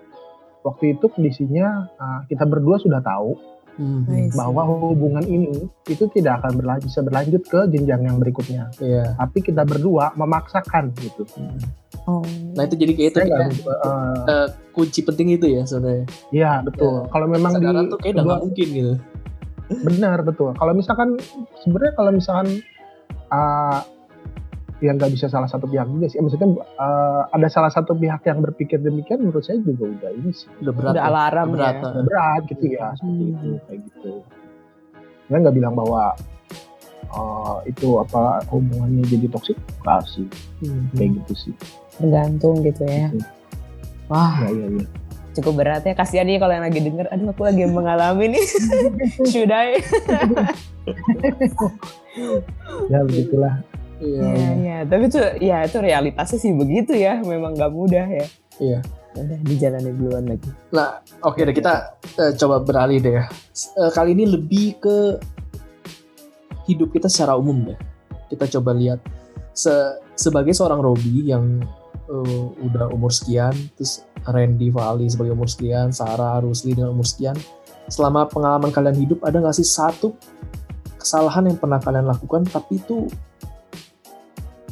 waktu 0.67 0.99
itu 0.99 1.07
kondisinya 1.07 1.87
eh, 1.95 2.21
kita 2.27 2.43
berdua 2.49 2.83
sudah 2.83 2.99
tahu 2.99 3.39
Nice. 3.75 4.39
bahwa 4.39 4.63
hubungan 4.71 5.27
ini 5.27 5.67
itu 5.91 6.07
tidak 6.15 6.39
akan 6.43 6.63
berlanjut, 6.63 6.87
bisa 6.87 7.01
berlanjut 7.03 7.43
ke 7.43 7.61
jenjang 7.75 8.07
yang 8.07 8.17
berikutnya. 8.23 8.71
Iya. 8.79 9.19
Tapi 9.19 9.39
kita 9.43 9.67
berdua 9.67 10.15
memaksakan 10.15 10.95
gitu. 10.95 11.27
Oh. 12.07 12.23
Nah 12.55 12.63
itu 12.63 12.79
jadi 12.79 12.93
kayak 12.95 13.11
itu 13.11 13.21
eh, 13.27 13.35
eh, 14.31 14.49
kunci 14.71 15.01
penting 15.03 15.35
itu 15.35 15.47
ya 15.51 15.67
sebenarnya. 15.67 16.07
Iya 16.31 16.51
betul. 16.63 17.03
Ya, 17.03 17.11
Kalau 17.11 17.27
memang 17.27 17.53
di 17.59 17.67
tuh 17.67 17.99
kayak 17.99 18.15
udah 18.23 18.39
mungkin 18.47 18.67
gitu. 18.71 18.95
Benar 19.81 20.23
betul. 20.23 20.53
Kalau 20.53 20.73
misalkan 20.73 21.19
sebenarnya 21.59 21.93
kalau 21.95 22.11
misalkan 22.11 22.61
uh, 23.29 23.81
yang 24.79 24.95
nggak 24.95 25.11
bisa 25.11 25.27
salah 25.27 25.47
satu 25.47 25.65
pihak 25.65 25.87
juga 25.87 26.07
sih. 26.07 26.19
Maksudnya 26.19 26.45
eh, 26.61 27.23
ada 27.31 27.49
salah 27.49 27.73
satu 27.73 27.95
pihak 27.95 28.21
yang 28.23 28.45
berpikir 28.45 28.77
demikian 28.77 29.23
menurut 29.23 29.41
saya 29.41 29.57
juga 29.59 29.89
udah 29.89 30.11
ini 30.13 30.29
sih 30.29 30.51
Udah 30.61 30.73
berat. 30.73 30.93
Udah 30.93 31.01
ya. 31.01 31.09
alarm 31.09 31.47
berat. 31.51 31.75
ya. 31.75 31.81
eh. 31.81 31.89
udah 31.89 32.05
berat 32.05 32.43
gitu 32.53 32.65
ya 32.69 32.87
seperti 32.93 33.25
itu 33.25 33.49
kayak 33.65 33.81
gitu. 33.83 34.13
Saya 35.25 35.39
nggak 35.41 35.57
bilang 35.57 35.75
bahwa 35.75 36.03
eh, 37.07 37.57
itu 37.65 37.89
apa 37.97 38.23
hubungannya 38.51 39.03
jadi 39.09 39.27
toksik 39.31 39.57
nggak 39.81 40.05
sih 40.05 40.27
Hmm. 40.61 40.85
kayak 40.93 41.11
gitu 41.23 41.33
sih. 41.49 41.55
Tergantung 41.97 42.61
gitu 42.61 42.83
ya. 42.85 43.09
Gitu. 43.09 43.25
Wah, 44.05 44.37
Ya 44.45 44.49
ya 44.53 44.67
ya. 44.69 44.85
Cukup 45.35 45.53
berat 45.63 45.83
ya. 45.85 45.93
Kasihan 45.93 46.27
nih 46.27 46.39
kalau 46.39 46.55
yang 46.55 46.65
lagi 46.65 46.81
denger, 46.81 47.07
aduh 47.11 47.35
aku 47.35 47.43
lagi 47.45 47.67
mengalami 47.67 48.39
nih. 48.39 48.45
Should 49.31 49.53
I? 49.53 49.79
Ya 52.87 53.03
begitulah. 53.03 53.59
Iya. 53.99 54.23
Iya, 54.23 54.31
iya. 54.31 54.51
iya. 54.55 54.79
Tapi 54.87 55.03
itu 55.11 55.19
ya 55.43 55.67
itu 55.67 55.79
realitasnya 55.83 56.39
sih 56.39 56.55
begitu 56.55 56.95
ya. 56.95 57.19
Memang 57.19 57.59
nggak 57.59 57.73
mudah 57.75 58.07
ya. 58.07 58.27
Iya. 58.63 58.79
Udah 59.15 59.39
dijalani 59.43 59.91
duluan 59.95 60.27
lagi. 60.27 60.51
Nah, 60.71 61.03
oke 61.27 61.43
deh 61.43 61.55
kita 61.55 61.99
eh, 62.19 62.33
coba 62.39 62.63
beralih 62.63 63.03
deh 63.03 63.15
ya. 63.19 63.25
Eh, 63.79 63.91
kali 63.91 64.15
ini 64.15 64.31
lebih 64.31 64.79
ke 64.79 64.97
hidup 66.71 66.95
kita 66.95 67.11
secara 67.11 67.35
umum 67.35 67.75
deh. 67.75 67.79
Kita 68.31 68.47
coba 68.59 68.75
lihat 68.75 69.03
se 69.55 69.75
sebagai 70.15 70.55
seorang 70.55 70.79
Robi 70.79 71.31
yang 71.31 71.63
uh, 72.09 72.47
udah 72.63 72.91
umur 72.91 73.11
sekian, 73.11 73.55
terus 73.75 74.03
Randy 74.25 74.73
Vali 74.73 75.07
sebagai 75.09 75.37
umur 75.37 75.49
sekian, 75.49 75.93
Sarah 75.93 76.41
Rusli 76.41 76.73
dengan 76.73 76.97
umur 76.97 77.05
sekian. 77.05 77.37
Selama 77.89 78.25
pengalaman 78.29 78.73
kalian 78.73 78.97
hidup 78.97 79.21
ada 79.25 79.41
nggak 79.41 79.57
sih 79.61 79.69
satu 79.69 80.17
kesalahan 80.97 81.53
yang 81.53 81.61
pernah 81.61 81.77
kalian 81.77 82.09
lakukan 82.09 82.49
tapi 82.49 82.81
itu 82.81 83.05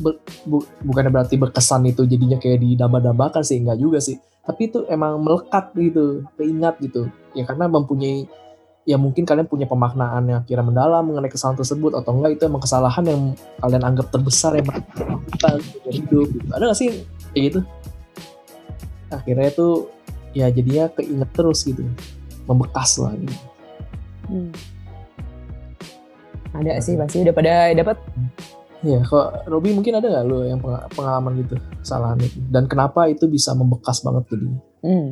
bu, 0.01 0.17
bu, 0.49 0.65
bukannya 0.81 1.13
berarti 1.13 1.37
berkesan 1.37 1.85
itu 1.85 2.09
jadinya 2.09 2.41
kayak 2.41 2.65
didamba-dambakan 2.65 3.45
sih 3.45 3.61
enggak 3.61 3.77
juga 3.77 4.01
sih 4.01 4.17
tapi 4.43 4.73
itu 4.73 4.89
emang 4.89 5.21
melekat 5.21 5.77
gitu 5.77 6.25
keingat 6.41 6.81
gitu 6.81 7.13
ya 7.37 7.45
karena 7.45 7.69
mempunyai 7.69 8.25
ya 8.83 8.99
mungkin 8.99 9.23
kalian 9.23 9.47
punya 9.47 9.71
pemaknaan 9.71 10.27
yang 10.27 10.43
kira 10.43 10.59
mendalam 10.65 11.07
mengenai 11.07 11.31
kesalahan 11.31 11.61
tersebut 11.63 11.95
atau 11.95 12.11
enggak 12.19 12.41
itu 12.41 12.43
emang 12.51 12.63
kesalahan 12.65 13.05
yang 13.07 13.23
kalian 13.63 13.83
anggap 13.87 14.11
terbesar 14.11 14.59
yang 14.59 14.67
melakukan 14.67 15.61
hidup 15.87 16.27
gitu. 16.33 16.49
ada 16.51 16.65
gak 16.73 16.79
sih 16.81 16.89
kayak 17.31 17.45
gitu 17.53 17.61
akhirnya 19.13 19.53
itu 19.53 19.69
ya 20.33 20.49
jadinya 20.49 20.89
keinget 20.97 21.31
terus 21.37 21.63
gitu 21.69 21.85
membekas 22.49 22.97
lah 22.99 23.13
gitu. 23.17 23.37
Hmm. 24.27 24.53
Ada 26.53 26.81
sih 26.85 26.97
pasti 26.97 27.25
udah 27.25 27.35
pada 27.37 27.73
dapat 27.73 27.97
Ya, 28.83 28.99
kok 29.07 29.47
Robi 29.47 29.79
mungkin 29.79 29.95
ada 29.95 30.11
nggak 30.11 30.27
lo 30.27 30.43
yang 30.43 30.59
pengalaman 30.91 31.39
gitu 31.47 31.55
kesalahan 31.87 32.19
itu 32.19 32.43
dan 32.51 32.67
kenapa 32.67 33.07
itu 33.07 33.31
bisa 33.31 33.55
membekas 33.55 34.03
banget 34.03 34.35
jadi? 34.35 34.47
Hmm. 34.83 35.09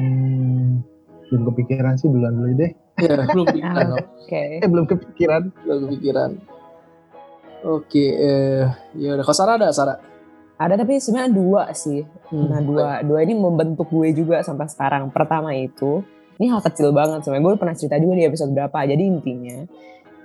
hmm 0.00 0.70
belum 1.28 1.42
kepikiran 1.52 2.00
sih 2.00 2.08
duluan 2.08 2.32
dulu 2.32 2.52
deh. 2.56 2.72
Ya, 3.04 3.20
belum 3.34 3.44
kepikiran. 3.52 3.86
Oke. 3.92 4.06
Okay. 4.24 4.50
Eh, 4.62 4.68
belum 4.72 4.86
kepikiran. 4.88 5.42
Belum 5.68 5.78
kepikiran. 5.88 6.30
Oke, 7.64 8.06
eh, 8.12 8.64
ya 8.96 9.08
udah. 9.16 9.24
Kok 9.24 9.36
Sarah 9.36 9.56
ada 9.60 9.68
Sarah? 9.72 9.98
Ada 10.54 10.78
tapi 10.78 11.02
sebenarnya 11.02 11.32
dua 11.34 11.62
sih. 11.74 12.06
Hmm. 12.30 12.46
Nah 12.46 12.60
dua, 12.62 12.86
dua 13.02 13.18
ini 13.26 13.34
membentuk 13.34 13.90
gue 13.90 14.14
juga 14.14 14.38
sampai 14.46 14.70
sekarang. 14.70 15.10
Pertama 15.10 15.50
itu, 15.50 16.06
ini 16.38 16.46
hal 16.46 16.62
kecil 16.62 16.94
banget 16.94 17.26
sebenarnya. 17.26 17.42
Gue 17.42 17.54
pernah 17.58 17.74
cerita 17.74 17.98
juga 17.98 18.14
di 18.14 18.24
episode 18.26 18.54
berapa. 18.54 18.78
Jadi 18.86 19.02
intinya, 19.02 19.66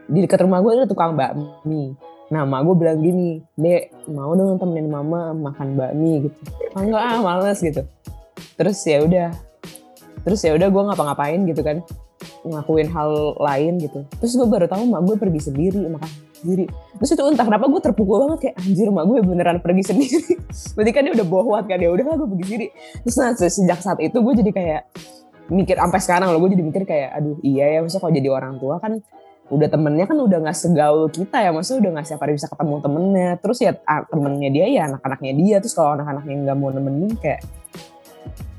di 0.05 0.19
dekat 0.21 0.45
rumah 0.45 0.61
gue 0.61 0.71
ada 0.77 0.85
tukang 0.85 1.17
bakmi. 1.17 1.97
Nah, 2.29 2.45
mak 2.45 2.61
gue 2.61 2.75
bilang 2.77 3.01
gini, 3.01 3.41
Dek, 3.57 4.05
mau 4.13 4.37
dong 4.37 4.61
temenin 4.61 4.85
mama 4.85 5.33
makan 5.33 5.73
bakmi 5.73 6.29
gitu. 6.29 6.37
Oh, 6.77 6.81
enggak 6.85 7.01
ah, 7.01 7.19
males 7.25 7.57
gitu. 7.57 7.81
Terus 8.53 8.77
ya 8.85 9.01
udah. 9.01 9.33
Terus 10.21 10.39
ya 10.45 10.53
udah 10.53 10.69
gue 10.69 10.83
ngapa-ngapain 10.93 11.41
gitu 11.49 11.61
kan. 11.65 11.81
Ngakuin 12.45 12.93
hal 12.93 13.33
lain 13.33 13.81
gitu. 13.81 14.05
Terus 14.21 14.37
gue 14.37 14.45
baru 14.45 14.69
tahu 14.69 14.93
mak 14.93 15.01
gue 15.09 15.15
pergi 15.17 15.41
sendiri 15.49 15.81
makan 15.89 16.28
sendiri. 16.41 16.65
Terus 16.99 17.09
itu 17.15 17.23
entah 17.27 17.45
kenapa 17.45 17.65
gue 17.67 17.81
terpukul 17.83 18.17
banget 18.27 18.39
kayak 18.49 18.55
anjir 18.63 18.87
mak 18.89 19.05
gue 19.07 19.17
beneran 19.23 19.57
pergi 19.59 19.83
sendiri. 19.91 20.19
Berarti 20.75 20.91
kan 20.91 21.01
dia 21.05 21.13
udah 21.19 21.27
bohwat 21.27 21.63
kan 21.67 21.79
ya 21.79 21.89
udahlah 21.91 22.15
gue 22.19 22.27
pergi 22.33 22.45
sendiri. 22.47 22.67
Terus 23.03 23.15
nah, 23.19 23.31
sejak 23.35 23.79
saat 23.83 23.99
itu 23.99 24.17
gue 24.17 24.33
jadi 24.39 24.51
kayak 24.51 24.81
mikir 25.49 25.75
sampai 25.81 25.99
sekarang 25.99 26.27
loh 26.29 26.39
gue 26.45 26.53
jadi 26.53 26.63
mikir 26.63 26.83
kayak 26.85 27.09
aduh 27.17 27.37
iya 27.41 27.65
ya 27.73 27.77
maksudnya 27.81 28.01
kalau 28.05 28.13
jadi 28.13 28.29
orang 28.29 28.53
tua 28.61 28.77
kan 28.77 29.01
udah 29.49 29.65
temennya 29.65 30.05
kan 30.05 30.17
udah 30.21 30.37
nggak 30.45 30.57
segaul 30.57 31.09
kita 31.09 31.41
ya 31.41 31.49
maksudnya 31.49 31.89
udah 31.89 31.91
nggak 31.97 32.05
siapa 32.05 32.21
hari 32.21 32.37
bisa 32.37 32.47
ketemu 32.53 32.75
temennya 32.85 33.29
terus 33.41 33.57
ya 33.65 33.73
temennya 34.13 34.49
dia 34.53 34.65
ya 34.69 34.81
anak-anaknya 34.93 35.33
dia 35.33 35.55
terus 35.57 35.73
kalau 35.73 35.97
anak-anaknya 35.97 36.35
nggak 36.45 36.57
mau 36.57 36.69
nemenin 36.69 37.17
kayak 37.17 37.41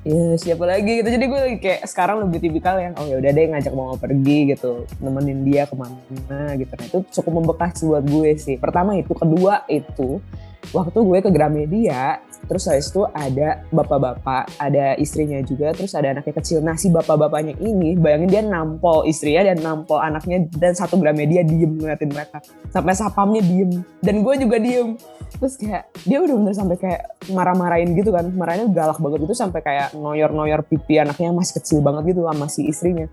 ya 0.01 0.37
siapa 0.41 0.65
lagi 0.65 1.05
gitu. 1.05 1.09
Jadi 1.13 1.25
gue 1.29 1.41
kayak 1.61 1.85
sekarang 1.85 2.25
lebih 2.25 2.41
tipikal 2.41 2.81
yang 2.81 2.97
oh 2.97 3.05
ya 3.05 3.21
udah 3.21 3.31
deh 3.31 3.47
ngajak 3.53 3.75
mau 3.77 3.97
pergi 4.01 4.57
gitu 4.57 4.89
nemenin 5.01 5.45
dia 5.45 5.69
ke 5.69 5.77
mana 5.77 6.57
gitu. 6.57 6.73
Nah 6.73 6.87
itu 6.89 6.99
cukup 7.21 7.33
membekas 7.43 7.85
buat 7.85 8.05
gue 8.05 8.31
sih. 8.41 8.57
Pertama 8.57 8.97
itu 8.97 9.13
kedua 9.13 9.65
itu 9.69 10.25
waktu 10.71 10.99
gue 11.01 11.19
ke 11.25 11.31
Gramedia 11.33 12.21
terus 12.47 12.67
habis 12.67 12.89
itu 12.89 13.05
ada 13.15 13.63
bapak-bapak 13.71 14.59
ada 14.59 14.97
istrinya 14.97 15.39
juga 15.45 15.71
terus 15.77 15.93
ada 15.95 16.11
anaknya 16.11 16.35
kecil. 16.41 16.59
Nah 16.65 16.75
si 16.75 16.89
bapak-bapaknya 16.89 17.55
ini 17.61 17.95
bayangin 17.95 18.31
dia 18.31 18.43
nampol 18.43 19.05
istrinya 19.07 19.53
dan 19.53 19.63
nampol 19.63 20.01
anaknya 20.01 20.49
dan 20.57 20.73
satu 20.75 20.97
Gramedia 20.99 21.45
diem 21.45 21.79
ngeliatin 21.79 22.11
mereka. 22.11 22.43
Sampai 22.73 22.97
sapamnya 22.97 23.45
diem 23.45 23.85
dan 24.03 24.25
gue 24.25 24.35
juga 24.41 24.57
diem. 24.57 24.97
Terus 25.39 25.55
kayak 25.61 25.95
dia 26.03 26.19
udah 26.19 26.35
bener 26.43 26.55
sampai 26.57 26.77
kayak 26.81 27.03
marah-marahin 27.31 27.95
gitu 27.95 28.11
kan. 28.11 28.27
Marahnya 28.35 28.67
galak 28.73 28.99
banget 28.99 29.21
itu 29.31 29.35
sampai 29.37 29.61
kayak 29.63 29.95
noyor-noyor 29.95 30.67
pipi 30.67 30.99
anaknya 30.99 31.31
masih 31.31 31.63
kecil 31.63 31.79
banget 31.85 32.17
gitu 32.17 32.27
sama 32.27 32.47
si 32.51 32.67
istrinya. 32.67 33.07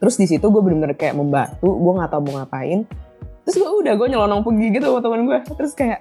Terus 0.00 0.16
di 0.16 0.26
situ 0.28 0.44
gue 0.48 0.62
bener-bener 0.64 0.96
kayak 0.96 1.16
membantu 1.16 1.70
gue 1.70 1.92
nggak 1.96 2.10
tahu 2.12 2.20
mau 2.28 2.44
ngapain. 2.44 2.84
Terus 3.46 3.56
gue 3.56 3.70
udah 3.84 3.94
gue 3.96 4.06
nyelonong 4.10 4.40
pergi 4.44 4.66
gitu 4.68 4.84
sama 4.84 5.00
teman 5.00 5.20
gue. 5.24 5.38
Terus 5.56 5.72
kayak 5.72 6.00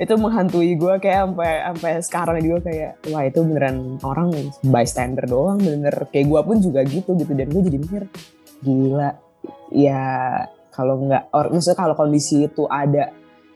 itu 0.00 0.14
menghantui 0.16 0.74
gue 0.80 0.94
kayak 0.98 1.28
sampai 1.28 1.50
sampai 1.68 1.90
sekarang 2.00 2.36
juga 2.40 2.58
kayak 2.70 2.92
wah 3.12 3.22
itu 3.28 3.38
beneran 3.44 4.00
orang 4.00 4.32
bystander 4.64 5.28
doang 5.28 5.60
bener 5.60 6.08
kayak 6.08 6.26
gue 6.32 6.40
pun 6.40 6.56
juga 6.64 6.80
gitu 6.88 7.12
gitu 7.16 7.32
dan 7.36 7.48
gue 7.52 7.62
jadi 7.68 7.78
mikir 7.78 8.02
gila 8.64 9.10
ya 9.68 10.02
kalau 10.72 11.04
nggak 11.04 11.28
maksudnya 11.28 11.76
kalau 11.76 11.94
kondisi 11.94 12.48
itu 12.48 12.64
ada 12.66 13.12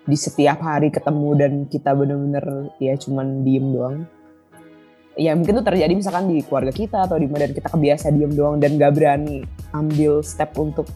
di 0.07 0.14
setiap 0.14 0.62
hari 0.62 0.93
ketemu 0.93 1.28
dan 1.34 1.53
kita 1.66 1.91
bener-bener 1.97 2.70
ya 2.78 2.95
cuman 2.95 3.43
diem 3.43 3.66
doang 3.72 3.97
ya 5.16 5.32
mungkin 5.32 5.59
itu 5.59 5.64
terjadi 5.64 5.93
misalkan 5.97 6.28
di 6.30 6.45
keluarga 6.45 6.70
kita 6.70 7.09
atau 7.09 7.16
di 7.16 7.26
mana 7.26 7.49
kita 7.49 7.72
kebiasa 7.72 8.12
diem 8.12 8.30
doang 8.37 8.61
dan 8.61 8.76
gak 8.76 8.93
berani 8.93 9.43
ambil 9.72 10.20
step 10.20 10.53
untuk 10.61 10.87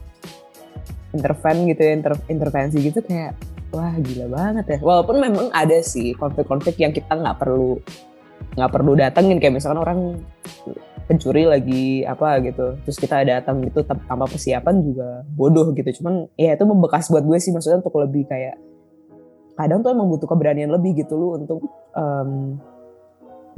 interven 1.11 1.67
gitu 1.67 1.81
ya 1.83 1.93
inter 1.97 2.15
intervensi 2.31 2.77
gitu 2.79 3.03
kayak 3.03 3.35
wah 3.71 3.95
gila 3.99 4.27
banget 4.31 4.67
ya. 4.77 4.79
Walaupun 4.83 5.17
memang 5.19 5.47
ada 5.51 5.79
sih 5.83 6.15
konflik-konflik 6.15 6.77
yang 6.79 6.93
kita 6.95 7.15
nggak 7.15 7.39
perlu 7.41 7.79
nggak 8.55 8.71
perlu 8.71 8.93
datengin. 8.99 9.39
Kayak 9.39 9.63
misalkan 9.63 9.81
orang 9.81 10.01
pencuri 11.11 11.43
lagi 11.43 12.07
apa 12.07 12.39
gitu 12.39 12.79
terus 12.87 12.95
kita 12.95 13.27
datang 13.27 13.67
gitu 13.67 13.83
tanpa 13.83 14.31
persiapan 14.31 14.75
juga 14.83 15.09
bodoh 15.35 15.71
gitu. 15.75 16.03
Cuman 16.03 16.31
ya 16.39 16.55
itu 16.55 16.65
membekas 16.67 17.11
buat 17.11 17.23
gue 17.23 17.39
sih. 17.39 17.51
Maksudnya 17.55 17.83
untuk 17.83 17.97
lebih 17.99 18.27
kayak 18.27 18.59
kadang 19.59 19.85
tuh 19.85 19.93
emang 19.93 20.09
butuh 20.09 20.25
keberanian 20.25 20.73
lebih 20.73 21.05
gitu 21.05 21.21
loh 21.21 21.37
untuk 21.37 21.61
um, 21.93 22.57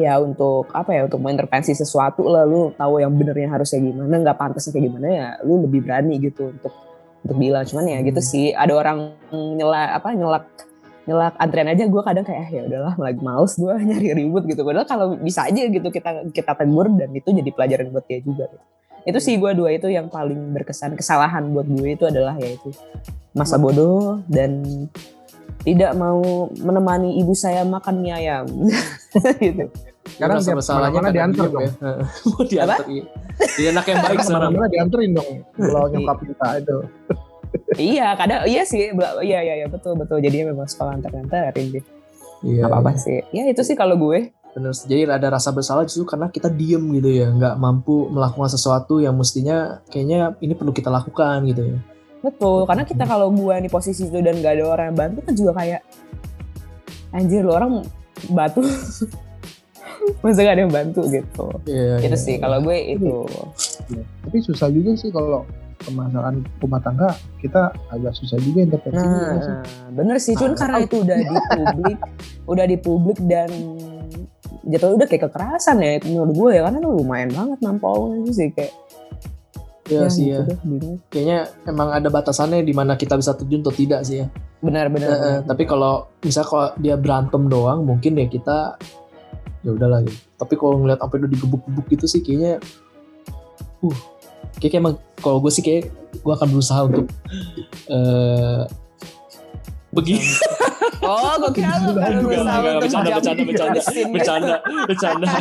ya 0.00 0.18
untuk 0.18 0.66
apa 0.72 0.96
ya 0.96 1.06
untuk 1.06 1.20
mengintervensi 1.20 1.76
sesuatu 1.76 2.24
lalu 2.24 2.72
tahu 2.74 2.98
yang 2.98 3.12
benernya 3.12 3.52
harusnya 3.52 3.78
gimana 3.78 4.10
nggak 4.10 4.38
pantasnya 4.40 4.72
kayak 4.72 4.84
gimana 4.88 5.06
ya 5.06 5.28
lu 5.44 5.62
lebih 5.62 5.84
berani 5.84 6.16
gitu 6.18 6.50
untuk 6.50 6.72
untuk 7.22 7.36
bilang 7.38 7.64
cuman 7.66 7.84
ya 7.86 7.98
gitu 8.02 8.20
hmm. 8.20 8.28
sih 8.28 8.50
ada 8.50 8.74
orang 8.74 9.14
nyelak 9.30 9.90
apa 10.02 10.08
nyelak 10.14 10.44
nyelak 11.02 11.34
antrian 11.38 11.70
aja 11.70 11.84
gue 11.86 12.02
kadang 12.02 12.22
kayak 12.26 12.42
ah, 12.46 12.50
ya 12.50 12.62
udahlah 12.66 12.94
lagi 12.98 13.20
males 13.22 13.54
gue 13.58 13.74
nyari 13.90 14.08
ribut 14.14 14.44
gitu 14.46 14.62
padahal 14.62 14.86
kalau 14.86 15.06
bisa 15.18 15.46
aja 15.46 15.62
gitu 15.66 15.88
kita 15.90 16.30
kita 16.30 16.52
tegur 16.54 16.86
dan 16.94 17.10
itu 17.14 17.28
jadi 17.30 17.50
pelajaran 17.50 17.90
buat 17.90 18.06
dia 18.06 18.22
juga 18.22 18.46
gitu. 18.50 18.66
itu 19.02 19.18
sih 19.18 19.34
gue 19.38 19.50
dua 19.54 19.74
itu 19.74 19.90
yang 19.90 20.06
paling 20.06 20.54
berkesan 20.54 20.94
kesalahan 20.94 21.50
buat 21.50 21.66
gue 21.66 21.88
itu 21.98 22.04
adalah 22.06 22.38
yaitu 22.38 22.70
masa 23.34 23.58
bodoh 23.58 24.22
dan 24.30 24.62
tidak 25.62 25.94
mau 25.94 26.50
menemani 26.58 27.18
ibu 27.22 27.34
saya 27.34 27.62
makan 27.62 28.02
mie 28.02 28.14
ayam 28.14 28.46
gitu 29.42 29.70
sekarang 30.02 30.38
siapa 30.42 30.62
salahnya 30.62 30.98
mana 30.98 31.10
diantar 31.14 31.46
dong. 31.46 31.62
Ya. 31.62 31.72
Mau 32.30 32.42
diantar. 32.42 32.80
Iya. 32.90 33.04
Dia 33.54 33.68
anak 33.70 33.86
yang 33.86 34.00
baik 34.02 34.18
sekarang. 34.26 34.50
Mana 34.54 34.68
dianterin 34.68 35.10
dong. 35.14 35.30
Kalau 35.54 35.86
nyokap 35.88 36.18
kita 36.26 36.48
itu. 36.58 36.76
iya, 37.78 38.06
kadang 38.18 38.40
iya 38.48 38.62
sih. 38.66 38.90
Iya 39.22 39.38
iya 39.46 39.54
iya 39.62 39.66
betul 39.70 39.94
betul. 39.94 40.18
Jadi 40.18 40.42
memang 40.42 40.66
sekolah 40.66 40.98
antar-antarin 40.98 41.66
deh. 41.78 41.84
Iya. 42.42 42.66
Apa 42.66 42.82
apa 42.82 42.90
iya. 42.94 42.98
sih. 42.98 43.18
Ya 43.30 43.42
itu 43.46 43.62
sih 43.62 43.78
kalau 43.78 43.94
gue. 43.94 44.34
Bener, 44.52 44.76
jadi 44.84 45.08
ada 45.08 45.32
rasa 45.32 45.48
bersalah 45.48 45.88
justru 45.88 46.04
karena 46.04 46.28
kita 46.28 46.52
diem 46.52 46.84
gitu 47.00 47.08
ya, 47.08 47.32
nggak 47.32 47.56
mampu 47.56 48.12
melakukan 48.12 48.52
sesuatu 48.52 49.00
yang 49.00 49.16
mestinya 49.16 49.80
kayaknya 49.88 50.36
ini 50.44 50.52
perlu 50.52 50.76
kita 50.76 50.92
lakukan 50.92 51.40
gitu 51.48 51.72
ya. 51.72 51.78
Betul, 52.20 52.68
karena 52.68 52.84
kita 52.84 53.08
kalau 53.08 53.32
gue 53.32 53.54
di 53.64 53.72
posisi 53.72 54.12
itu 54.12 54.20
dan 54.20 54.44
gak 54.44 54.60
ada 54.60 54.64
orang 54.68 54.86
yang 54.92 54.98
bantu 55.00 55.18
kan 55.24 55.34
juga 55.34 55.52
kayak 55.56 55.80
anjir 57.16 57.42
lo 57.42 57.56
orang 57.56 57.82
batu 58.30 58.60
masa 60.22 60.40
gak 60.42 60.54
ada 60.54 60.62
yang 60.66 60.74
bantu 60.74 61.02
gitu 61.10 61.46
yeah, 61.66 61.98
itu 62.02 62.14
yeah, 62.14 62.18
sih 62.18 62.34
yeah. 62.36 62.42
kalau 62.42 62.58
gue 62.64 62.76
itu 62.76 63.14
yeah. 63.92 64.04
tapi 64.26 64.36
susah 64.42 64.68
juga 64.70 64.90
sih 64.98 65.10
kalau 65.10 65.46
permasalahan 65.82 66.36
rumah 66.62 66.80
tangga 66.80 67.10
kita 67.42 67.74
agak 67.90 68.14
susah 68.14 68.38
juga 68.38 68.62
intervensi 68.62 69.02
nah, 69.02 69.38
sih. 69.42 69.54
bener 69.92 70.16
sih 70.22 70.34
cuman 70.38 70.54
nah, 70.54 70.58
karena 70.62 70.78
itu 70.86 70.96
udah 71.02 71.16
di 71.18 71.36
publik 71.50 71.98
udah 72.46 72.64
di 72.66 72.76
publik 72.78 73.18
dan 73.26 73.50
jatuh 74.62 74.94
udah 74.94 75.06
kayak 75.10 75.26
kekerasan 75.26 75.82
ya 75.82 75.98
menurut 76.06 76.34
gue 76.38 76.50
ya 76.54 76.60
karena 76.70 76.78
itu 76.78 76.90
lumayan 77.02 77.30
banget 77.34 77.58
nampol 77.66 78.14
itu 78.22 78.30
sih 78.30 78.48
kayak 78.54 78.72
Ya, 79.90 80.06
ya 80.06 80.14
sih 80.14 80.30
ya. 80.30 80.46
Gitu 80.46 80.78
deh, 80.78 80.96
Kayaknya 81.10 81.38
emang 81.66 81.90
ada 81.90 82.06
batasannya 82.06 82.62
di 82.62 82.70
mana 82.70 82.94
kita 82.94 83.18
bisa 83.18 83.34
terjun 83.34 83.66
atau 83.66 83.74
tidak 83.74 84.06
sih 84.06 84.22
ya. 84.22 84.26
Benar 84.62 84.86
benar. 84.94 85.10
Uh, 85.10 85.18
benar. 85.18 85.40
Tapi 85.50 85.62
kalau 85.66 86.06
misal 86.22 86.46
kalau 86.46 86.70
dia 86.78 86.94
berantem 86.94 87.50
doang, 87.50 87.82
mungkin 87.82 88.14
ya 88.14 88.30
kita 88.30 88.78
ya 89.62 89.70
udahlah 89.70 90.02
gitu. 90.02 90.18
Tapi 90.36 90.54
kalau 90.54 90.76
ngeliat 90.78 90.98
sampai 90.98 91.16
udah 91.18 91.30
digebuk-gebuk 91.30 91.86
gitu 91.88 92.06
sih 92.06 92.20
kayaknya 92.20 92.58
uh 93.82 93.98
kayak 94.58 94.78
emang 94.78 94.94
kalau 95.18 95.38
gue 95.38 95.50
sih 95.50 95.62
kayak 95.62 95.90
gue 96.14 96.32
akan 96.32 96.48
berusaha 96.50 96.80
untuk 96.86 97.06
uh, 97.88 98.62
begini 99.90 100.22
Oh, 101.02 101.34
gue 101.34 101.50
kira 101.58 101.82
lu 101.82 101.98
kan 101.98 102.14
berusaha 102.22 102.58
untuk 102.62 102.78
bercanda, 102.86 103.10
bercanda, 103.10 103.42
bercanda, 103.42 103.80
bercanda 104.14 104.54
bercanda 104.86 105.26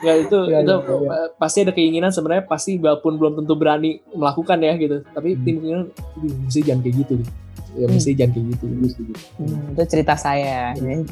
ya 0.00 0.16
itu 0.16 0.38
Iya, 0.48 0.64
itu 0.64 0.74
iya, 0.80 0.96
iya. 0.96 1.12
eh, 1.12 1.28
pasti 1.36 1.58
ada 1.60 1.72
keinginan 1.76 2.08
sebenarnya 2.10 2.48
pasti 2.48 2.80
walaupun 2.80 3.20
belum 3.20 3.32
tentu 3.44 3.52
berani 3.54 4.00
melakukan 4.16 4.58
ya 4.58 4.72
gitu 4.80 5.04
tapi 5.12 5.36
Hmm. 5.36 5.42
tim 5.44 5.54
keinginan 5.60 5.84
"Aduh, 6.16 6.32
mesti 6.40 6.60
jangan 6.64 6.80
kayak 6.80 6.96
gitu 7.04 7.12
gitu. 7.20 7.32
ya 7.70 7.84
Hmm. 7.86 7.92
mesti 7.94 8.10
jangan 8.16 8.32
kayak 8.34 8.46
gitu 8.56 8.64
gitu 8.80 9.02
Hmm, 9.38 9.72
itu 9.76 9.82
cerita 9.86 10.14
saya. 10.16 10.72
Ini 10.74 11.04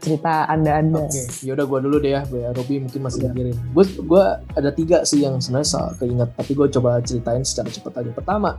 cerita 0.00 0.48
anda-anda. 0.48 1.04
Oke, 1.06 1.44
yaudah 1.44 1.68
gue 1.68 1.78
dulu 1.84 1.96
deh 2.00 2.16
ya, 2.16 2.24
biar 2.24 2.56
Robi 2.56 2.80
mungkin 2.80 3.00
masih 3.04 3.28
mikirin. 3.28 3.56
Gue 3.76 3.84
gua 4.08 4.40
ada 4.56 4.72
tiga 4.72 5.04
sih 5.04 5.20
yang 5.22 5.36
sebenarnya 5.38 5.92
keinget, 6.00 6.30
tapi 6.34 6.52
gue 6.56 6.66
coba 6.72 6.98
ceritain 7.04 7.44
secara 7.44 7.68
cepat 7.68 7.92
aja. 8.00 8.10
Pertama, 8.16 8.56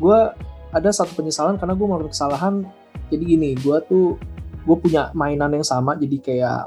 gue 0.00 0.18
ada 0.72 0.90
satu 0.90 1.12
penyesalan 1.20 1.60
karena 1.60 1.76
gue 1.76 1.86
melakukan 1.86 2.10
kesalahan. 2.16 2.54
Jadi 3.12 3.22
gini, 3.26 3.50
gue 3.60 3.76
tuh 3.84 4.16
gue 4.64 4.76
punya 4.80 5.12
mainan 5.12 5.52
yang 5.52 5.66
sama, 5.66 5.94
jadi 6.00 6.16
kayak 6.18 6.62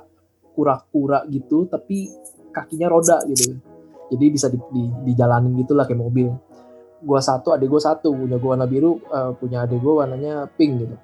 kura-kura 0.54 1.26
gitu, 1.34 1.66
tapi 1.66 2.14
kakinya 2.54 2.88
roda 2.94 3.18
gitu. 3.26 3.58
Jadi 4.14 4.26
bisa 4.30 4.46
di, 4.52 4.62
di- 4.70 4.94
dijalanin 5.10 5.58
gitu 5.58 5.74
lah 5.74 5.90
kayak 5.90 5.98
mobil. 5.98 6.30
Gue 7.02 7.20
satu, 7.20 7.52
adik 7.52 7.68
gue 7.68 7.82
satu, 7.82 8.14
punya 8.14 8.38
gue 8.38 8.50
warna 8.50 8.70
biru, 8.70 9.02
eh, 9.10 9.32
punya 9.36 9.66
adik 9.66 9.82
gue 9.82 9.94
warnanya 9.94 10.46
pink 10.54 10.72
gitu. 10.86 10.96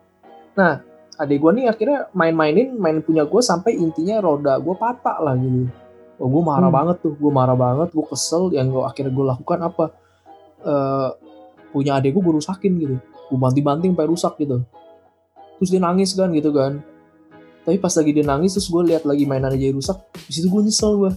Nah, 0.56 0.86
adik 1.20 1.44
gue 1.44 1.52
nih 1.52 1.66
akhirnya 1.68 2.08
main-mainin 2.16 2.80
main 2.80 3.04
punya 3.04 3.28
gue 3.28 3.42
sampai 3.44 3.76
intinya 3.76 4.24
roda 4.24 4.56
gue 4.56 4.76
patah 4.80 5.20
lah 5.20 5.36
gitu 5.36 5.68
oh, 6.20 6.28
gue 6.28 6.44
marah 6.44 6.68
Hmm. 6.68 6.78
banget 6.80 6.98
tuh 7.00 7.14
gue 7.16 7.32
marah 7.32 7.56
banget 7.56 7.92
gue 7.92 8.06
kesel 8.08 8.52
yang 8.52 8.72
gue 8.72 8.84
akhirnya 8.84 9.12
gue 9.12 9.26
lakukan 9.26 9.60
apa? 9.64 9.86
Eh, 10.60 11.10
punya 11.72 11.96
adik 11.96 12.12
gue 12.12 12.22
gue 12.24 12.36
rusakin 12.44 12.72
gitu. 12.76 12.96
Gue 13.00 13.40
banting-banting 13.40 13.96
sampai 13.96 14.08
rusak 14.12 14.34
gitu. 14.36 14.60
Terus 15.60 15.70
dia 15.72 15.80
nangis 15.80 16.12
kan 16.12 16.28
gitu 16.36 16.52
kan. 16.52 16.84
Tapi 17.64 17.80
pas 17.80 17.94
lagi 17.96 18.12
dia 18.12 18.26
nangis 18.28 18.52
terus 18.56 18.68
gue 18.68 18.84
lihat 18.92 19.08
lagi 19.08 19.24
mainan 19.24 19.56
aja 19.56 19.72
rusak 19.72 19.96
di 20.28 20.32
situ 20.36 20.52
gue 20.52 20.62
nyesel 20.68 21.00
gue 21.00 21.12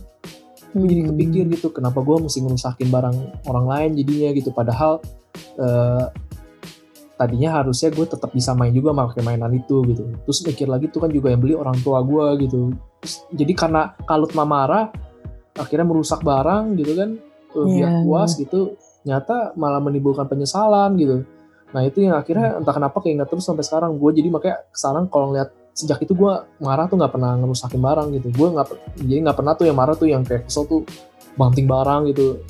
gue 0.72 0.86
jadi 0.86 1.02
Hmm. 1.02 1.10
kepikir 1.18 1.44
gitu 1.50 1.68
kenapa 1.74 1.98
gue 2.00 2.16
mesti 2.22 2.38
ngerusakin 2.38 2.88
barang 2.88 3.16
orang 3.50 3.66
lain 3.66 3.90
jadinya 3.98 4.30
gitu. 4.38 4.54
Padahal 4.54 5.02
eh, 5.58 6.04
tadinya 7.22 7.62
harusnya 7.62 7.94
gue 7.94 8.02
tetap 8.02 8.34
bisa 8.34 8.50
main 8.58 8.74
juga 8.74 8.90
pakai 8.90 9.22
mainan 9.22 9.54
itu 9.54 9.86
gitu. 9.86 10.02
Terus 10.26 10.38
mikir 10.42 10.66
lagi 10.66 10.90
tuh 10.90 11.06
kan 11.06 11.10
juga 11.14 11.30
yang 11.30 11.38
beli 11.38 11.54
orang 11.54 11.78
tua 11.78 12.02
gue 12.02 12.42
gitu. 12.42 12.74
Terus, 12.98 13.14
jadi 13.30 13.52
karena 13.54 13.94
kalut 14.02 14.34
mamara 14.34 14.90
akhirnya 15.54 15.86
merusak 15.86 16.26
barang 16.26 16.74
gitu 16.82 16.92
kan 16.98 17.10
eh, 17.54 17.66
biar 17.70 18.02
puas 18.02 18.34
gitu 18.34 18.74
nyata 19.06 19.54
malah 19.54 19.78
menimbulkan 19.78 20.26
penyesalan 20.26 20.98
gitu. 20.98 21.22
Nah 21.70 21.82
itu 21.86 22.02
yang 22.02 22.18
akhirnya 22.18 22.58
entah 22.58 22.74
kenapa 22.74 22.98
keinget 22.98 23.30
terus 23.30 23.46
sampai 23.46 23.62
sekarang. 23.62 23.94
Gue 24.02 24.10
jadi 24.10 24.26
makanya 24.26 24.66
sekarang 24.74 25.06
kalau 25.06 25.30
ngeliat 25.30 25.54
sejak 25.72 26.02
itu 26.02 26.18
gue 26.18 26.32
marah 26.58 26.90
tuh 26.90 26.98
nggak 26.98 27.12
pernah 27.14 27.38
ngerusakin 27.38 27.78
barang 27.78 28.08
gitu. 28.18 28.28
Gue 28.34 28.48
nggak 28.50 28.66
jadi 28.98 29.18
nggak 29.30 29.38
pernah 29.38 29.52
tuh 29.54 29.64
yang 29.70 29.78
marah 29.78 29.94
tuh 29.94 30.10
yang 30.10 30.26
kayak 30.26 30.50
kesel 30.50 30.66
tuh 30.66 30.82
banting 31.38 31.70
barang 31.70 32.10
gitu. 32.10 32.42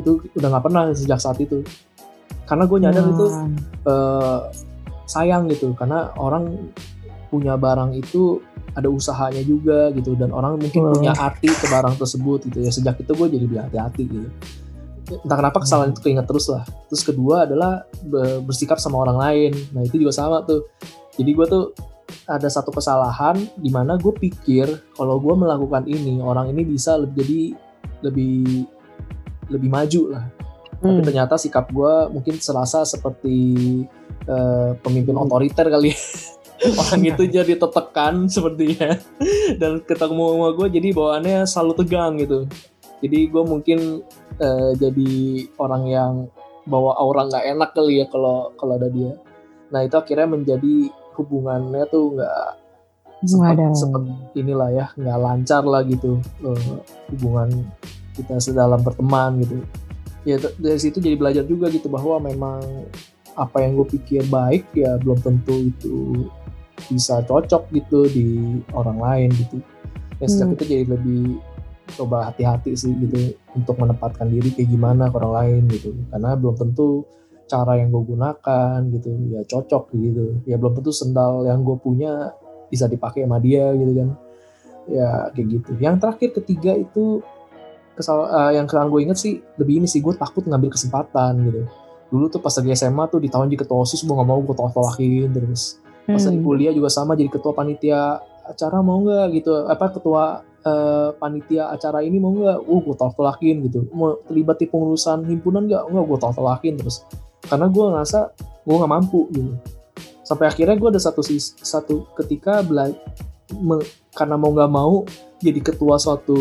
Itu 0.00 0.24
udah 0.32 0.48
nggak 0.56 0.64
pernah 0.64 0.82
sejak 0.96 1.20
saat 1.20 1.36
itu 1.36 1.60
karena 2.46 2.64
gue 2.64 2.78
nyadar 2.78 3.04
itu 3.10 3.26
Nah, 3.26 3.46
eh, 3.90 4.38
sayang 5.06 5.50
gitu. 5.50 5.74
Karena 5.74 6.14
orang 6.18 6.70
punya 7.26 7.58
barang 7.58 7.94
itu 7.98 8.38
ada 8.74 8.86
usahanya 8.86 9.42
juga 9.42 9.90
gitu. 9.92 10.14
Dan 10.14 10.30
orang 10.30 10.58
mungkin 10.58 10.86
Betul. 10.86 10.94
punya 11.02 11.12
arti 11.18 11.50
ke 11.50 11.66
barang 11.66 11.98
tersebut 11.98 12.46
gitu 12.50 12.58
ya. 12.62 12.70
Sejak 12.70 13.02
itu 13.02 13.12
gue 13.12 13.28
jadi 13.34 13.46
berhati-hati 13.46 14.02
gitu. 14.06 14.28
Entah 15.06 15.38
kenapa 15.38 15.62
kesalahan 15.62 15.94
itu 15.94 16.02
keinget 16.02 16.26
terus 16.26 16.50
lah. 16.50 16.66
Terus 16.90 17.02
kedua 17.06 17.46
adalah 17.46 17.86
be- 18.02 18.42
bersikap 18.42 18.78
sama 18.82 19.02
orang 19.02 19.18
lain. 19.18 19.52
Nah 19.74 19.82
itu 19.86 19.98
juga 19.98 20.14
sama 20.14 20.42
tuh. 20.42 20.66
Jadi 21.14 21.30
gue 21.30 21.46
tuh 21.46 21.64
ada 22.26 22.46
satu 22.50 22.70
kesalahan 22.74 23.38
di 23.58 23.70
mana 23.70 23.98
gue 23.98 24.14
pikir 24.14 24.66
kalau 24.94 25.18
gue 25.18 25.34
melakukan 25.34 25.86
ini 25.86 26.22
orang 26.22 26.50
ini 26.50 26.62
bisa 26.62 26.98
lebih 26.98 27.22
jadi 27.22 27.42
lebih 28.02 28.66
lebih 29.50 29.70
maju 29.70 30.02
lah 30.14 30.24
tapi 30.76 31.00
hmm. 31.00 31.06
ternyata 31.08 31.34
sikap 31.40 31.72
gue 31.72 32.12
mungkin 32.12 32.36
serasa 32.36 32.84
seperti 32.84 33.36
eh, 34.28 34.70
pemimpin 34.84 35.16
otoriter 35.16 35.72
kali. 35.72 35.88
Ya. 35.92 35.98
orang 36.80 37.02
itu 37.04 37.22
jadi 37.28 37.52
tertekan 37.56 38.28
sepertinya. 38.28 39.00
Dan 39.60 39.80
ketemu 39.84 40.24
sama 40.36 40.48
gue 40.52 40.68
jadi 40.76 40.88
bawaannya 40.92 41.38
selalu 41.48 41.72
tegang 41.80 42.20
gitu. 42.20 42.44
Jadi 43.00 43.18
gue 43.28 43.42
mungkin 43.44 44.04
eh, 44.36 44.70
jadi 44.76 45.12
orang 45.56 45.84
yang 45.88 46.12
bawa 46.68 46.98
aura 47.00 47.24
nggak 47.24 47.46
enak 47.56 47.70
kali 47.72 48.04
ya 48.04 48.06
kalau 48.12 48.52
kalau 48.60 48.76
ada 48.76 48.92
dia. 48.92 49.16
Nah 49.72 49.80
itu 49.80 49.96
akhirnya 49.96 50.28
menjadi 50.28 50.92
hubungannya 51.16 51.88
tuh 51.88 52.20
nggak 52.20 52.44
sempat, 53.24 54.04
inilah 54.36 54.68
ya 54.76 54.86
nggak 54.92 55.18
lancar 55.24 55.64
lah 55.64 55.80
gitu 55.88 56.20
eh, 56.44 56.76
hubungan 57.08 57.64
kita 58.12 58.36
sedalam 58.36 58.84
berteman 58.84 59.40
gitu 59.40 59.64
ya 60.26 60.36
dari 60.58 60.80
situ 60.82 60.98
jadi 60.98 61.14
belajar 61.14 61.46
juga 61.46 61.70
gitu 61.70 61.86
bahwa 61.86 62.18
memang 62.18 62.58
apa 63.38 63.62
yang 63.62 63.78
gue 63.78 63.86
pikir 63.94 64.26
baik 64.26 64.66
ya 64.74 64.98
belum 64.98 65.22
tentu 65.22 65.70
itu 65.70 66.26
bisa 66.90 67.22
cocok 67.22 67.70
gitu 67.70 68.10
di 68.10 68.58
orang 68.74 68.98
lain 68.98 69.28
gitu. 69.32 69.62
Ya 70.18 70.26
sejak 70.26 70.52
Hmm. 70.52 70.56
itu 70.58 70.64
jadi 70.66 70.84
lebih 70.90 71.38
coba 71.94 72.32
hati-hati 72.32 72.74
sih 72.74 72.90
gitu 72.98 73.38
untuk 73.54 73.78
menempatkan 73.78 74.26
diri 74.26 74.50
kayak 74.50 74.68
gimana 74.74 75.06
ke 75.12 75.16
orang 75.22 75.34
lain 75.38 75.62
gitu. 75.70 75.94
Karena 76.10 76.34
belum 76.34 76.56
tentu 76.58 77.06
cara 77.46 77.78
yang 77.78 77.94
gue 77.94 78.02
gunakan 78.02 78.78
gitu 78.90 79.08
ya 79.30 79.40
cocok 79.46 79.94
gitu. 79.94 80.24
Ya 80.48 80.58
belum 80.58 80.74
tentu 80.82 80.90
sendal 80.90 81.46
yang 81.46 81.62
gue 81.62 81.76
punya 81.78 82.34
bisa 82.66 82.90
dipakai 82.90 83.22
sama 83.22 83.38
dia 83.38 83.70
gitu 83.78 83.92
kan. 83.94 84.08
Ya 84.90 85.08
kayak 85.30 85.46
gitu. 85.60 85.70
Yang 85.78 85.96
terakhir 86.02 86.30
ketiga 86.42 86.72
itu 86.74 87.22
kesal 87.96 88.28
eh, 88.28 88.52
yang 88.54 88.68
sekarang 88.68 88.88
gue 88.88 89.00
inget 89.02 89.16
sih 89.16 89.40
lebih 89.56 89.80
ini 89.80 89.88
sih 89.88 89.98
gue 89.98 90.12
takut 90.12 90.44
ngambil 90.44 90.70
kesempatan 90.70 91.32
gitu. 91.42 91.60
Dulu 92.06 92.28
tuh 92.28 92.38
pas 92.38 92.52
lagi 92.52 92.70
SMA 92.70 93.04
tuh 93.08 93.18
ditawar 93.18 93.48
jadi 93.48 93.64
ketua 93.64 93.82
osis 93.82 94.04
gue 94.04 94.12
gak 94.12 94.22
mau 94.22 94.38
gue 94.38 94.52
tolak 94.52 94.70
tolakin 94.70 95.32
terus 95.32 95.80
pas 96.06 96.22
lagi 96.22 96.38
Hmm. 96.38 96.46
kuliah 96.46 96.70
juga 96.70 96.86
sama 96.86 97.12
jadi 97.12 97.26
ketua 97.26 97.50
panitia 97.50 98.20
acara 98.44 98.78
mau 98.78 99.02
nggak 99.02 99.26
gitu. 99.34 99.66
Apa 99.66 99.90
ketua 99.90 100.22
eh, 100.62 101.10
panitia 101.14 101.66
acara 101.68 101.98
ini 102.00 102.18
mau 102.18 102.30
nggak? 102.30 102.58
Uh 102.62 102.80
gue 102.80 102.94
tolak 102.94 103.14
tolakin 103.14 103.56
gitu. 103.64 103.90
Mau 103.90 104.20
terlibat 104.22 104.56
di 104.56 104.66
pengurusan 104.66 105.24
himpunan 105.24 105.64
nggak? 105.64 105.82
Nggak 105.88 106.04
gue 106.04 106.18
tolak 106.20 106.36
tolakin 106.36 106.74
terus. 106.76 107.02
Karena 107.42 107.66
gue 107.66 107.84
ngerasa 107.84 108.18
gue 108.62 108.74
nggak 108.76 108.92
mampu 108.92 109.26
gitu. 109.30 109.50
Sampai 110.22 110.46
akhirnya 110.46 110.74
gue 110.74 110.88
ada 110.88 110.98
satu 110.98 111.22
sis- 111.22 111.54
satu 111.56 112.06
ketika 112.14 112.58
bela 112.60 112.90
me- 113.54 113.86
karena 114.10 114.34
mau 114.34 114.50
nggak 114.50 114.66
mau 114.68 115.06
jadi 115.38 115.58
ketua 115.60 115.98
suatu 115.98 116.38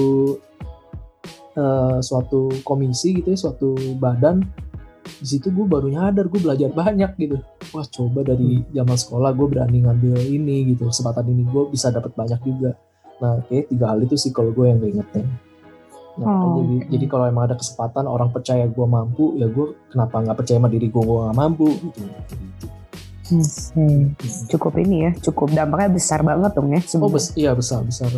eh, 1.56 1.98
suatu 2.04 2.52
komisi 2.62 3.16
gitu 3.20 3.32
ya 3.34 3.40
suatu 3.40 3.74
badan 3.98 4.44
di 5.06 5.28
situ 5.28 5.54
gue 5.54 5.66
baru 5.70 5.88
nyadar 5.88 6.26
gue 6.28 6.42
belajar 6.42 6.70
banyak 6.74 7.12
gitu 7.22 7.38
wah 7.72 7.86
coba 7.86 8.26
dari 8.26 8.66
zaman 8.74 8.98
sekolah 8.98 9.32
gue 9.38 9.48
berani 9.48 9.78
ngambil 9.86 10.18
ini 10.18 10.74
gitu 10.74 10.90
kesempatan 10.90 11.30
ini 11.30 11.46
gue 11.46 11.64
bisa 11.70 11.94
dapat 11.94 12.12
banyak 12.18 12.42
juga 12.42 12.74
nah 13.22 13.40
kayak 13.48 13.72
tiga 13.72 13.86
hal 13.94 14.00
itu 14.04 14.16
sih 14.18 14.32
kalau 14.34 14.52
gue 14.52 14.66
yang 14.66 14.82
keingetin 14.82 15.30
nah 16.16 16.32
Oh, 16.48 16.64
jadi 16.64 16.76
oke. 16.80 16.88
jadi 16.96 17.06
kalau 17.12 17.26
emang 17.28 17.44
ada 17.52 17.56
kesempatan 17.60 18.08
orang 18.08 18.32
percaya 18.32 18.66
gue 18.72 18.88
mampu 18.88 19.36
ya 19.36 19.52
gue 19.52 19.76
kenapa 19.92 20.16
nggak 20.24 20.38
percaya 20.40 20.58
sama 20.64 20.70
diri 20.72 20.88
gue 20.88 21.04
gue 21.04 21.18
nggak 21.28 21.38
mampu 21.38 21.68
gitu, 21.76 22.00
gitu. 22.02 22.68
Hmm. 23.26 24.14
Cukup 24.54 24.78
ini 24.78 25.10
ya, 25.10 25.12
cukup 25.18 25.50
dampaknya 25.50 25.98
besar 25.98 26.22
banget 26.22 26.54
dong 26.54 26.70
ya. 26.70 26.78
oh 26.78 26.86
sebenarnya. 26.86 27.14
bes 27.18 27.26
iya 27.34 27.52
besar 27.58 27.82
besar 27.82 28.10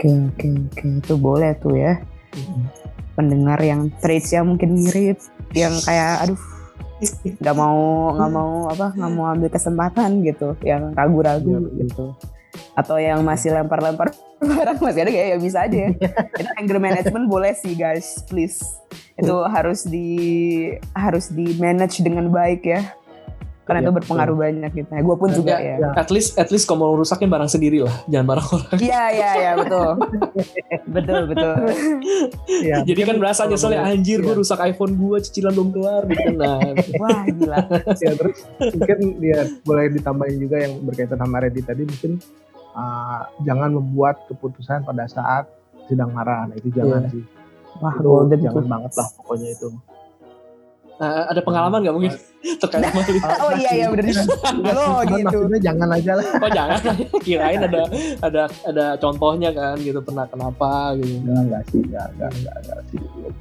Oke 0.00 0.08
oke 0.32 0.48
oke 0.72 0.86
itu 1.04 1.14
boleh 1.20 1.52
tuh 1.60 1.76
ya. 1.76 2.00
Mm-mm. 2.32 2.64
Pendengar 3.12 3.60
yang 3.60 3.92
traits 4.00 4.32
yang 4.32 4.48
mungkin 4.48 4.72
mirip, 4.80 5.20
yang 5.52 5.76
kayak 5.84 6.24
aduh 6.24 6.40
nggak 7.36 7.52
mau 7.52 8.08
nggak 8.16 8.30
mau 8.32 8.52
apa 8.72 8.86
nggak 8.96 9.12
mau 9.12 9.28
ambil 9.28 9.52
kesempatan 9.52 10.24
gitu, 10.24 10.56
yang 10.64 10.96
ragu-ragu 10.96 11.44
Iya, 11.52 11.60
betul. 11.60 11.76
gitu. 11.84 12.06
Atau 12.72 12.96
yang 12.96 13.20
masih 13.20 13.52
lempar-lempar 13.52 14.16
barang 14.40 14.80
masih 14.80 15.04
ada 15.04 15.12
kayak 15.12 15.28
ya 15.32 15.36
bisa 15.36 15.58
aja. 15.68 15.76
ya. 15.76 15.88
itu 16.40 16.50
anger 16.56 16.78
management 16.80 17.28
boleh 17.28 17.52
sih 17.52 17.76
guys, 17.76 18.24
please. 18.24 18.64
Itu 19.20 19.44
harus 19.44 19.84
di 19.84 20.08
harus 20.96 21.28
di 21.28 21.60
manage 21.60 22.00
dengan 22.00 22.32
baik 22.32 22.64
ya. 22.64 22.96
Karena 23.70 23.80
Iya, 23.80 23.86
itu 23.86 23.94
berpengaruh 23.94 24.36
banyak 24.36 24.70
gitu. 24.74 24.90
Gue 24.90 25.16
pun 25.16 25.28
juga 25.30 25.54
Ya, 25.56 25.78
ya. 25.78 25.88
at 25.94 26.10
least 26.10 26.34
at 26.34 26.48
least 26.48 26.66
kalau 26.66 26.82
mau 26.82 26.92
rusakin 26.92 27.26
barang 27.26 27.46
sendiri 27.46 27.80
lah 27.80 27.94
jangan 28.04 28.26
barang 28.28 28.46
orang 28.50 28.78
Iya 28.80 29.02
iya 29.08 29.30
iya 29.36 29.50
betul. 29.54 29.90
betul 30.96 31.20
betul. 31.24 31.54
Ya, 32.60 32.76
jadi 32.88 33.00
kan 33.04 33.16
berasa 33.16 33.46
nyeselnya 33.46 33.80
boleh- 33.80 33.94
anjir 33.94 34.18
gue 34.18 34.28
iya. 34.28 34.38
rusak 34.38 34.58
iPhone 34.60 34.92
gue 34.92 35.16
cicilan 35.22 35.52
belum 35.52 35.70
keluar 35.70 36.02
gitu 36.04 36.18
kan 36.18 36.34
nah 36.42 36.58
Wah 36.98 37.20
gila. 37.24 37.58
ya 37.96 38.12
terus 38.12 38.36
mungkin 38.58 38.98
dia 39.16 39.38
boleh 39.62 39.84
ditambahin 39.92 40.36
juga 40.36 40.56
yang 40.58 40.82
berkaitan 40.82 41.16
sama 41.16 41.38
Reddit 41.38 41.62
tadi 41.62 41.82
mungkin 41.84 42.18
uh, 42.72 43.22
jangan 43.40 43.70
membuat 43.72 44.26
keputusan 44.26 44.82
pada 44.82 45.06
saat 45.06 45.46
sedang 45.86 46.10
marah 46.10 46.44
nah 46.44 46.56
itu 46.56 46.70
jangan 46.70 47.02
Iya. 47.02 47.12
sih 47.12 47.22
Wah, 47.78 47.94
itu 47.94 48.02
golden 48.02 48.38
jangan 48.40 48.56
tuh. 48.56 48.68
banget 48.68 48.92
lah 48.94 49.08
pokoknya 49.14 49.48
itu 49.48 49.68
Nah, 51.00 51.32
ada 51.32 51.40
pengalaman 51.40 51.80
nggak 51.80 51.96
mungkin 51.96 52.12
terkait 52.60 52.84
sama? 52.84 53.00
Oh 53.48 53.52
iya 53.56 53.70
iya 53.72 53.86
bener. 53.88 54.12
Lo 54.76 55.00
Cuman 55.00 55.16
gitu. 55.16 55.24
maksudnya 55.32 55.60
jangan 55.64 55.88
aja 55.96 56.12
lah 56.12 56.26
Oh 56.44 56.50
jangan, 56.52 56.78
kirain 57.24 57.60
ada 57.64 57.82
ada 58.20 58.42
ada 58.68 58.84
contohnya 59.00 59.48
kan 59.50 59.80
gitu 59.80 59.96
pernah 60.04 60.28
kenapa 60.28 60.92
gitu. 61.00 61.24
enggak 61.24 61.40
enggak 61.40 61.62
sih 61.72 61.80
enggak 61.80 62.06
enggak 62.12 62.30
enggak, 62.36 62.56
enggak 62.60 62.78
sih 62.92 62.98
enggak. 63.00 63.32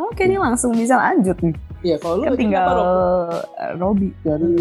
Oke, 0.00 0.24
ini 0.24 0.40
langsung 0.40 0.72
bisa 0.72 0.96
lanjut 0.96 1.36
nih. 1.44 1.52
Iya 1.80 1.96
kalau 2.00 2.20
lu 2.20 2.24
Kan 2.24 2.36
tinggal 2.36 2.76
eh, 3.60 3.72
Robi. 3.76 4.08
dari 4.24 4.56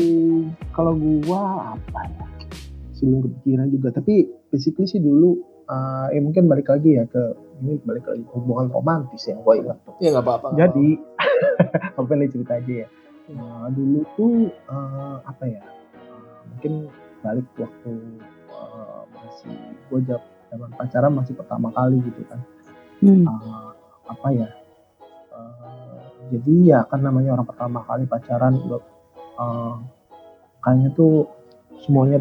kalau 0.72 0.96
gua 1.24 1.76
apa 1.76 2.00
ya 2.12 2.26
sebelum 2.92 3.24
kepikiran 3.24 3.68
juga 3.72 3.96
tapi 3.96 4.28
basically 4.52 4.84
sih 4.84 5.00
dulu 5.00 5.40
eh 5.68 6.08
ya 6.12 6.20
mungkin 6.20 6.48
balik 6.48 6.68
lagi 6.68 7.00
ya 7.00 7.08
ke 7.08 7.24
ini 7.60 7.78
balik 7.80 8.06
lagi 8.06 8.22
ke 8.22 8.34
hubungan 8.34 8.68
romantis 8.70 9.22
yang 9.26 9.40
gua 9.40 9.56
ingat 9.56 9.78
tuh 9.84 9.94
Iya 9.98 10.10
nggak 10.12 10.26
apa-apa. 10.26 10.48
jadi 10.56 10.88
apa 12.00 12.12
nih 12.14 12.30
cerita 12.30 12.54
aja 12.56 12.76
ya 12.78 12.90
Eh, 13.30 13.66
dulu 13.72 14.02
tuh 14.16 14.34
eh, 14.50 15.18
apa 15.22 15.44
ya 15.46 15.62
eh, 15.94 16.40
mungkin 16.48 16.74
balik 17.20 17.46
waktu 17.56 17.94
eh, 18.50 19.02
masih 19.12 19.54
gue 19.86 20.00
zaman 20.50 20.70
pacaran 20.74 21.14
masih 21.14 21.34
pertama 21.34 21.70
kali 21.70 22.02
gitu 22.02 22.26
kan 22.26 22.42
Hmm. 23.00 23.24
Eh, 23.24 23.70
apa 24.08 24.28
ya 24.30 24.50
eh, 25.30 26.02
jadi 26.30 26.54
ya 26.66 26.80
kan 26.84 27.00
namanya 27.00 27.32
orang 27.32 27.46
pertama 27.46 27.80
kali 27.82 28.04
pacaran 28.04 28.58
lo 28.62 28.82
eh, 29.36 29.76
kayaknya 30.60 30.90
tuh 30.92 31.30
semuanya 31.80 32.20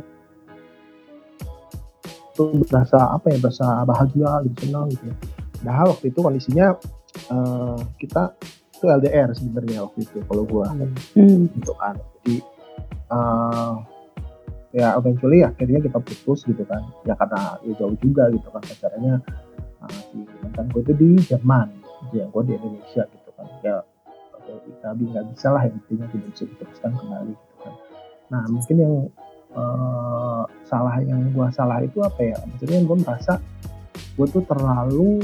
tuh 2.38 2.62
berasa 2.70 2.98
apa 3.10 3.34
ya 3.34 3.38
berasa 3.42 3.66
bahagia 3.82 4.30
gitu 4.46 4.70
senang 4.70 4.86
gitu 4.94 5.10
ya. 5.10 5.16
Padahal 5.58 5.86
waktu 5.98 6.06
itu 6.14 6.18
kondisinya 6.22 6.66
eh, 7.34 7.78
kita 7.98 8.22
itu 8.78 8.86
LDR 8.86 9.34
sebenarnya 9.34 9.82
waktu 9.82 10.06
itu 10.06 10.22
kalau 10.22 10.46
gua 10.46 10.70
Hmm. 11.18 11.50
gitu 11.50 11.74
kan 11.74 11.98
jadi 12.22 12.36
eh, 13.10 13.74
ya 14.70 14.94
eventually 14.94 15.42
akhirnya 15.42 15.82
kita 15.82 15.98
putus 15.98 16.46
gitu 16.46 16.62
kan 16.62 16.86
ya 17.02 17.18
karena 17.18 17.58
ya 17.66 17.72
jauh 17.74 17.96
juga 17.98 18.30
gitu 18.30 18.46
kan 18.54 18.62
pacarannya 18.62 19.14
eh, 19.82 20.00
si 20.12 20.18
mantan 20.44 20.70
gue 20.70 20.82
itu 20.86 20.92
di 20.94 21.08
Jerman 21.26 21.68
ya 22.14 22.24
gue 22.30 22.42
di 22.46 22.52
Indonesia 22.54 23.02
gitu 23.08 23.30
kan 23.34 23.46
ya 23.66 23.82
tapi 24.80 25.02
nggak 25.08 25.24
bisa 25.34 25.52
lah 25.52 25.66
intinya 25.66 26.06
tidak 26.08 26.28
bisa 26.32 26.44
diteruskan 26.48 26.92
kembali 26.94 27.32
gitu 27.34 27.54
kan 27.66 27.74
nah 28.28 28.42
mungkin 28.46 28.76
yang 28.78 28.94
eh, 29.58 30.42
salah 30.64 30.96
yang 31.02 31.34
gue 31.34 31.46
salah 31.50 31.82
itu 31.82 31.98
apa 32.00 32.20
ya 32.22 32.38
maksudnya 32.46 32.78
gue 32.86 32.96
merasa 33.02 33.32
gue 34.14 34.26
tuh 34.30 34.42
terlalu 34.46 35.22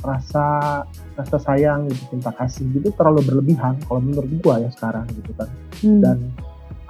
rasa 0.00 0.80
rasa 1.18 1.36
sayang 1.38 1.86
gitu 1.90 2.16
cinta 2.16 2.32
kasih 2.32 2.64
gitu 2.74 2.88
terlalu 2.96 3.20
berlebihan 3.26 3.76
kalau 3.84 4.00
menurut 4.00 4.30
gue 4.30 4.54
ya 4.66 4.70
sekarang 4.72 5.06
gitu 5.14 5.32
kan 5.36 5.50
Hmm. 5.80 6.00
dan 6.04 6.18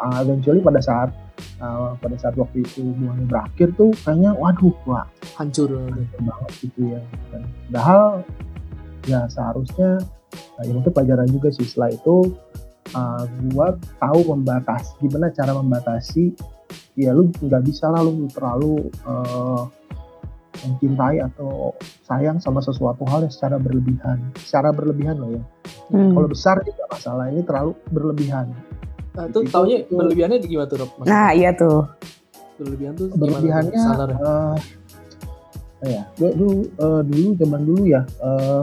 uh, 0.02 0.18
eventually 0.22 0.58
pada 0.58 0.82
saat 0.82 1.14
uh, 1.62 1.94
pada 2.02 2.18
saat 2.18 2.34
waktu 2.34 2.66
itu 2.66 2.82
hubungannya 2.82 3.26
berakhir 3.30 3.70
tuh 3.78 3.94
kayaknya 4.02 4.34
waduh 4.34 4.74
wah 4.82 5.06
hancur. 5.38 5.70
hancur 5.70 6.18
banget 6.26 6.52
gitu 6.66 6.80
ya 6.90 7.00
kan 7.30 7.42
padahal 7.70 8.04
ya 9.06 9.20
seharusnya 9.30 10.02
uh, 10.58 10.62
ya 10.66 10.72
mungkin 10.74 10.90
pelajaran 10.90 11.28
juga 11.30 11.48
sih 11.54 11.62
setelah 11.62 11.94
itu 11.94 12.34
uh, 12.98 13.24
gua 13.54 13.78
tahu 14.02 14.20
membatasi 14.34 14.90
gimana 15.06 15.30
cara 15.30 15.54
membatasi 15.54 16.34
ya 16.98 17.10
lu 17.14 17.30
nggak 17.30 17.62
bisa 17.64 17.86
lah 17.88 18.02
lu 18.02 18.26
terlalu 18.30 18.90
uh, 19.06 19.66
mencintai 20.60 21.22
atau 21.24 21.72
sayang 22.04 22.36
sama 22.42 22.60
sesuatu 22.60 23.06
hal 23.08 23.24
yang 23.24 23.32
secara 23.32 23.56
berlebihan. 23.56 24.18
Secara 24.36 24.74
berlebihan 24.74 25.16
loh 25.16 25.30
ya. 25.32 25.42
Hmm. 25.90 26.14
kalau 26.14 26.28
besar 26.30 26.62
juga 26.62 26.86
masalah 26.86 27.26
ini 27.34 27.42
terlalu 27.42 27.74
berlebihan. 27.90 28.46
Nah, 29.10 29.26
itu 29.26 29.42
Itu- 29.42 29.50
taunya 29.50 29.76
itu- 29.82 29.96
berlebihannya 29.98 30.38
gimana 30.42 30.68
tuh 30.70 30.78
Rob? 30.86 30.90
Maksudnya? 31.02 31.10
Nah, 31.10 31.30
iya 31.34 31.50
tuh. 31.54 31.80
berlebihan 32.60 32.92
tuh 32.92 33.08
berlebihannya 33.16 33.72
apa 33.72 34.60
ya 35.88 36.04
dulu 36.12 36.28
dulu, 36.36 36.56
eh, 36.76 37.02
dulu 37.08 37.28
zaman 37.40 37.60
dulu 37.64 37.82
ya 37.88 38.02
eh 38.04 38.62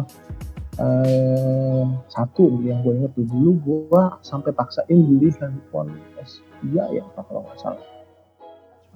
eh, 0.78 1.84
satu 2.13 2.61
yang 2.61 2.86
gue 2.86 2.93
inget 2.93 3.11
tuh. 3.17 3.25
Dulu 3.25 3.51
gue 3.57 4.03
sampai 4.21 4.53
paksain 4.53 4.93
beli 5.01 5.34
handphone 5.41 5.97
S3 6.21 6.93
ya 6.93 7.01
apa 7.09 7.25
kalau 7.25 7.41
nggak 7.41 7.57
salah 7.57 7.82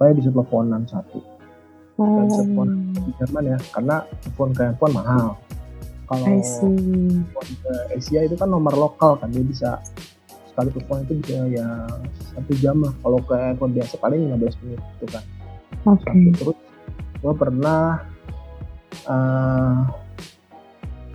supaya 0.02 0.18
bisa 0.18 0.34
teleponan 0.34 0.82
satu. 0.90 1.22
Oh. 1.94 2.26
telepon. 2.26 2.90
di 2.90 3.14
Jerman 3.22 3.54
ya 3.54 3.58
karena 3.70 4.02
telepon 4.26 4.50
ke 4.50 4.62
handphone 4.66 4.94
mahal. 4.98 5.26
Kalau 6.10 6.26
telepon 6.26 7.46
ke 7.62 7.72
Asia 7.94 8.26
itu 8.26 8.34
kan 8.34 8.50
nomor 8.50 8.74
lokal 8.74 9.14
kan 9.22 9.30
dia 9.30 9.46
bisa 9.46 9.78
sekali 10.50 10.74
telepon 10.74 11.06
itu 11.06 11.22
bisa 11.22 11.46
ya 11.46 11.86
satu 12.34 12.50
jam 12.58 12.82
lah. 12.82 12.90
Kalau 12.98 13.22
ke 13.22 13.34
handphone 13.38 13.78
biasa 13.78 13.94
paling 14.02 14.26
15 14.26 14.58
menit 14.66 14.80
gitu 14.98 15.06
kan. 15.06 15.24
Satu. 15.86 16.18
Terus 16.34 16.58
gue 17.22 17.34
pernah 17.38 18.02
uh, 19.06 19.86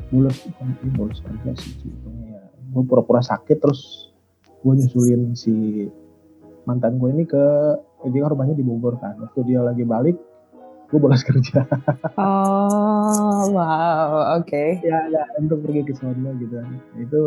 bolos 0.07 0.39
bukan 0.39 1.55
sih 1.59 1.91
ya 2.31 2.39
gue 2.71 2.83
pura-pura 2.87 3.19
sakit 3.19 3.59
terus 3.59 4.15
gue 4.63 4.71
nyusulin 4.71 5.35
si 5.35 5.83
mantan 6.63 6.95
gue 6.95 7.11
ini 7.11 7.27
ke 7.27 7.43
dia 8.03 8.21
kan 8.21 8.31
rumahnya 8.31 8.53
di 8.53 8.61
Bogor 8.61 8.95
kan 8.95 9.17
waktu 9.17 9.39
dia 9.43 9.59
lagi 9.59 9.81
balik 9.81 10.17
gue 10.87 10.97
bolos 10.97 11.19
kerja 11.21 11.67
Oh, 12.17 13.43
wow. 13.49 14.37
Oke. 14.37 14.79
ya 14.81 15.03
ya 15.07 15.23
untuk 15.35 15.59
pergi 15.61 15.83
ke 15.83 15.93
sana 15.93 16.31
gitu 16.35 16.55
kan 16.55 16.69
itu 16.95 17.21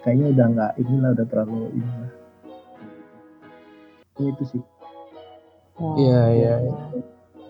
kayaknya 0.00 0.26
udah 0.32 0.46
nggak 0.48 0.72
inilah 0.78 1.10
udah 1.12 1.26
terlalu 1.26 1.58
inilah 1.72 2.10
ini 4.16 4.32
itu 4.32 4.44
sih. 4.48 4.62
Iya, 5.76 6.20
iya, 6.32 6.54
iya. 6.58 6.74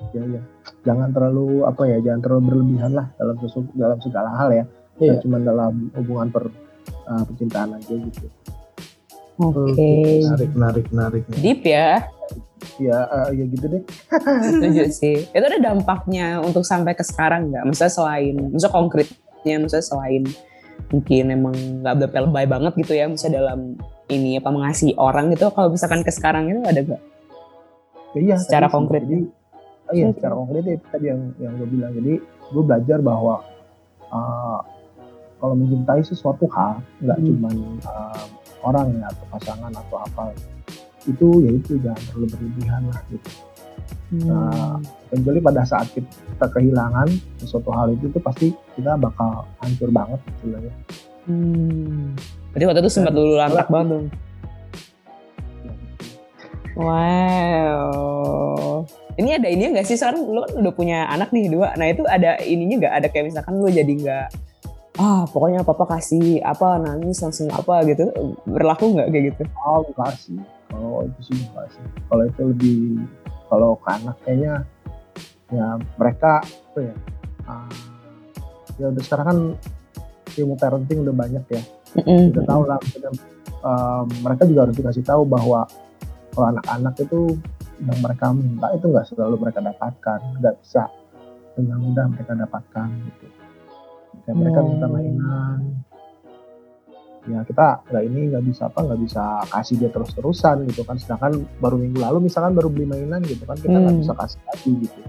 ya 0.09 0.23
ya 0.29 0.41
jangan 0.83 1.11
terlalu 1.11 1.63
apa 1.63 1.83
ya 1.85 1.99
jangan 2.01 2.21
terlalu 2.21 2.43
berlebihan 2.49 2.93
lah 2.93 3.07
dalam 3.15 3.37
sesu- 3.39 3.71
dalam 3.73 3.99
segala 4.01 4.31
hal 4.33 4.51
ya 4.51 4.65
Iya. 4.97 5.13
Nggak 5.13 5.23
cuma 5.23 5.37
dalam 5.39 5.73
hubungan 5.93 6.29
per 6.31 6.45
uh, 7.05 7.23
percintaan 7.23 7.77
aja 7.77 7.95
gitu 7.95 8.27
Oke. 9.37 10.23
Menarik, 10.25 10.51
menarik, 10.53 10.85
menarik. 10.91 11.23
Deep 11.39 11.63
ya. 11.63 12.09
ya 12.81 12.99
uh, 13.07 13.29
ya 13.31 13.45
gitu 13.47 13.69
deh 13.69 13.83
Setuju 14.49 14.83
sih. 14.91 15.17
Itu 15.29 15.45
ada 15.45 15.61
dampaknya 15.61 16.41
untuk 16.41 16.65
sampai 16.65 16.97
ke 16.97 17.05
sekarang 17.05 17.53
nggak? 17.53 17.63
Maksudnya 17.69 17.93
selain, 17.93 18.35
maksudnya 18.51 18.73
konkretnya, 18.75 19.55
maksudnya 19.61 19.85
selain 19.85 20.23
mungkin 20.87 21.25
emang 21.31 21.55
nggak 21.83 21.95
lebay 22.27 22.47
banget 22.47 22.73
gitu 22.79 22.93
ya, 22.95 23.07
misalnya 23.07 23.43
dalam 23.43 23.75
ini 24.09 24.39
apa 24.39 24.49
mengasihi 24.51 24.95
orang 24.97 25.31
gitu. 25.33 25.51
Kalau 25.51 25.69
misalkan 25.69 26.01
ke 26.01 26.11
sekarang 26.11 26.49
itu 26.49 26.61
ada 26.65 26.81
nggak? 26.81 27.03
ya, 28.15 28.21
iya 28.23 28.37
Secara 28.41 28.67
konkret. 28.67 29.05
jadi 29.05 29.29
oh 29.87 29.95
iya 29.95 30.05
Oke. 30.11 30.19
secara 30.19 30.35
konkret 30.35 30.63
itu 30.67 30.87
tadi 30.91 31.07
yang 31.07 31.21
yang 31.39 31.53
gue 31.55 31.69
bilang 31.71 31.93
jadi 31.95 32.13
gue 32.25 32.63
belajar 32.65 32.99
bahwa 32.99 33.35
uh, 34.11 34.59
kalau 35.37 35.55
mencintai 35.55 36.03
sesuatu 36.03 36.49
hal 36.51 36.81
nggak 36.99 37.19
Hmm. 37.21 37.27
cuma 37.29 37.49
uh, 37.87 38.25
orang 38.63 38.93
ya 38.97 39.07
atau 39.11 39.27
pasangan 39.33 39.73
atau 39.73 39.97
apa 40.01 40.23
itu 41.07 41.29
ya 41.45 41.51
itu 41.53 41.73
jangan 41.81 42.03
terlalu 42.11 42.27
berlebihan 42.35 42.83
lah 42.91 43.01
gitu 43.13 43.31
Nah, 44.07 44.79
kecuali 45.11 45.43
pada 45.43 45.67
saat 45.67 45.91
kita 45.91 46.47
kehilangan 46.47 47.11
sesuatu 47.43 47.75
hal 47.75 47.91
itu 47.91 48.07
tuh 48.15 48.23
pasti 48.23 48.55
kita 48.79 48.95
bakal 48.95 49.43
hancur 49.59 49.91
banget 49.91 50.23
gitu 50.31 50.55
ya. 50.55 50.73
Hmm. 51.27 52.15
Berarti 52.55 52.65
waktu 52.71 52.81
itu 52.87 52.93
sempat 52.95 53.19
dulu 53.19 53.35
lantak 53.35 53.67
banget 53.67 53.87
dong. 53.91 54.07
Wow. 56.77 58.85
Ini 59.17 59.41
ada 59.43 59.49
ini 59.49 59.75
nggak 59.75 59.89
sih 59.89 59.97
sekarang 59.99 60.29
lu 60.29 60.45
kan 60.45 60.53
udah 60.61 60.73
punya 60.77 61.09
anak 61.11 61.35
nih 61.35 61.51
dua. 61.51 61.75
Nah 61.75 61.91
itu 61.91 62.07
ada 62.07 62.39
ininya 62.47 62.87
nggak? 62.87 62.95
Ada 63.03 63.07
kayak 63.11 63.33
misalkan 63.33 63.59
lu 63.59 63.67
jadi 63.67 63.91
nggak 63.91 64.27
ah 64.97 65.29
pokoknya 65.29 65.61
papa 65.61 65.85
kasih 65.97 66.41
apa 66.41 66.81
nangis 66.81 67.21
langsung 67.21 67.53
apa 67.53 67.85
gitu 67.85 68.09
berlaku 68.49 68.97
nggak 68.97 69.09
kayak 69.13 69.25
gitu? 69.33 69.43
Oh 69.61 69.85
enggak 69.85 70.17
sih, 70.17 70.41
kalau 70.73 71.05
itu 71.05 71.21
sih 71.33 71.39
enggak 71.45 71.67
sih. 71.73 71.85
Kalau 72.09 72.23
itu 72.25 72.43
lebih 72.49 72.81
kalau 73.47 73.71
ke 73.77 73.89
anak 73.93 74.17
kayaknya 74.25 74.55
ya 75.53 75.79
mereka 76.01 76.43
apa 76.43 76.81
ya? 76.83 76.95
ah, 77.47 77.71
ya 78.81 78.87
udah 78.91 79.03
sekarang 79.07 79.27
kan 79.27 79.39
ilmu 80.37 80.55
parenting 80.59 80.99
udah 81.05 81.15
banyak 81.15 81.45
ya. 81.53 81.63
Udah 82.33 82.45
tahu 82.45 82.63
lah 82.65 82.81
eh, 82.81 84.03
mereka 84.25 84.43
juga 84.49 84.61
harus 84.69 84.77
dikasih 84.77 85.05
tahu 85.05 85.23
bahwa 85.29 85.69
kalau 86.33 86.47
anak-anak 86.53 86.95
itu 87.01 87.37
yang 87.85 87.99
mereka 88.01 88.33
minta 88.33 88.69
itu 88.73 88.89
nggak 88.89 89.07
selalu 89.09 89.37
mereka 89.37 89.61
dapatkan, 89.61 90.21
nggak 90.41 90.55
bisa 90.65 90.89
dengan 91.57 91.81
mudah 91.81 92.05
mereka 92.09 92.33
dapatkan 92.37 92.89
gitu. 93.09 93.36
Kayak 94.27 94.37
mereka 94.37 94.59
Hmm. 94.59 94.69
minta 94.69 94.87
mainan, 94.87 95.59
ya 97.25 97.39
kita 97.43 97.67
nggak 97.85 98.03
ini 98.05 98.21
nggak 98.29 98.45
bisa 98.45 98.63
apa 98.67 98.79
nggak 98.83 99.01
bisa 99.01 99.23
kasih 99.49 99.75
dia 99.77 99.89
terus-terusan 99.89 100.57
gitu 100.67 100.83
kan. 100.83 100.97
Sedangkan 100.97 101.33
baru 101.57 101.77
minggu 101.77 101.99
lalu 101.99 102.27
misalkan 102.27 102.53
baru 102.53 102.67
beli 102.67 102.85
mainan 102.85 103.23
gitu 103.23 103.43
kan 103.43 103.55
kita 103.55 103.73
nggak 103.73 103.87
Hmm. 103.89 104.03
bisa 104.03 104.13
kasih 104.15 104.41
lagi 104.45 104.71
gitu. 104.81 105.01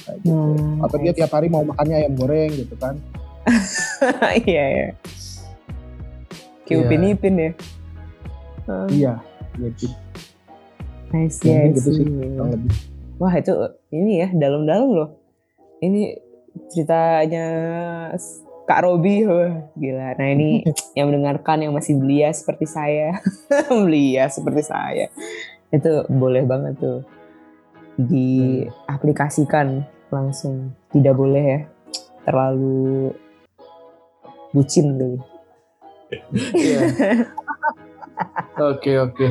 kayak 0.00 0.18
gitu 0.22 0.32
Hmm, 0.32 0.80
atau 0.80 0.96
dia 0.96 1.12
tiap 1.12 1.28
hari 1.30 1.46
mau 1.46 1.60
makannya 1.62 1.96
ayam 1.98 2.16
goreng 2.16 2.48
gitu 2.50 2.72
kan 2.74 2.96
iya 4.42 4.64
ya. 4.66 4.88
Kayak 6.62 6.72
Iya. 6.72 6.80
Upin 6.82 7.02
Ipin 7.04 7.34
ya. 7.36 7.50
Hmm, 8.62 8.88
iya 8.88 9.12
iya 9.54 9.68
gitu 9.70 9.92
I 11.10 11.26
see, 11.28 11.46
Ya, 11.46 11.60
I 11.60 11.68
mungkin 11.68 11.76
gitu 11.76 11.88
sih 11.92 12.04
kurang 12.06 12.50
lebih 12.50 12.70
Wah 13.18 13.34
itu 13.34 13.52
ini 13.90 14.12
ya 14.16 14.28
dalam-dalam 14.32 14.88
loh. 14.88 15.10
Ini 15.78 16.16
ceritanya 16.70 17.46
Kak 18.66 18.86
Robi, 18.86 19.26
wah 19.26 19.66
gila. 19.74 20.14
Nah 20.14 20.28
ini 20.30 20.62
yang 20.98 21.10
mendengarkan 21.10 21.66
yang 21.66 21.74
masih 21.74 21.98
belia 21.98 22.30
seperti 22.30 22.70
saya, 22.70 23.18
belia 23.84 24.30
seperti 24.30 24.62
saya, 24.62 25.10
itu 25.74 25.90
boleh 26.06 26.46
banget 26.46 26.78
tuh 26.78 27.02
diaplikasikan 27.98 29.82
langsung. 30.14 30.70
Tidak 30.94 31.14
boleh 31.14 31.42
ya 31.42 31.60
terlalu 32.26 33.10
bucin 34.54 34.98
dulu. 34.98 35.18
Oke 38.60 38.98
oke. 39.00 39.26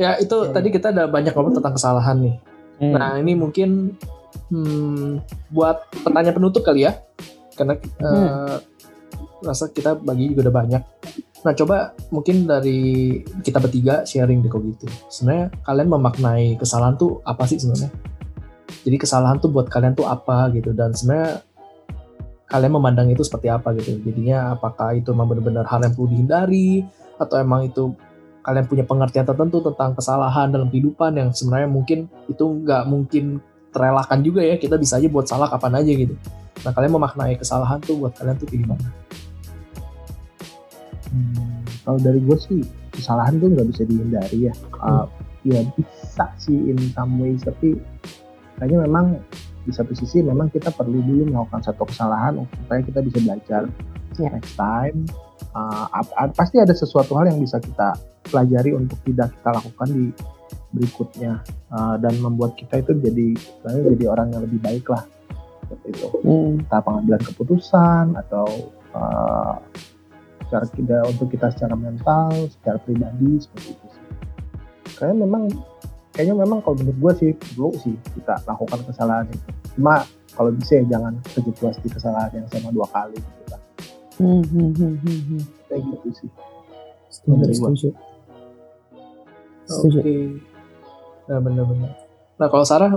Ya 0.00 0.18
itu 0.18 0.34
Iya. 0.34 0.50
tadi 0.50 0.68
kita 0.74 0.90
ada 0.90 1.06
banyak 1.06 1.30
ngomong 1.36 1.54
tentang 1.60 1.76
kesalahan 1.78 2.18
nih. 2.18 2.36
Hmm. 2.82 2.92
Nah 2.96 3.14
ini 3.22 3.38
mungkin 3.38 3.94
hmm, 4.52 5.24
buat 5.48 5.88
pertanyaan 6.04 6.36
penutup 6.36 6.60
kali 6.60 6.84
ya, 6.84 7.00
karena 7.56 7.80
eh, 7.80 8.56
rasa 9.40 9.72
kita 9.72 9.96
bagi 9.96 10.30
juga 10.30 10.48
udah 10.48 10.54
banyak. 10.54 10.82
Nah 11.42 11.52
coba 11.58 11.96
mungkin 12.14 12.46
dari 12.46 13.18
kita 13.42 13.58
bertiga 13.58 14.06
sharing 14.06 14.46
deh 14.46 14.50
kok 14.52 14.62
gitu. 14.62 14.86
Sebenarnya 15.10 15.50
kalian 15.66 15.88
memaknai 15.90 16.54
kesalahan 16.54 16.94
tuh 16.94 17.18
apa 17.26 17.42
sih 17.50 17.58
sebenarnya? 17.58 17.90
Jadi 18.82 18.96
kesalahan 18.98 19.42
tuh 19.42 19.50
buat 19.50 19.66
kalian 19.66 19.98
tuh 19.98 20.06
apa 20.06 20.50
gitu 20.54 20.70
dan 20.70 20.94
sebenarnya 20.94 21.42
kalian 22.46 22.72
memandang 22.78 23.08
itu 23.10 23.26
seperti 23.26 23.50
apa 23.50 23.74
gitu. 23.74 23.98
Jadinya 24.06 24.54
apakah 24.54 24.94
itu 24.94 25.10
memang 25.10 25.34
benar-benar 25.34 25.66
hal 25.66 25.82
yang 25.82 25.92
perlu 25.98 26.08
dihindari 26.14 26.86
atau 27.18 27.36
emang 27.42 27.66
itu 27.66 27.90
kalian 28.42 28.66
punya 28.66 28.84
pengertian 28.86 29.26
tertentu 29.26 29.62
tentang 29.62 29.94
kesalahan 29.94 30.50
dalam 30.50 30.66
kehidupan 30.66 31.14
yang 31.14 31.30
sebenarnya 31.30 31.70
mungkin 31.70 32.10
itu 32.26 32.42
nggak 32.42 32.82
mungkin 32.90 33.38
terelakkan 33.72 34.20
juga 34.20 34.44
ya 34.44 34.60
kita 34.60 34.76
bisa 34.76 35.00
aja 35.00 35.08
buat 35.08 35.26
salah 35.26 35.48
kapan 35.48 35.80
aja 35.80 35.92
gitu. 35.92 36.14
Nah 36.62 36.70
kalian 36.70 36.92
memaknai 36.94 37.34
kesalahan 37.40 37.80
tuh 37.80 37.96
buat 37.98 38.12
kalian 38.14 38.36
tuh 38.36 38.46
kayak 38.46 38.60
gimana? 38.68 38.88
Hmm, 41.12 41.60
kalau 41.84 41.98
dari 42.00 42.20
gue 42.20 42.36
sih 42.38 42.60
kesalahan 42.92 43.40
tuh 43.40 43.48
nggak 43.50 43.66
bisa 43.72 43.82
dihindari 43.88 44.38
ya. 44.52 44.54
Uh, 44.78 45.08
ya 45.42 45.64
bisa 45.74 46.24
sih 46.38 46.54
in 46.70 46.78
some 46.94 47.18
ways 47.18 47.42
tapi 47.42 47.74
kayaknya 48.60 48.86
memang 48.86 49.18
di 49.66 49.72
satu 49.74 49.94
sisi 49.94 50.22
memang 50.22 50.50
kita 50.50 50.70
perlu 50.70 51.02
dulu 51.02 51.34
melakukan 51.34 51.62
satu 51.66 51.86
kesalahan 51.86 52.38
supaya 52.62 52.80
kita 52.82 52.98
bisa 53.02 53.18
belajar 53.22 53.62
Ya. 54.20 54.28
next 54.28 54.54
time. 54.60 55.08
Uh, 55.52 55.88
pasti 56.32 56.56
ada 56.60 56.72
sesuatu 56.72 57.12
hal 57.16 57.28
yang 57.32 57.40
bisa 57.40 57.60
kita 57.60 57.92
pelajari 58.28 58.72
untuk 58.72 58.96
tidak 59.04 59.32
kita 59.36 59.50
lakukan 59.52 59.88
di 59.88 60.04
berikutnya 60.72 61.44
Uh, 61.72 61.96
dan 61.96 62.12
membuat 62.20 62.52
kita 62.52 62.84
itu 62.84 62.92
jadi 63.00 63.32
jadi 63.64 64.04
orang 64.04 64.28
yang 64.28 64.44
lebih 64.44 64.60
baik 64.60 64.92
lah 64.92 65.08
seperti 65.64 65.88
itu 65.88 66.06
Hmm. 66.20 66.60
entah 66.60 66.84
pengambilan 66.84 67.22
keputusan 67.32 68.12
atau 68.12 68.44
uh, 68.92 69.56
secara 70.44 70.68
kita 70.68 70.96
untuk 71.08 71.32
kita 71.32 71.48
secara 71.48 71.72
mental, 71.72 72.28
secara 72.52 72.76
pribadi 72.76 73.40
seperti 73.40 73.72
itu 73.72 73.86
sih. 73.88 74.06
Kayaknya 75.00 75.16
memang 75.24 75.42
kayaknya 76.12 76.36
memang 76.44 76.60
kalau 76.60 76.76
menurut 76.76 76.98
gue 77.00 77.12
sih 77.24 77.30
perlu 77.32 77.72
sih 77.80 77.96
kita 78.20 78.44
lakukan 78.44 78.84
kesalahan 78.84 79.24
itu. 79.32 79.48
Cuma 79.80 80.04
kalau 80.36 80.52
bisa 80.52 80.76
ya 80.76 80.84
jangan 80.92 81.16
terjebak 81.24 81.72
di 81.80 81.88
kesalahan 81.88 82.30
yang 82.36 82.46
sama 82.52 82.68
dua 82.68 82.84
kali 82.92 83.16
gitu 83.16 83.42
kan. 83.48 83.60
Hmm, 84.20 84.44
hmm, 84.44 84.70
hmm, 84.76 84.94
hmm, 85.00 85.20
hmm. 85.24 85.42
Kayak 85.72 85.82
gitu 85.88 86.08
sih. 86.20 86.30
Setuju, 87.08 87.48
setuju. 87.56 87.88
Setuju. 89.64 90.51
Nah 91.28 91.38
benar-benar. 91.38 91.92
Nah 92.40 92.46
kalau 92.50 92.64
Sarah 92.66 92.92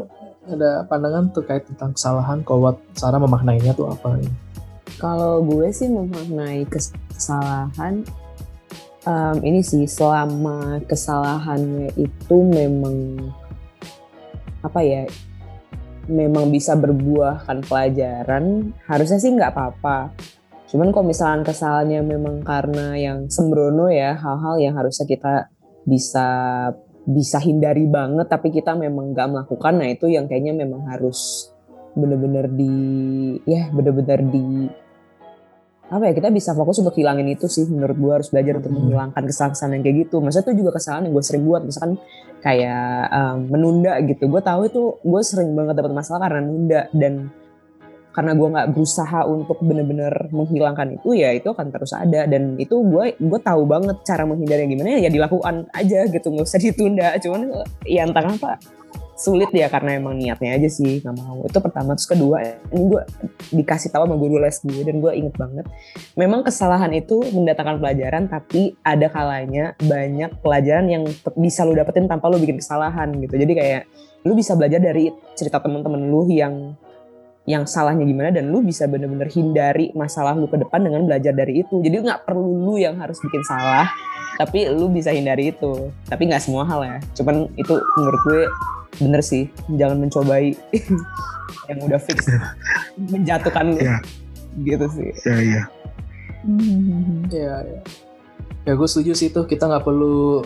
ada 0.46 0.86
pandangan 0.86 1.34
terkait 1.34 1.66
tentang 1.66 1.94
kesalahan, 1.98 2.46
kalau 2.46 2.70
buat 2.70 2.78
Sarah 2.94 3.18
memaknainya 3.18 3.74
tuh 3.74 3.90
apa? 3.90 4.22
Kalau 5.02 5.42
gue 5.42 5.70
sih 5.74 5.90
memaknai 5.90 6.66
kesalahan 6.70 8.06
em, 9.06 9.38
ini 9.46 9.62
sih 9.62 9.86
selama 9.86 10.82
kesalahannya 10.84 11.94
itu 11.96 12.36
memang 12.42 13.30
apa 14.66 14.82
ya 14.82 15.06
memang 16.10 16.50
bisa 16.50 16.74
berbuahkan 16.74 17.66
pelajaran 17.66 18.74
harusnya 18.90 19.22
sih 19.22 19.34
nggak 19.34 19.54
apa-apa 19.54 20.14
cuman 20.70 20.90
kalau 20.90 21.06
misalnya 21.06 21.46
kesalahannya 21.46 22.02
memang 22.02 22.42
karena 22.42 22.98
yang 22.98 23.30
sembrono 23.30 23.90
ya 23.94 24.18
hal-hal 24.18 24.58
yang 24.58 24.74
harusnya 24.74 25.06
kita 25.06 25.54
bisa 25.86 26.30
bisa 27.06 27.38
hindari 27.38 27.86
banget 27.86 28.26
tapi 28.26 28.50
kita 28.50 28.74
memang 28.74 29.14
nggak 29.14 29.30
melakukan. 29.30 29.74
Nah 29.78 29.88
itu 29.94 30.10
yang 30.10 30.26
kayaknya 30.26 30.58
memang 30.58 30.90
harus 30.90 31.50
bener-bener 31.96 32.52
di 32.52 32.76
ya 33.48 33.72
bener-bener 33.72 34.20
di 34.28 34.68
apa 35.86 36.10
ya 36.10 36.14
kita 36.18 36.34
bisa 36.34 36.52
fokus 36.58 36.82
untuk 36.82 36.98
hilangin 36.98 37.30
itu 37.30 37.46
sih. 37.46 37.70
Menurut 37.70 37.94
gue 37.94 38.12
harus 38.12 38.30
belajar 38.34 38.58
untuk 38.58 38.74
Hmm. 38.74 38.90
menghilangkan 38.90 39.22
kesalahan-kesalahan 39.22 39.74
yang 39.78 39.84
kayak 39.86 39.98
gitu. 40.10 40.16
Maksudnya 40.18 40.46
itu 40.50 40.54
juga 40.66 40.72
kesalahan 40.74 41.04
yang 41.06 41.14
gue 41.14 41.26
sering 41.26 41.44
buat. 41.46 41.62
Misalkan 41.62 41.94
kayak 42.42 42.90
um, 43.14 43.38
menunda 43.54 43.94
gitu. 44.02 44.24
Gue 44.26 44.42
tahu 44.42 44.62
itu 44.66 44.82
gue 45.06 45.22
sering 45.22 45.54
banget 45.54 45.78
dapat 45.78 45.94
masalah 45.94 46.20
karena 46.26 46.42
nunda 46.42 46.82
dan 46.90 47.30
karena 48.16 48.32
gue 48.32 48.48
nggak 48.48 48.68
berusaha 48.72 49.28
untuk 49.28 49.60
bener-bener 49.60 50.32
menghilangkan 50.32 50.96
itu 50.96 51.20
ya 51.20 51.36
itu 51.36 51.52
akan 51.52 51.68
terus 51.68 51.92
ada. 51.92 52.24
Dan 52.24 52.56
itu 52.56 52.80
gue 52.80 53.20
gue 53.20 53.40
tahu 53.44 53.68
banget 53.68 54.00
cara 54.08 54.24
menghindari 54.24 54.72
gimana 54.72 54.96
ya 55.04 55.12
dilakukan 55.12 55.68
aja 55.76 56.08
gitu 56.08 56.32
nggak 56.32 56.48
usah 56.48 56.62
ditunda. 56.64 57.20
Cuman 57.20 57.52
ya 57.84 58.08
entah 58.08 58.24
kenapa 58.24 58.56
sulit 59.16 59.48
ya 59.56 59.72
karena 59.72 59.96
emang 59.96 60.20
niatnya 60.20 60.56
aja 60.56 60.72
sih 60.72 61.04
nggak 61.04 61.16
mau. 61.20 61.44
Itu 61.44 61.60
pertama. 61.60 62.00
Terus 62.00 62.08
kedua 62.08 62.38
ini 62.72 62.84
gue 62.88 63.02
dikasih 63.52 63.92
tahu 63.92 64.08
sama 64.08 64.16
guru 64.16 64.40
les 64.40 64.58
gue 64.64 64.82
dan 64.88 64.96
gue 65.04 65.12
inget 65.12 65.36
banget 65.36 65.66
memang 66.16 66.48
kesalahan 66.48 66.92
itu 66.96 67.20
mendatangkan 67.36 67.84
pelajaran 67.84 68.32
tapi 68.32 68.80
ada 68.80 69.12
kalanya 69.12 69.76
banyak 69.84 70.40
pelajaran 70.40 70.88
yang 70.88 71.04
bisa 71.36 71.68
lu 71.68 71.76
dapetin 71.76 72.08
tanpa 72.08 72.32
lu 72.32 72.40
bikin 72.40 72.64
kesalahan 72.64 73.12
gitu. 73.20 73.36
Jadi 73.36 73.54
kayak 73.60 73.84
lu 74.24 74.40
bisa 74.40 74.56
belajar 74.56 74.80
dari 74.80 75.12
cerita 75.36 75.60
temen-temen 75.60 76.08
lu 76.08 76.32
yang 76.32 76.80
yang 77.46 77.70
salahnya 77.70 78.02
gimana 78.10 78.34
dan 78.34 78.50
lu 78.50 78.66
bisa 78.66 78.90
bener-bener 78.90 79.30
hindari 79.30 79.94
masalah 79.94 80.34
lu 80.34 80.50
ke 80.50 80.58
depan 80.58 80.82
dengan 80.82 81.06
belajar 81.06 81.34
dari 81.34 81.62
itu. 81.62 81.78
Jadi 81.78 82.02
nggak 82.02 82.26
perlu 82.26 82.66
lu 82.66 82.76
yang 82.82 82.98
harus 82.98 83.22
bikin 83.22 83.46
salah 83.46 83.86
tapi 84.36 84.68
lu 84.74 84.90
bisa 84.90 85.14
hindari 85.14 85.54
itu. 85.54 85.94
Tapi 86.10 86.26
nggak 86.26 86.42
semua 86.42 86.66
hal 86.66 86.82
ya. 86.84 86.98
Cuman 87.16 87.48
itu 87.56 87.74
menurut 87.96 88.22
gue 88.26 88.42
bener 88.98 89.22
sih. 89.22 89.46
Jangan 89.78 90.02
mencobai 90.02 90.58
yang 91.70 91.80
udah 91.86 92.02
fix. 92.02 92.26
Menjatuhkan 92.98 93.78
lu. 93.78 93.80
Iya. 93.80 93.98
gitu 94.66 94.86
sih. 94.90 95.10
Ya 95.28 95.38
iya. 95.38 95.64
Ya, 97.30 97.56
ya. 97.62 97.82
Ya 98.66 98.74
gue 98.74 98.88
setuju 98.90 99.14
sih 99.14 99.30
itu 99.30 99.42
kita 99.46 99.70
nggak 99.70 99.86
perlu 99.86 100.42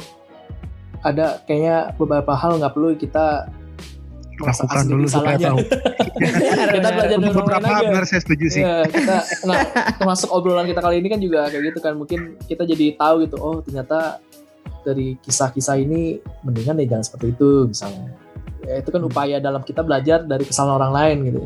ada 1.00 1.40
kayaknya 1.48 1.96
beberapa 1.96 2.36
hal 2.36 2.60
nggak 2.60 2.76
perlu 2.76 2.92
kita 3.00 3.48
Lakukan 4.40 4.86
dulu 4.88 5.06
supaya 5.08 5.38
tahu. 5.38 5.58
kita 6.76 6.90
belajar 6.96 7.18
dari 7.20 7.34
beberapa 7.36 7.68
aja. 7.68 7.88
benar 7.88 8.06
saya 8.08 8.22
setuju 8.24 8.46
sih. 8.48 8.62
Iya, 8.64 8.88
kita 8.88 9.16
nah 9.48 9.58
termasuk 10.00 10.30
obrolan 10.32 10.68
kita 10.68 10.80
kali 10.80 11.04
ini 11.04 11.08
kan 11.12 11.20
juga 11.20 11.52
kayak 11.52 11.64
gitu 11.74 11.80
kan. 11.84 11.94
Mungkin 12.00 12.20
kita 12.48 12.64
jadi 12.64 12.96
tahu 12.96 13.28
gitu 13.28 13.36
oh 13.40 13.60
ternyata 13.60 14.24
dari 14.84 15.20
kisah-kisah 15.20 15.76
ini 15.76 16.24
mendingan 16.44 16.80
ya 16.84 16.96
jangan 16.96 17.06
seperti 17.06 17.26
itu 17.36 17.50
misalnya. 17.68 18.10
Ya 18.64 18.74
itu 18.80 18.90
kan 18.92 19.02
upaya 19.04 19.40
dalam 19.40 19.64
kita 19.64 19.82
belajar 19.82 20.24
dari 20.24 20.44
kesalahan 20.44 20.80
orang 20.80 20.92
lain 20.94 21.18
gitu. 21.32 21.42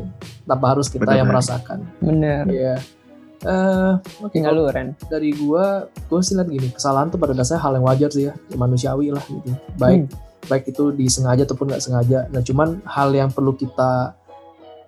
Tanpa 0.46 0.66
harus 0.74 0.86
kita 0.86 1.06
Benar. 1.06 1.18
yang 1.18 1.28
merasakan. 1.30 1.78
Bener 2.02 2.44
Iya. 2.46 2.76
Eh, 3.44 3.92
oke 4.24 4.32
tinggal 4.32 4.56
kalau 4.56 4.64
lu 4.64 4.72
Ren 4.72 4.96
dari 5.12 5.36
gua 5.36 5.84
gua 6.08 6.24
sih 6.24 6.32
lihat 6.32 6.48
gini 6.48 6.72
kesalahan 6.72 7.12
tuh 7.12 7.20
pada 7.20 7.36
dasarnya 7.36 7.60
hal 7.60 7.76
yang 7.76 7.84
wajar 7.84 8.08
sih 8.08 8.32
ya 8.32 8.32
manusiawi 8.56 9.12
lah 9.12 9.20
gitu. 9.20 9.52
Baik 9.76 10.08
baik 10.46 10.70
itu 10.70 10.92
disengaja 10.92 11.48
ataupun 11.48 11.72
nggak 11.72 11.82
sengaja. 11.82 12.18
Nah 12.28 12.40
cuman 12.44 12.80
hal 12.84 13.08
yang 13.12 13.30
perlu 13.32 13.56
kita 13.56 14.14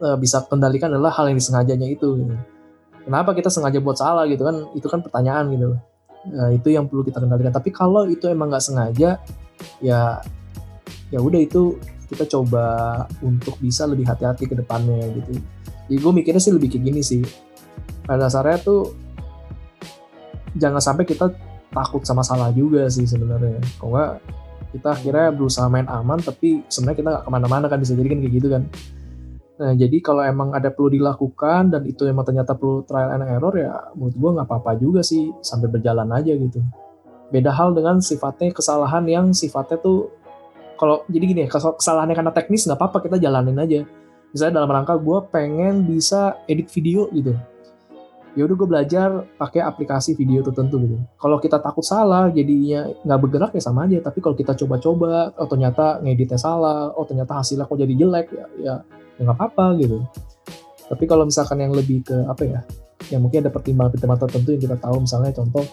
eh, 0.02 0.16
bisa 0.20 0.44
kendalikan 0.44 0.92
adalah 0.92 1.12
hal 1.14 1.32
yang 1.32 1.38
disengajanya 1.38 1.88
itu 1.88 2.20
gitu. 2.20 2.34
kenapa 3.06 3.38
kita 3.38 3.48
sengaja 3.48 3.78
buat 3.78 3.96
salah 3.96 4.26
gitu 4.26 4.42
kan? 4.42 4.56
Itu 4.74 4.86
kan 4.90 5.00
pertanyaan 5.00 5.46
gitu. 5.54 5.78
Nah, 6.26 6.50
itu 6.50 6.74
yang 6.74 6.90
perlu 6.90 7.06
kita 7.06 7.22
kendalikan. 7.22 7.54
Tapi 7.54 7.70
kalau 7.70 8.02
itu 8.10 8.26
emang 8.26 8.50
nggak 8.50 8.64
sengaja 8.64 9.22
ya 9.78 10.00
ya 11.08 11.18
udah 11.22 11.38
itu 11.38 11.78
kita 12.10 12.26
coba 12.26 12.64
untuk 13.22 13.58
bisa 13.62 13.86
lebih 13.86 14.06
hati-hati 14.06 14.46
ke 14.50 14.54
depannya 14.58 15.06
gitu. 15.14 15.38
Jadi 15.86 15.98
gue 16.02 16.12
mikirnya 16.12 16.42
sih 16.42 16.54
lebih 16.54 16.70
kayak 16.70 16.82
gini 16.82 17.02
sih. 17.02 17.22
Pada 18.06 18.26
dasarnya 18.26 18.58
tuh 18.62 18.94
jangan 20.58 20.82
sampai 20.82 21.06
kita 21.06 21.30
takut 21.70 22.02
sama 22.02 22.26
salah 22.26 22.50
juga 22.50 22.86
sih 22.90 23.06
sebenarnya. 23.06 23.62
Kalau 23.78 23.94
nggak 23.94 24.12
kita 24.70 24.94
akhirnya 24.94 25.30
berusaha 25.34 25.66
main 25.70 25.86
aman 25.86 26.18
tapi 26.22 26.62
sebenarnya 26.66 26.98
kita 26.98 27.08
nggak 27.12 27.24
ke 27.26 27.30
mana-mana 27.30 27.66
kan 27.66 27.78
bisa 27.78 27.92
jadi 27.94 28.08
kan 28.10 28.18
kayak 28.22 28.34
gitu 28.34 28.48
kan 28.52 28.62
Nah, 29.56 29.72
jadi 29.72 30.04
kalau 30.04 30.20
emang 30.20 30.52
ada 30.52 30.68
perlu 30.68 30.92
dilakukan 30.92 31.72
dan 31.72 31.82
itu 31.88 32.04
emang 32.04 32.28
ternyata 32.28 32.52
perlu 32.52 32.84
trial 32.84 33.16
and 33.16 33.24
error 33.24 33.56
ya 33.56 33.88
menurut 33.96 34.12
gue 34.12 34.30
nggak 34.36 34.48
apa-apa 34.52 34.76
juga 34.76 35.00
sih 35.00 35.32
sambil 35.40 35.72
berjalan 35.72 36.12
aja 36.12 36.36
gitu. 36.36 36.60
Beda 37.32 37.56
hal 37.56 37.72
dengan 37.72 38.04
sifatnya 38.04 38.52
kesalahan 38.52 39.08
yang 39.08 39.32
sifatnya 39.32 39.80
tuh 39.80 40.12
kalau 40.76 41.08
jadi 41.08 41.24
gini 41.24 41.40
ya 41.44 41.48
kesalahannya 41.48 42.12
karena 42.12 42.32
teknis 42.36 42.68
nggak 42.68 42.76
apa-apa 42.76 43.08
kita 43.08 43.16
jalanin 43.16 43.56
aja. 43.56 43.80
Misalnya 44.28 44.60
dalam 44.60 44.70
rangka 44.76 45.00
gue 45.00 45.18
pengen 45.32 45.88
bisa 45.88 46.36
edit 46.44 46.68
video 46.68 47.08
gitu. 47.16 47.32
Ya 48.36 48.44
udah 48.44 48.52
gue 48.52 48.68
belajar 48.68 49.08
pakai 49.40 49.64
aplikasi 49.64 50.12
video 50.12 50.44
tertentu 50.44 50.76
gitu. 50.84 51.00
Kalau 51.16 51.40
kita 51.40 51.56
takut 51.56 51.80
salah 51.80 52.28
jadinya 52.28 52.84
nggak 53.02 53.20
bergerak 53.24 53.52
ya 53.56 53.62
sama 53.64 53.88
aja. 53.88 53.98
Tapi 54.04 54.20
kalau 54.20 54.36
kita 54.36 54.52
coba-coba, 54.52 55.32
oh 55.40 55.48
ternyata 55.48 56.04
ngeditnya 56.04 56.36
salah, 56.36 56.92
oh 56.92 57.08
ternyata 57.08 57.40
hasilnya 57.40 57.64
kok 57.64 57.80
jadi 57.80 57.94
jelek 57.96 58.26
ya, 58.36 58.46
ya 58.60 58.74
ya 59.16 59.20
nggak 59.24 59.36
apa-apa 59.36 59.66
gitu 59.80 59.98
tapi 60.86 61.04
kalau 61.08 61.26
misalkan 61.26 61.58
yang 61.58 61.72
lebih 61.74 62.04
ke 62.04 62.16
apa 62.28 62.42
ya 62.44 62.60
ya 63.10 63.18
mungkin 63.18 63.42
ada 63.44 63.50
pertimbangan-pertimbangan 63.52 64.22
tertentu 64.28 64.48
yang 64.54 64.62
kita 64.62 64.76
tahu 64.78 64.96
misalnya 65.02 65.32
contoh 65.34 65.64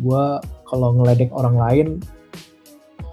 gue 0.00 0.24
kalau 0.66 0.88
ngeledek 0.96 1.30
orang 1.32 1.56
lain 1.56 1.88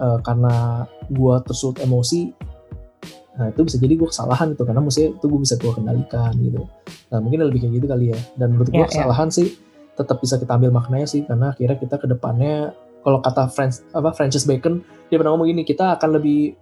uh, 0.01 0.20
karena 0.24 0.86
gue 1.07 1.36
tersulut 1.45 1.78
emosi 1.84 2.32
nah 3.38 3.53
itu 3.53 3.61
bisa 3.61 3.77
jadi 3.77 3.93
gue 3.93 4.09
kesalahan 4.09 4.57
itu 4.57 4.63
karena 4.65 4.81
maksudnya 4.81 5.09
itu 5.13 5.25
gue 5.29 5.41
bisa 5.45 5.55
gue 5.61 5.71
kendalikan 5.71 6.33
gitu. 6.41 6.61
Nah 7.13 7.17
mungkin 7.21 7.39
lebih 7.45 7.59
kayak 7.63 7.73
gitu 7.77 7.88
kali 7.88 8.05
ya. 8.11 8.19
Dan 8.33 8.57
menurut 8.57 8.69
gue 8.73 8.81
yeah, 8.81 8.89
ya. 8.89 8.93
kesalahan 8.97 9.29
yeah. 9.29 9.38
sih 9.38 9.47
tetap 9.93 10.17
bisa 10.21 10.35
kita 10.41 10.51
ambil 10.57 10.73
maknanya 10.73 11.07
sih 11.09 11.21
karena 11.25 11.53
akhirnya 11.53 11.77
kita 11.77 11.95
ke 11.97 12.05
depannya 12.09 12.73
kalau 13.01 13.21
kata 13.21 13.49
Francis 13.49 13.85
apa 13.93 14.09
Francis 14.13 14.45
Bacon 14.45 14.81
dia 15.09 15.17
pernah 15.21 15.38
ngomong 15.38 15.49
gini 15.49 15.61
kita 15.65 15.97
akan 15.97 16.17
lebih 16.17 16.57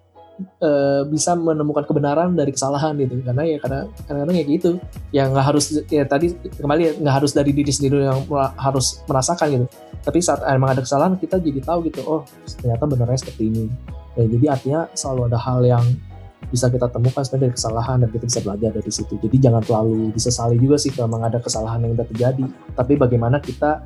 uh, 0.59 1.01
bisa 1.07 1.35
menemukan 1.35 1.83
kebenaran 1.87 2.35
dari 2.35 2.51
kesalahan 2.51 2.95
gitu. 2.99 3.23
Karena 3.23 3.43
ya 3.47 3.57
karena 3.59 3.79
kadang-kadang 4.05 4.35
ya 4.35 4.45
gitu. 4.45 4.69
Ya 5.11 5.23
nggak 5.31 5.45
harus 5.45 5.65
ya 5.87 6.03
tadi 6.05 6.35
kembali 6.35 6.81
ya 6.81 6.91
nggak 6.99 7.15
harus 7.23 7.31
dari 7.31 7.51
diri 7.55 7.71
sendiri 7.71 8.03
yang 8.03 8.23
harus 8.59 9.01
merasakan 9.07 9.47
gitu. 9.51 9.65
Tapi 10.03 10.19
saat 10.21 10.43
emang 10.45 10.75
ada 10.75 10.81
kesalahan 10.83 11.15
kita 11.17 11.39
jadi 11.39 11.59
tahu 11.63 11.87
gitu 11.89 12.01
oh 12.05 12.21
ternyata 12.59 12.83
benernya 12.85 13.19
seperti 13.19 13.43
ini. 13.49 13.65
Ya 14.15 14.25
jadi 14.27 14.45
artinya 14.55 14.81
selalu 14.95 15.21
ada 15.33 15.39
hal 15.39 15.59
yang 15.63 15.85
bisa 16.49 16.69
kita 16.69 16.87
temukan 16.89 17.21
sebenarnya 17.21 17.43
dari 17.49 17.55
kesalahan 17.55 17.97
dan 18.05 18.09
kita 18.13 18.25
bisa 18.27 18.39
belajar 18.45 18.69
dari 18.73 18.91
situ. 18.91 19.13
Jadi 19.17 19.35
jangan 19.41 19.61
terlalu 19.65 20.13
disesali 20.13 20.55
juga 20.61 20.77
sih 20.77 20.91
kalau 20.93 21.07
memang 21.11 21.29
ada 21.33 21.39
kesalahan 21.41 21.81
yang 21.85 21.93
udah 21.97 22.07
terjadi. 22.07 22.45
Tapi 22.75 22.93
bagaimana 22.97 23.37
kita 23.41 23.81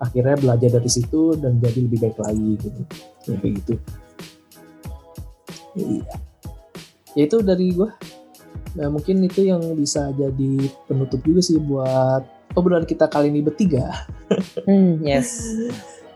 akhirnya 0.00 0.36
belajar 0.40 0.70
dari 0.80 0.90
situ 0.90 1.36
dan 1.36 1.60
jadi 1.60 1.78
lebih 1.84 1.98
baik 2.00 2.16
lagi 2.18 2.50
gitu. 2.56 2.80
Ya, 3.28 3.36
kayak 3.36 3.52
gitu. 3.62 3.74
Iya. 5.76 6.14
Ya 7.14 7.22
itu 7.26 7.38
dari 7.42 7.74
gue 7.74 7.90
nah 8.70 8.86
mungkin 8.86 9.18
itu 9.26 9.50
yang 9.50 9.58
bisa 9.74 10.14
jadi 10.14 10.70
penutup 10.86 11.18
juga 11.26 11.42
sih 11.42 11.58
buat 11.58 12.22
obrolan 12.54 12.86
kita 12.86 13.10
kali 13.10 13.30
ini 13.30 13.42
bertiga. 13.42 14.06
Hmm, 14.66 15.02
yes. 15.02 15.42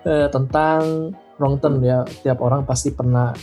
Uh, 0.07 0.31
tentang 0.31 1.15
wrong 1.39 1.59
turn 1.59 1.83
ya. 1.83 2.07
Tiap 2.23 2.39
orang 2.39 2.63
pasti 2.63 2.95
pernah 2.95 3.35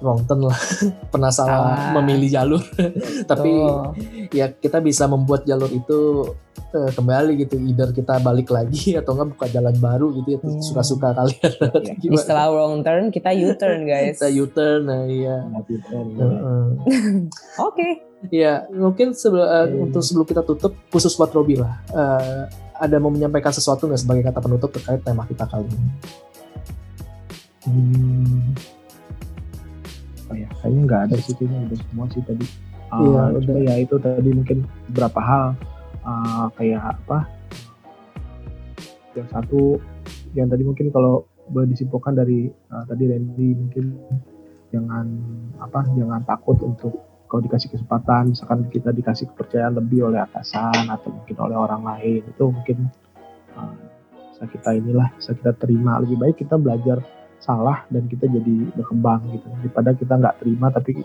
wrong 0.00 0.24
turn 0.24 0.48
lah. 0.48 0.58
Pernah 1.12 1.30
salah 1.30 1.60
ah. 1.76 1.92
memilih 2.00 2.28
jalur. 2.32 2.62
Tapi 3.30 3.50
oh. 3.52 3.92
ya 4.32 4.50
kita 4.50 4.80
bisa 4.80 5.06
membuat 5.06 5.44
jalur 5.44 5.68
itu 5.70 6.32
uh, 6.72 6.90
kembali 6.96 7.36
gitu. 7.44 7.60
Either 7.60 7.92
kita 7.92 8.18
balik 8.24 8.50
lagi 8.50 8.92
atau 9.00 9.14
enggak 9.14 9.28
buka 9.36 9.46
jalan 9.52 9.76
baru 9.76 10.06
gitu 10.16 10.28
ya. 10.36 10.38
Hmm. 10.40 10.60
suka-suka 10.64 11.12
kalian 11.12 11.52
ya. 12.00 12.16
setelah 12.16 12.48
wrong 12.50 12.80
turn 12.80 13.12
kita 13.12 13.30
U-turn 13.36 13.84
guys. 13.84 14.18
Kita 14.18 14.32
U-turn 14.32 14.88
nah 14.88 15.04
iya. 15.04 15.44
Oke. 17.60 17.88
Ya 18.28 18.68
mungkin 18.72 19.16
sebelum 19.16 19.46
uh, 19.46 19.68
hmm. 19.68 19.84
untuk 19.88 20.02
sebelum 20.04 20.26
kita 20.26 20.42
tutup 20.44 20.72
khusus 20.88 21.12
buat 21.14 21.30
Robi 21.32 21.60
lah. 21.60 21.80
Uh, 21.92 22.44
ada 22.80 22.96
mau 22.96 23.12
menyampaikan 23.12 23.52
sesuatu 23.52 23.84
nggak 23.84 24.00
sebagai 24.00 24.24
kata 24.24 24.40
penutup 24.40 24.72
terkait 24.72 25.04
tema 25.04 25.28
kita 25.28 25.44
kali 25.44 25.68
ini? 25.68 25.92
Hmm 27.60 28.79
apa 30.30 30.38
ya 30.38 30.48
kayaknya 30.62 30.80
nggak 30.86 31.02
ada 31.10 31.16
sih 31.18 31.34
kayaknya 31.34 31.58
udah 31.66 31.78
semua 31.90 32.06
sih 32.14 32.22
tadi. 32.22 32.46
Uh, 32.90 33.02
iya, 33.02 33.22
udah. 33.34 33.56
ya 33.66 33.74
itu 33.82 33.94
tadi 33.98 34.30
mungkin 34.30 34.58
beberapa 34.86 35.18
hal. 35.18 35.46
Uh, 36.06 36.46
kayak 36.54 36.80
apa? 36.86 37.18
Yang 39.18 39.28
satu 39.34 39.62
yang 40.38 40.46
tadi 40.46 40.62
mungkin 40.62 40.94
kalau 40.94 41.26
boleh 41.50 41.66
disimpulkan 41.74 42.14
dari 42.14 42.46
uh, 42.46 42.86
tadi 42.86 43.10
Randy 43.10 43.58
mungkin 43.58 43.98
jangan 44.70 45.06
apa 45.58 45.82
jangan 45.98 46.22
takut 46.22 46.62
untuk 46.62 46.94
kalau 47.26 47.42
dikasih 47.42 47.74
kesempatan 47.74 48.30
misalkan 48.30 48.70
kita 48.70 48.94
dikasih 48.94 49.26
kepercayaan 49.34 49.82
lebih 49.82 50.06
oleh 50.06 50.22
atasan 50.22 50.86
atau 50.86 51.10
mungkin 51.10 51.36
oleh 51.42 51.58
orang 51.58 51.82
lain 51.82 52.22
itu 52.22 52.44
mungkin 52.46 52.86
uh, 53.58 53.74
bisa 54.30 54.46
kita 54.46 54.78
inilah 54.78 55.10
bisa 55.18 55.34
kita 55.34 55.58
terima. 55.58 55.98
Lebih 55.98 56.22
baik 56.22 56.38
kita 56.38 56.54
belajar 56.54 57.02
salah 57.40 57.88
dan 57.88 58.06
kita 58.06 58.28
jadi 58.28 58.70
berkembang 58.76 59.24
gitu. 59.32 59.46
Daripada 59.64 59.90
kita 59.96 60.12
nggak 60.20 60.36
terima 60.44 60.68
tapi 60.70 61.00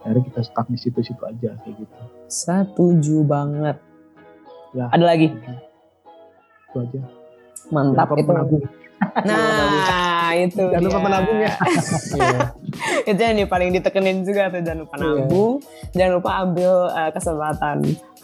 akhirnya 0.00 0.22
kita 0.32 0.40
stuck 0.44 0.66
di 0.68 0.78
situ-situ 0.80 1.22
aja 1.24 1.56
kayak 1.60 1.74
gitu. 1.76 2.00
Setuju 2.28 3.16
banget. 3.24 3.76
Ya. 4.76 4.86
Ada 4.92 5.04
lagi? 5.04 5.28
Itu 6.70 6.76
aja. 6.78 7.00
Mantap 7.72 8.14
itu 8.16 8.28
menabung. 8.28 8.64
nah 9.24 10.28
itu 10.36 10.60
jangan 10.60 10.84
lupa 10.84 11.00
menabung 11.00 11.38
ya. 11.40 11.54
Iya. 12.20 12.40
itu 13.08 13.20
yang 13.20 13.48
paling 13.48 13.70
ditekenin 13.72 14.22
juga 14.24 14.52
tuh 14.52 14.60
jangan 14.60 14.80
lupa 14.84 14.94
iya. 14.96 15.04
nabung 15.04 15.54
jangan 15.96 16.12
lupa 16.20 16.30
ambil 16.44 16.72
uh, 16.92 17.10
kesempatan. 17.10 17.76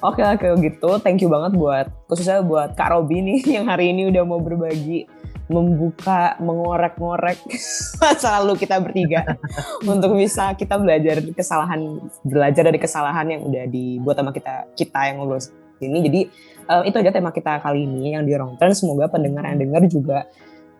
Oke 0.04 0.20
oke 0.20 0.60
gitu, 0.60 0.90
thank 1.00 1.24
you 1.24 1.32
banget 1.32 1.56
buat 1.56 1.88
khususnya 2.04 2.44
buat 2.44 2.76
Kak 2.76 2.92
Robi 2.92 3.24
nih 3.24 3.40
yang 3.56 3.64
hari 3.64 3.96
ini 3.96 4.12
udah 4.12 4.22
mau 4.28 4.36
berbagi 4.36 5.08
membuka, 5.46 6.34
mengorek-ngorek 6.42 7.38
masa 8.02 8.42
lalu 8.42 8.58
kita 8.58 8.82
bertiga 8.82 9.38
untuk 9.92 10.18
bisa 10.18 10.54
kita 10.58 10.74
belajar 10.78 11.22
kesalahan, 11.22 12.02
belajar 12.26 12.62
dari 12.66 12.78
kesalahan 12.82 13.26
yang 13.30 13.42
udah 13.46 13.64
dibuat 13.70 14.18
sama 14.18 14.34
kita 14.34 14.70
kita 14.74 15.00
yang 15.10 15.22
ngobrol 15.22 15.38
ini. 15.78 15.98
Jadi 16.02 16.20
uh, 16.66 16.82
itu 16.82 16.96
aja 16.98 17.10
tema 17.14 17.30
kita 17.30 17.62
kali 17.62 17.86
ini 17.86 18.18
yang 18.18 18.26
di 18.26 18.32
Wrong 18.34 18.58
Turn. 18.58 18.74
Semoga 18.74 19.06
pendengar 19.06 19.46
yang 19.46 19.58
dengar 19.60 19.82
juga 19.86 20.26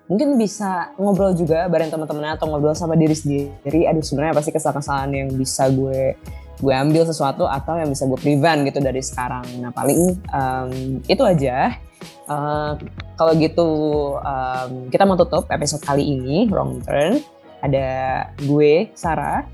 mungkin 0.06 0.38
bisa 0.38 0.94
ngobrol 1.02 1.34
juga 1.34 1.66
bareng 1.66 1.90
teman-teman 1.90 2.38
atau 2.38 2.46
ngobrol 2.46 2.74
sama 2.74 2.94
diri 2.94 3.14
sendiri. 3.14 3.90
Aduh 3.90 4.02
sebenarnya 4.02 4.34
pasti 4.34 4.50
kesalahan-kesalahan 4.54 5.10
yang 5.14 5.28
bisa 5.34 5.66
gue 5.70 6.14
gue 6.56 6.72
ambil 6.72 7.04
sesuatu 7.04 7.44
atau 7.44 7.76
yang 7.76 7.92
bisa 7.92 8.08
gue 8.08 8.16
prevent 8.16 8.64
gitu 8.64 8.80
dari 8.80 9.02
sekarang. 9.04 9.44
Nah 9.60 9.70
paling 9.70 10.16
um, 10.32 10.70
itu 11.04 11.22
aja. 11.22 11.76
Kalau 13.16 13.32
gitu 13.38 13.68
um, 14.18 14.90
kita 14.90 15.06
mau 15.06 15.16
tutup 15.16 15.46
episode 15.48 15.82
kali 15.86 16.04
ini 16.04 16.50
Wrong 16.50 16.82
Turn. 16.82 17.22
Ada 17.62 17.88
gue 18.44 18.90
Sarah 18.92 19.46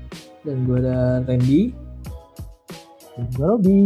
dan 0.43 0.67
gue 0.67 0.77
ada 0.81 1.23
Randy 1.23 1.71
dan 3.15 3.25
gue 3.33 3.45
Robi. 3.45 3.83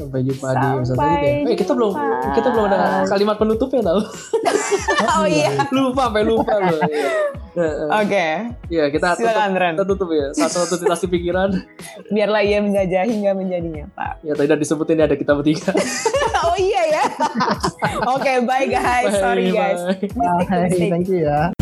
Sampai 0.00 0.20
jumpa 0.24 0.46
Sampai 0.48 0.56
di 0.56 0.66
episode 0.72 0.96
selanjutnya. 0.96 1.50
Eh 1.52 1.56
kita 1.60 1.72
belum 1.76 1.92
kita 2.32 2.48
belum 2.48 2.64
ada 2.72 2.78
kalimat 3.04 3.36
penutupnya 3.36 3.82
tau. 3.84 4.00
oh 5.20 5.26
iya. 5.28 5.50
lupa 5.76 6.08
sampai 6.08 6.24
lupa 6.24 6.54
loh. 6.56 6.80
Oke. 6.80 8.08
Okay. 8.08 8.32
Iya 8.72 8.84
kita 8.88 9.18
Silakan, 9.18 9.52
tutup, 9.52 9.68
kita 9.76 9.84
tutup 9.84 10.08
ya. 10.16 10.26
Satu-satu 10.32 10.74
titasi 10.80 11.06
pikiran. 11.12 11.50
Biarlah 12.08 12.40
ia 12.40 12.64
menjajah 12.64 13.04
hingga 13.04 13.36
menjadi 13.36 13.68
nyata. 13.68 14.08
Ya 14.24 14.32
tadi 14.32 14.48
udah 14.48 14.60
disebutin 14.60 15.04
ada 15.04 15.16
kita 15.18 15.36
bertiga. 15.36 15.76
oh 16.48 16.56
iya 16.56 16.82
ya. 16.88 17.04
Oke, 18.08 18.24
okay, 18.24 18.36
bye 18.40 18.64
guys. 18.64 19.12
Bye, 19.12 19.20
Sorry 19.20 19.52
guys. 19.52 19.80
Bye. 20.16 20.48
Bye. 20.48 20.88
Thank 20.88 21.12
you 21.12 21.28
ya. 21.28 21.52